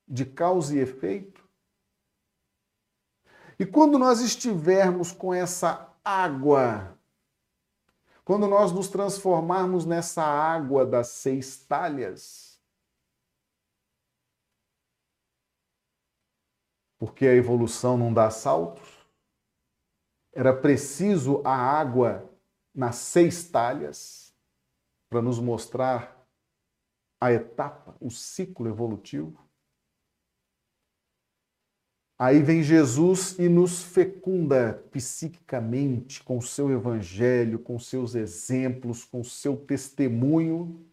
de 0.07 0.25
causa 0.25 0.75
e 0.75 0.79
efeito. 0.79 1.43
E 3.57 3.65
quando 3.65 3.97
nós 3.97 4.21
estivermos 4.21 5.11
com 5.11 5.33
essa 5.33 5.91
água, 6.05 6.97
quando 8.23 8.47
nós 8.47 8.71
nos 8.71 8.87
transformarmos 8.87 9.85
nessa 9.85 10.23
água 10.23 10.85
das 10.85 11.07
seis 11.07 11.57
talhas, 11.57 12.61
porque 16.99 17.25
a 17.25 17.33
evolução 17.33 17.97
não 17.97 18.13
dá 18.13 18.29
saltos. 18.29 18.87
Era 20.31 20.53
preciso 20.53 21.41
a 21.43 21.55
água 21.55 22.29
nas 22.73 22.97
seis 22.97 23.49
talhas 23.49 24.28
para 25.09 25.21
nos 25.21 25.39
mostrar 25.39 26.19
a 27.21 27.31
etapa, 27.31 27.97
o 27.99 28.09
ciclo 28.09 28.67
evolutivo. 28.67 29.49
Aí 32.21 32.43
vem 32.43 32.61
Jesus 32.61 33.39
e 33.39 33.47
nos 33.47 33.81
fecunda 33.81 34.73
psiquicamente 34.91 36.21
com 36.21 36.37
o 36.37 36.41
seu 36.41 36.69
evangelho, 36.69 37.59
com 37.59 37.79
seus 37.79 38.13
exemplos, 38.13 39.05
com 39.05 39.23
seu 39.23 39.55
testemunho. 39.55 40.85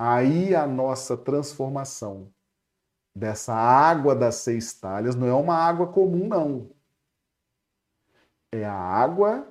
Aí 0.00 0.54
a 0.54 0.66
nossa 0.66 1.16
transformação 1.16 2.32
dessa 3.14 3.54
água 3.54 4.16
das 4.16 4.36
seis 4.36 4.72
talhas 4.72 5.14
não 5.14 5.26
é 5.26 5.34
uma 5.34 5.54
água 5.54 5.92
comum, 5.92 6.28
não. 6.28 6.70
É 8.52 8.64
a 8.64 8.74
água 8.74 9.46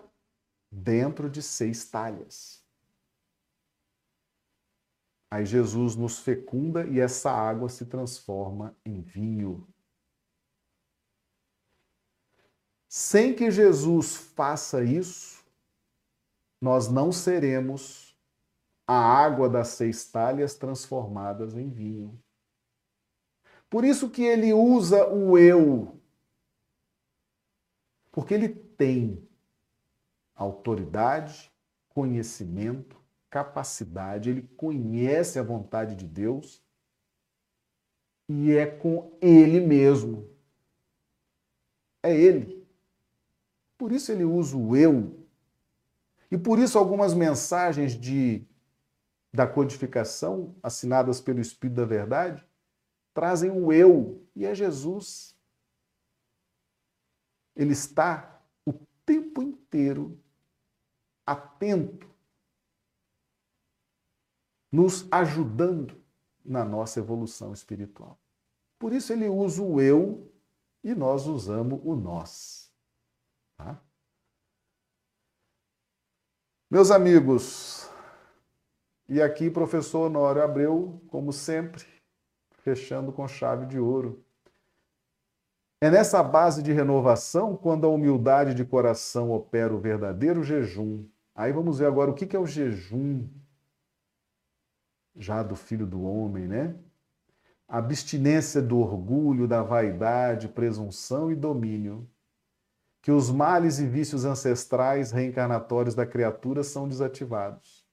dentro 0.71 1.29
de 1.29 1.43
seis 1.43 1.87
talhas. 1.87 2.62
Aí 5.33 5.47
Jesus 5.47 5.95
nos 5.95 6.19
fecunda 6.19 6.85
e 6.85 6.99
essa 6.99 7.31
água 7.31 7.67
se 7.67 7.87
transforma 7.87 8.77
em 8.85 9.01
vinho. 9.01 9.67
Sem 12.87 13.33
que 13.33 13.49
Jesus 13.49 14.15
faça 14.15 14.83
isso, 14.83 15.43
nós 16.61 16.87
não 16.87 17.11
seremos 17.11 18.15
a 18.85 18.93
água 18.93 19.49
das 19.49 19.69
seis 19.69 20.05
talhas 20.05 20.53
transformadas 20.53 21.57
em 21.57 21.67
vinho. 21.67 22.21
Por 23.67 23.83
isso 23.83 24.11
que 24.11 24.21
ele 24.21 24.53
usa 24.53 25.07
o 25.07 25.35
eu. 25.35 25.99
Porque 28.11 28.35
ele 28.35 28.49
tem 28.49 29.27
autoridade, 30.35 31.51
conhecimento, 31.89 33.02
capacidade, 33.33 34.29
ele 34.29 34.43
conhece 34.55 35.39
a 35.39 35.43
vontade 35.43 35.95
de 35.95 36.05
Deus 36.05 36.63
e 38.29 38.51
é 38.51 38.67
com 38.67 39.11
ele 39.19 39.59
mesmo. 39.59 40.29
É 42.03 42.15
ele. 42.15 42.63
Por 43.75 43.91
isso 43.91 44.11
ele 44.11 44.23
usa 44.23 44.55
o 44.55 44.77
eu. 44.77 45.25
E 46.29 46.37
por 46.37 46.59
isso 46.59 46.77
algumas 46.77 47.15
mensagens 47.15 47.93
de 47.93 48.45
da 49.33 49.47
codificação 49.47 50.55
assinadas 50.61 51.19
pelo 51.19 51.39
Espírito 51.39 51.77
da 51.77 51.85
Verdade 51.85 52.47
trazem 53.15 53.49
o 53.49 53.73
eu, 53.73 54.23
e 54.35 54.45
é 54.45 54.53
Jesus. 54.53 55.35
Ele 57.55 57.73
está 57.73 58.39
o 58.63 58.73
tempo 59.03 59.41
inteiro 59.41 60.19
atento, 61.25 62.12
nos 64.73 65.07
ajudando 65.11 65.95
na 66.43 66.65
nossa 66.65 66.99
evolução 66.99 67.53
espiritual. 67.53 68.19
Por 68.79 68.91
isso 68.91 69.13
ele 69.13 69.29
usa 69.29 69.61
o 69.61 69.79
eu 69.79 70.33
e 70.83 70.95
nós 70.95 71.27
usamos 71.27 71.79
o 71.83 71.95
nós. 71.95 72.71
Tá? 73.55 73.79
Meus 76.71 76.89
amigos, 76.89 77.87
e 79.07 79.21
aqui 79.21 79.47
professor 79.47 80.07
Honório 80.07 80.41
Abreu, 80.41 80.99
como 81.07 81.31
sempre, 81.31 81.85
fechando 82.63 83.13
com 83.13 83.27
chave 83.27 83.67
de 83.67 83.77
ouro. 83.77 84.25
É 85.79 85.91
nessa 85.91 86.23
base 86.23 86.63
de 86.63 86.73
renovação 86.73 87.55
quando 87.55 87.85
a 87.85 87.89
humildade 87.89 88.55
de 88.55 88.65
coração 88.65 89.31
opera 89.31 89.71
o 89.71 89.79
verdadeiro 89.79 90.43
jejum. 90.43 91.05
Aí 91.35 91.53
vamos 91.53 91.77
ver 91.77 91.85
agora 91.85 92.09
o 92.09 92.15
que 92.15 92.35
é 92.35 92.39
o 92.39 92.47
jejum 92.47 93.29
já 95.15 95.43
do 95.43 95.55
filho 95.55 95.85
do 95.85 96.03
homem, 96.03 96.47
né? 96.47 96.75
Abstinência 97.67 98.61
do 98.61 98.79
orgulho, 98.79 99.47
da 99.47 99.63
vaidade, 99.63 100.47
presunção 100.47 101.31
e 101.31 101.35
domínio. 101.35 102.07
Que 103.01 103.11
os 103.11 103.29
males 103.29 103.79
e 103.79 103.87
vícios 103.87 104.25
ancestrais 104.25 105.11
reencarnatórios 105.11 105.95
da 105.95 106.05
criatura 106.05 106.63
são 106.63 106.87
desativados. 106.87 107.85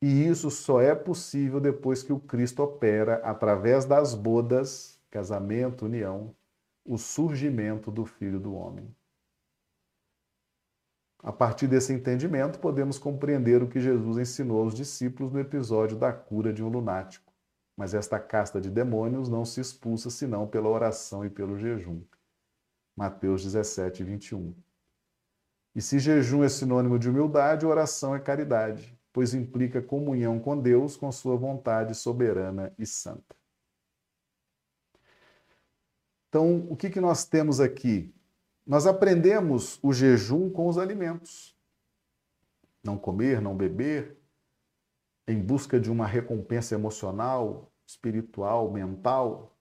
E 0.00 0.26
isso 0.26 0.50
só 0.50 0.80
é 0.80 0.94
possível 0.94 1.60
depois 1.60 2.02
que 2.02 2.12
o 2.12 2.20
Cristo 2.20 2.62
opera 2.62 3.16
através 3.24 3.84
das 3.84 4.14
bodas, 4.14 5.00
casamento, 5.10 5.86
união, 5.86 6.34
o 6.84 6.96
surgimento 6.96 7.90
do 7.90 8.04
Filho 8.04 8.38
do 8.38 8.54
Homem. 8.54 8.94
A 11.22 11.32
partir 11.32 11.66
desse 11.66 11.92
entendimento, 11.92 12.60
podemos 12.60 12.98
compreender 12.98 13.62
o 13.62 13.68
que 13.68 13.80
Jesus 13.80 14.18
ensinou 14.18 14.62
aos 14.62 14.74
discípulos 14.74 15.32
no 15.32 15.40
episódio 15.40 15.96
da 15.96 16.12
cura 16.12 16.52
de 16.52 16.62
um 16.62 16.68
lunático. 16.68 17.32
Mas 17.76 17.92
esta 17.92 18.18
casta 18.20 18.60
de 18.60 18.70
demônios 18.70 19.28
não 19.28 19.44
se 19.44 19.60
expulsa 19.60 20.10
senão 20.10 20.46
pela 20.46 20.68
oração 20.68 21.24
e 21.24 21.30
pelo 21.30 21.58
jejum. 21.58 22.02
Mateus 22.96 23.42
17, 23.44 24.02
21. 24.02 24.54
E 25.74 25.82
se 25.82 25.98
jejum 25.98 26.42
é 26.42 26.48
sinônimo 26.48 26.98
de 26.98 27.08
humildade, 27.08 27.66
oração 27.66 28.14
é 28.14 28.20
caridade, 28.20 28.98
pois 29.12 29.34
implica 29.34 29.80
comunhão 29.82 30.40
com 30.40 30.58
Deus, 30.60 30.96
com 30.96 31.10
sua 31.12 31.36
vontade 31.36 31.94
soberana 31.94 32.72
e 32.78 32.86
santa. 32.86 33.36
Então, 36.28 36.66
o 36.68 36.76
que, 36.76 36.90
que 36.90 37.00
nós 37.00 37.24
temos 37.24 37.60
aqui? 37.60 38.12
Nós 38.68 38.86
aprendemos 38.86 39.78
o 39.82 39.94
jejum 39.94 40.50
com 40.50 40.68
os 40.68 40.76
alimentos. 40.76 41.56
Não 42.84 42.98
comer, 42.98 43.40
não 43.40 43.56
beber, 43.56 44.18
em 45.26 45.40
busca 45.40 45.80
de 45.80 45.90
uma 45.90 46.06
recompensa 46.06 46.74
emocional, 46.74 47.72
espiritual, 47.86 48.70
mental. 48.70 49.56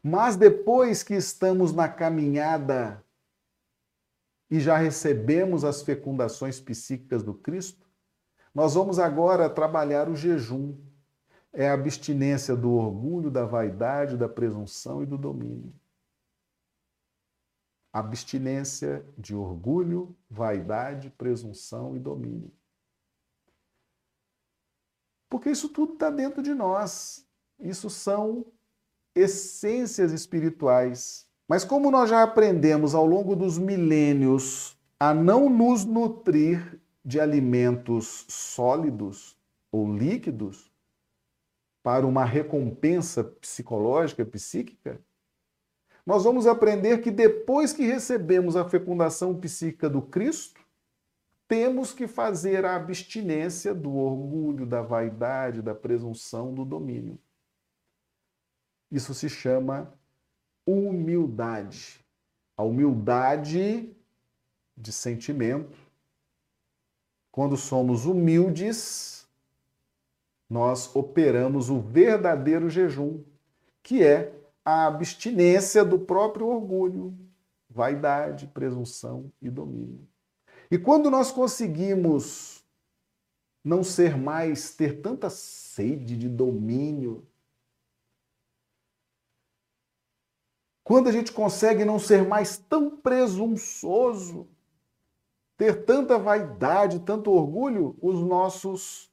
Mas 0.00 0.36
depois 0.36 1.02
que 1.02 1.14
estamos 1.14 1.72
na 1.72 1.88
caminhada 1.88 3.04
e 4.48 4.60
já 4.60 4.76
recebemos 4.76 5.64
as 5.64 5.82
fecundações 5.82 6.60
psíquicas 6.60 7.24
do 7.24 7.34
Cristo, 7.34 7.84
nós 8.54 8.74
vamos 8.74 9.00
agora 9.00 9.50
trabalhar 9.50 10.08
o 10.08 10.14
jejum 10.14 10.78
é 11.52 11.68
a 11.68 11.72
abstinência 11.72 12.54
do 12.54 12.72
orgulho, 12.74 13.28
da 13.28 13.44
vaidade, 13.44 14.16
da 14.16 14.28
presunção 14.28 15.02
e 15.02 15.06
do 15.06 15.18
domínio. 15.18 15.72
Abstinência 17.94 19.06
de 19.16 19.36
orgulho, 19.36 20.16
vaidade, 20.28 21.10
presunção 21.10 21.96
e 21.96 22.00
domínio. 22.00 22.50
Porque 25.30 25.48
isso 25.48 25.68
tudo 25.68 25.92
está 25.92 26.10
dentro 26.10 26.42
de 26.42 26.52
nós. 26.52 27.24
Isso 27.60 27.88
são 27.88 28.44
essências 29.14 30.10
espirituais. 30.10 31.28
Mas 31.46 31.64
como 31.64 31.88
nós 31.88 32.10
já 32.10 32.24
aprendemos 32.24 32.96
ao 32.96 33.06
longo 33.06 33.36
dos 33.36 33.56
milênios 33.58 34.76
a 34.98 35.14
não 35.14 35.48
nos 35.48 35.84
nutrir 35.84 36.80
de 37.04 37.20
alimentos 37.20 38.26
sólidos 38.28 39.38
ou 39.70 39.96
líquidos, 39.96 40.74
para 41.84 42.06
uma 42.06 42.24
recompensa 42.24 43.22
psicológica, 43.22 44.24
psíquica, 44.24 44.98
nós 46.06 46.24
vamos 46.24 46.46
aprender 46.46 47.00
que 47.00 47.10
depois 47.10 47.72
que 47.72 47.84
recebemos 47.84 48.56
a 48.56 48.68
fecundação 48.68 49.38
psíquica 49.38 49.88
do 49.88 50.02
Cristo, 50.02 50.60
temos 51.48 51.92
que 51.92 52.06
fazer 52.06 52.64
a 52.64 52.76
abstinência 52.76 53.74
do 53.74 53.94
orgulho, 53.96 54.66
da 54.66 54.82
vaidade, 54.82 55.62
da 55.62 55.74
presunção, 55.74 56.54
do 56.54 56.64
domínio. 56.64 57.18
Isso 58.90 59.14
se 59.14 59.28
chama 59.28 59.92
humildade. 60.66 62.04
A 62.56 62.62
humildade 62.62 63.94
de 64.76 64.92
sentimento. 64.92 65.78
Quando 67.30 67.56
somos 67.56 68.04
humildes, 68.06 69.26
nós 70.48 70.94
operamos 70.94 71.70
o 71.70 71.80
verdadeiro 71.80 72.68
jejum, 72.68 73.22
que 73.82 74.02
é 74.02 74.32
a 74.64 74.86
abstinência 74.86 75.84
do 75.84 75.98
próprio 75.98 76.46
orgulho, 76.46 77.14
vaidade, 77.68 78.46
presunção 78.46 79.30
e 79.42 79.50
domínio. 79.50 80.08
E 80.70 80.78
quando 80.78 81.10
nós 81.10 81.30
conseguimos 81.30 82.64
não 83.62 83.84
ser 83.84 84.16
mais, 84.16 84.74
ter 84.74 85.02
tanta 85.02 85.28
sede 85.28 86.16
de 86.16 86.28
domínio, 86.28 87.26
quando 90.82 91.08
a 91.08 91.12
gente 91.12 91.32
consegue 91.32 91.84
não 91.84 91.98
ser 91.98 92.26
mais 92.26 92.56
tão 92.56 92.96
presunçoso, 92.96 94.48
ter 95.56 95.84
tanta 95.84 96.18
vaidade, 96.18 97.00
tanto 97.00 97.30
orgulho, 97.30 97.96
os 98.00 98.20
nossos 98.20 99.10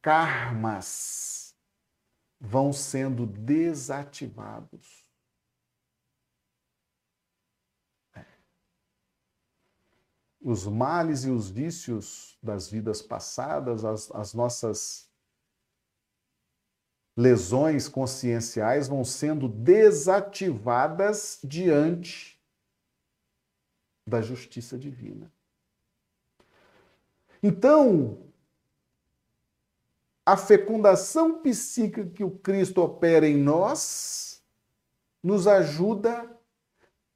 karmas 0.00 1.39
vão 2.40 2.72
sendo 2.72 3.26
desativados. 3.26 5.04
É. 8.14 8.24
Os 10.40 10.66
males 10.66 11.24
e 11.24 11.30
os 11.30 11.50
vícios 11.50 12.38
das 12.42 12.70
vidas 12.70 13.02
passadas, 13.02 13.84
as, 13.84 14.10
as 14.12 14.32
nossas 14.32 15.10
lesões 17.14 17.86
conscienciais 17.86 18.88
vão 18.88 19.04
sendo 19.04 19.46
desativadas 19.46 21.38
diante 21.44 22.40
da 24.06 24.22
justiça 24.22 24.78
divina. 24.78 25.30
Então, 27.42 28.29
a 30.30 30.36
fecundação 30.36 31.40
psíquica 31.42 32.06
que 32.06 32.22
o 32.22 32.30
Cristo 32.30 32.80
opera 32.80 33.26
em 33.26 33.36
nós 33.36 34.40
nos 35.20 35.48
ajuda 35.48 36.24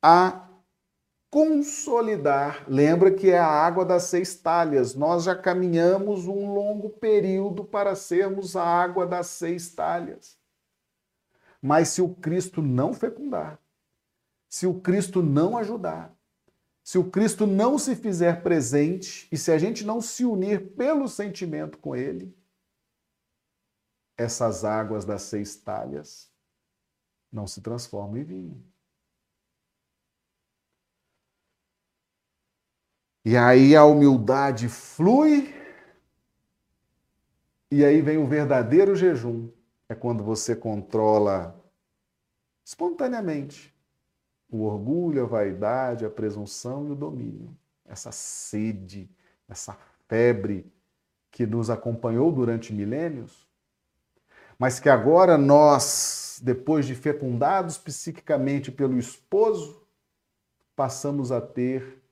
a 0.02 0.48
consolidar. 1.30 2.64
Lembra 2.66 3.12
que 3.12 3.30
é 3.30 3.38
a 3.38 3.46
água 3.46 3.84
das 3.84 4.04
seis 4.04 4.34
talhas. 4.34 4.96
Nós 4.96 5.22
já 5.22 5.36
caminhamos 5.36 6.26
um 6.26 6.52
longo 6.52 6.90
período 6.90 7.62
para 7.62 7.94
sermos 7.94 8.56
a 8.56 8.64
água 8.64 9.06
das 9.06 9.28
seis 9.28 9.72
talhas. 9.72 10.36
Mas 11.62 11.90
se 11.90 12.02
o 12.02 12.08
Cristo 12.16 12.60
não 12.60 12.92
fecundar, 12.92 13.60
se 14.48 14.66
o 14.66 14.80
Cristo 14.80 15.22
não 15.22 15.56
ajudar, 15.56 16.12
se 16.82 16.98
o 16.98 17.04
Cristo 17.04 17.46
não 17.46 17.78
se 17.78 17.94
fizer 17.94 18.42
presente 18.42 19.28
e 19.30 19.38
se 19.38 19.52
a 19.52 19.58
gente 19.58 19.86
não 19.86 20.00
se 20.00 20.24
unir 20.24 20.72
pelo 20.74 21.06
sentimento 21.06 21.78
com 21.78 21.94
Ele, 21.94 22.36
essas 24.16 24.64
águas 24.64 25.04
das 25.04 25.22
seis 25.22 25.56
talhas 25.56 26.30
não 27.32 27.46
se 27.46 27.60
transformam 27.60 28.18
em 28.18 28.24
vinho. 28.24 28.64
E 33.24 33.36
aí 33.36 33.74
a 33.74 33.84
humildade 33.84 34.68
flui, 34.68 35.52
e 37.70 37.84
aí 37.84 38.02
vem 38.02 38.18
o 38.18 38.26
verdadeiro 38.26 38.94
jejum. 38.94 39.50
É 39.88 39.94
quando 39.94 40.22
você 40.22 40.54
controla 40.54 41.60
espontaneamente 42.64 43.74
o 44.48 44.62
orgulho, 44.62 45.24
a 45.24 45.26
vaidade, 45.26 46.04
a 46.04 46.10
presunção 46.10 46.86
e 46.86 46.92
o 46.92 46.94
domínio. 46.94 47.56
Essa 47.84 48.12
sede, 48.12 49.10
essa 49.48 49.76
febre 50.06 50.72
que 51.30 51.44
nos 51.44 51.70
acompanhou 51.70 52.30
durante 52.30 52.72
milênios, 52.72 53.48
mas 54.58 54.78
que 54.78 54.88
agora 54.88 55.36
nós, 55.36 56.40
depois 56.42 56.86
de 56.86 56.94
fecundados 56.94 57.78
psiquicamente 57.78 58.70
pelo 58.70 58.98
esposo, 58.98 59.82
passamos 60.76 61.32
a 61.32 61.40
ter 61.40 62.02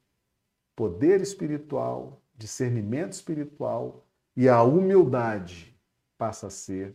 poder 0.75 1.21
espiritual, 1.21 2.21
discernimento 2.35 3.13
espiritual 3.13 4.05
e 4.37 4.49
a 4.49 4.63
humildade 4.63 5.77
passa 6.17 6.47
a 6.47 6.51
ser 6.51 6.95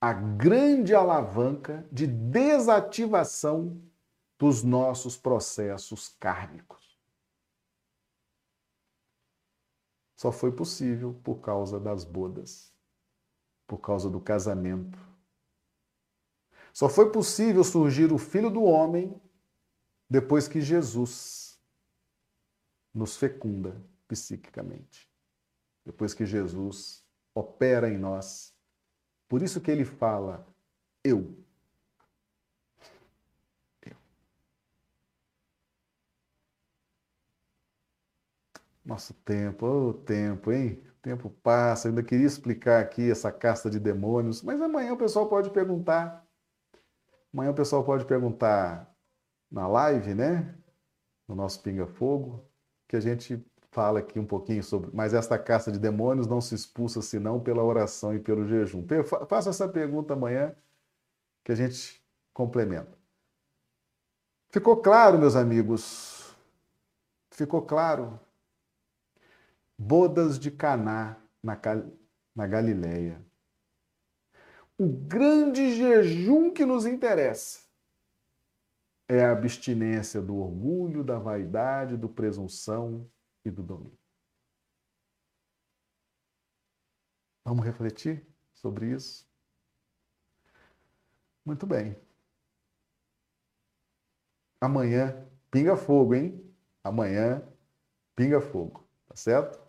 a 0.00 0.12
grande 0.12 0.94
alavanca 0.94 1.86
de 1.90 2.06
desativação 2.06 3.80
dos 4.38 4.62
nossos 4.62 5.16
processos 5.16 6.08
kármicos. 6.20 6.98
Só 10.16 10.30
foi 10.30 10.52
possível 10.52 11.18
por 11.24 11.36
causa 11.40 11.80
das 11.80 12.04
bodas 12.04 12.75
por 13.66 13.78
causa 13.78 14.08
do 14.08 14.20
casamento. 14.20 14.98
Só 16.72 16.88
foi 16.88 17.10
possível 17.10 17.64
surgir 17.64 18.12
o 18.12 18.18
Filho 18.18 18.50
do 18.50 18.62
Homem 18.62 19.18
depois 20.08 20.46
que 20.46 20.60
Jesus 20.60 21.58
nos 22.94 23.16
fecunda 23.16 23.82
psiquicamente. 24.06 25.10
Depois 25.84 26.14
que 26.14 26.24
Jesus 26.24 27.04
opera 27.34 27.88
em 27.88 27.98
nós. 27.98 28.54
Por 29.28 29.42
isso 29.42 29.60
que 29.60 29.70
ele 29.70 29.84
fala, 29.84 30.46
eu. 31.04 31.36
eu. 33.82 33.96
Nosso 38.84 39.12
tempo, 39.14 39.66
o 39.66 39.88
oh, 39.88 39.94
tempo, 39.94 40.52
hein? 40.52 40.82
Tempo 41.06 41.30
passa. 41.30 41.86
Eu 41.86 41.90
ainda 41.90 42.02
queria 42.02 42.26
explicar 42.26 42.80
aqui 42.80 43.08
essa 43.08 43.30
casta 43.30 43.70
de 43.70 43.78
demônios, 43.78 44.42
mas 44.42 44.60
amanhã 44.60 44.92
o 44.92 44.96
pessoal 44.96 45.28
pode 45.28 45.50
perguntar. 45.50 46.26
Amanhã 47.32 47.52
o 47.52 47.54
pessoal 47.54 47.84
pode 47.84 48.04
perguntar 48.04 48.92
na 49.48 49.68
live, 49.68 50.16
né? 50.16 50.52
No 51.28 51.36
nosso 51.36 51.62
Pinga 51.62 51.86
Fogo, 51.86 52.44
que 52.88 52.96
a 52.96 53.00
gente 53.00 53.40
fala 53.70 54.00
aqui 54.00 54.18
um 54.18 54.26
pouquinho 54.26 54.64
sobre. 54.64 54.90
Mas 54.92 55.14
esta 55.14 55.38
caça 55.38 55.70
de 55.70 55.78
demônios 55.78 56.26
não 56.26 56.40
se 56.40 56.56
expulsa 56.56 57.00
senão 57.00 57.38
pela 57.38 57.62
oração 57.62 58.12
e 58.12 58.18
pelo 58.18 58.44
jejum. 58.44 58.84
Faça 59.28 59.50
essa 59.50 59.68
pergunta 59.68 60.14
amanhã 60.14 60.56
que 61.44 61.52
a 61.52 61.54
gente 61.54 62.04
complementa. 62.34 62.98
Ficou 64.48 64.78
claro, 64.78 65.20
meus 65.20 65.36
amigos? 65.36 66.34
Ficou 67.30 67.62
claro? 67.62 68.18
Bodas 69.78 70.38
de 70.38 70.50
Caná 70.50 71.22
na, 71.42 71.58
na 72.34 72.46
Galileia. 72.46 73.24
O 74.78 74.88
grande 74.88 75.74
jejum 75.74 76.52
que 76.52 76.64
nos 76.64 76.86
interessa 76.86 77.66
é 79.08 79.24
a 79.24 79.32
abstinência 79.32 80.20
do 80.20 80.36
orgulho, 80.36 81.04
da 81.04 81.18
vaidade, 81.18 81.96
do 81.96 82.08
presunção 82.08 83.10
e 83.44 83.50
do 83.50 83.62
domínio. 83.62 83.98
Vamos 87.44 87.64
refletir 87.64 88.26
sobre 88.52 88.90
isso? 88.90 89.26
Muito 91.44 91.64
bem. 91.64 91.96
Amanhã, 94.60 95.28
pinga 95.50 95.76
fogo, 95.76 96.14
hein? 96.14 96.54
Amanhã, 96.82 97.46
pinga 98.16 98.40
fogo, 98.40 98.88
tá 99.06 99.14
certo? 99.14 99.65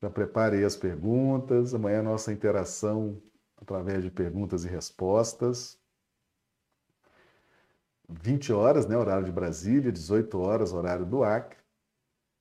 Já 0.00 0.08
preparei 0.08 0.64
as 0.64 0.76
perguntas. 0.76 1.74
Amanhã, 1.74 2.02
nossa 2.02 2.32
interação 2.32 3.20
através 3.56 4.02
de 4.02 4.10
perguntas 4.10 4.64
e 4.64 4.68
respostas. 4.68 5.78
20 8.08 8.52
horas, 8.52 8.86
né, 8.86 8.96
horário 8.96 9.24
de 9.24 9.32
Brasília, 9.32 9.92
18 9.92 10.38
horas, 10.40 10.72
horário 10.72 11.04
do 11.04 11.22
Acre. 11.22 11.58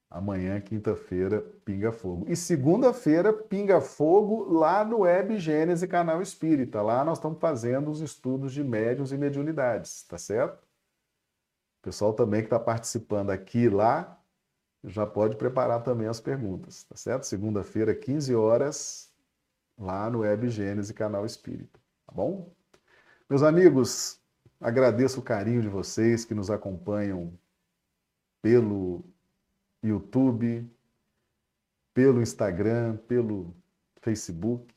Amanhã, 0.10 0.62
quinta-feira, 0.62 1.42
Pinga 1.66 1.92
Fogo. 1.92 2.26
E 2.30 2.36
segunda-feira, 2.36 3.34
Pinga 3.34 3.82
Fogo 3.82 4.46
lá 4.46 4.86
no 4.86 5.00
Web 5.00 5.38
Gênese 5.38 5.86
Canal 5.86 6.22
Espírita. 6.22 6.82
Lá 6.82 7.04
nós 7.04 7.18
estamos 7.18 7.40
fazendo 7.40 7.92
os 7.92 8.00
estudos 8.00 8.54
de 8.54 8.64
médiums 8.64 9.12
e 9.12 9.18
mediunidades, 9.18 10.04
tá 10.04 10.18
certo? 10.18 10.64
O 11.80 11.82
pessoal 11.82 12.14
também 12.14 12.40
que 12.40 12.46
está 12.46 12.60
participando 12.60 13.32
aqui 13.32 13.68
lá 13.68 14.16
já 14.88 15.05
pode 15.05 15.35
preparar 15.35 15.84
também 15.84 16.07
as 16.07 16.19
perguntas, 16.19 16.84
tá 16.84 16.95
certo? 16.95 17.26
Segunda-feira, 17.26 17.93
15 17.93 18.34
horas, 18.35 19.11
lá 19.77 20.09
no 20.09 20.19
Web 20.19 20.49
Gênese 20.49 20.93
Canal 20.93 21.26
Espírita, 21.26 21.80
tá 22.05 22.14
bom? 22.14 22.51
Meus 23.30 23.43
amigos, 23.43 24.19
Agradeço 24.59 25.19
o 25.19 25.23
carinho 25.23 25.61
de 25.61 25.69
vocês 25.69 26.26
que 26.26 26.34
nos 26.34 26.49
acompanham 26.49 27.31
pelo 28.41 29.03
YouTube, 29.84 30.68
pelo 31.93 32.22
Instagram, 32.22 32.97
pelo 33.07 33.55
Facebook. 34.01 34.73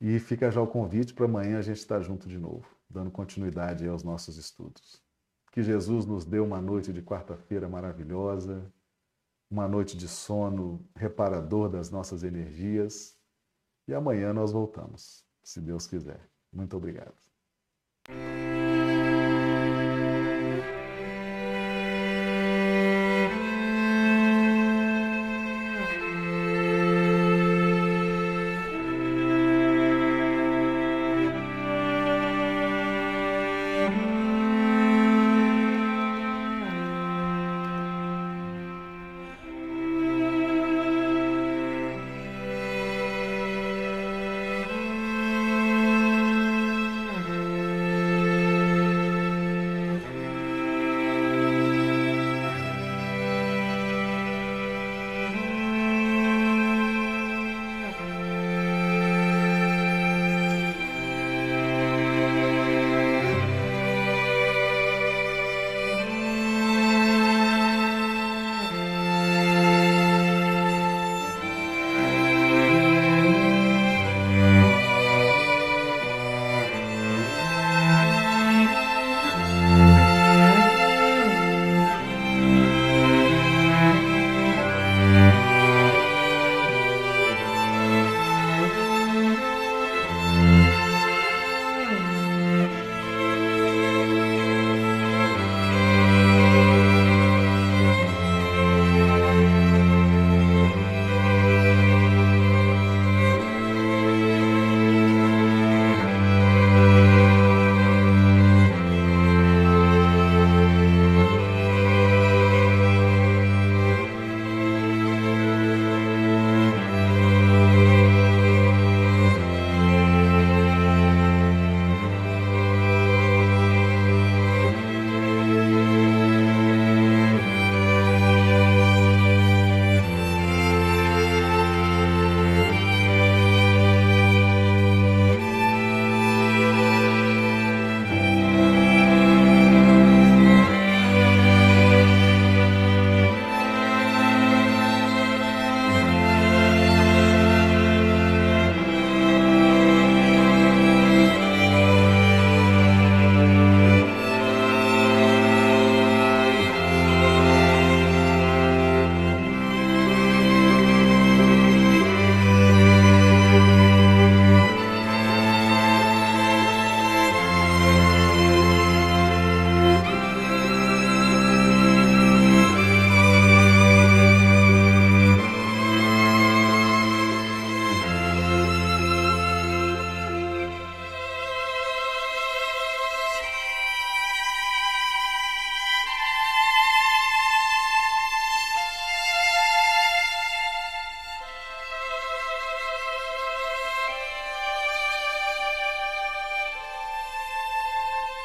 E 0.00 0.20
fica 0.20 0.52
já 0.52 0.60
o 0.60 0.68
convite 0.68 1.14
para 1.14 1.24
amanhã 1.24 1.58
a 1.58 1.62
gente 1.62 1.78
estar 1.78 2.00
junto 2.00 2.28
de 2.28 2.38
novo, 2.38 2.66
dando 2.88 3.10
continuidade 3.10 3.88
aos 3.88 4.04
nossos 4.04 4.36
estudos. 4.36 5.03
Que 5.54 5.62
Jesus 5.62 6.04
nos 6.04 6.24
dê 6.24 6.40
uma 6.40 6.60
noite 6.60 6.92
de 6.92 7.00
quarta-feira 7.00 7.68
maravilhosa, 7.68 8.74
uma 9.48 9.68
noite 9.68 9.96
de 9.96 10.08
sono 10.08 10.84
reparador 10.96 11.68
das 11.68 11.92
nossas 11.92 12.24
energias. 12.24 13.16
E 13.86 13.94
amanhã 13.94 14.32
nós 14.32 14.50
voltamos, 14.50 15.24
se 15.44 15.60
Deus 15.60 15.86
quiser. 15.86 16.28
Muito 16.52 16.76
obrigado. 16.76 17.14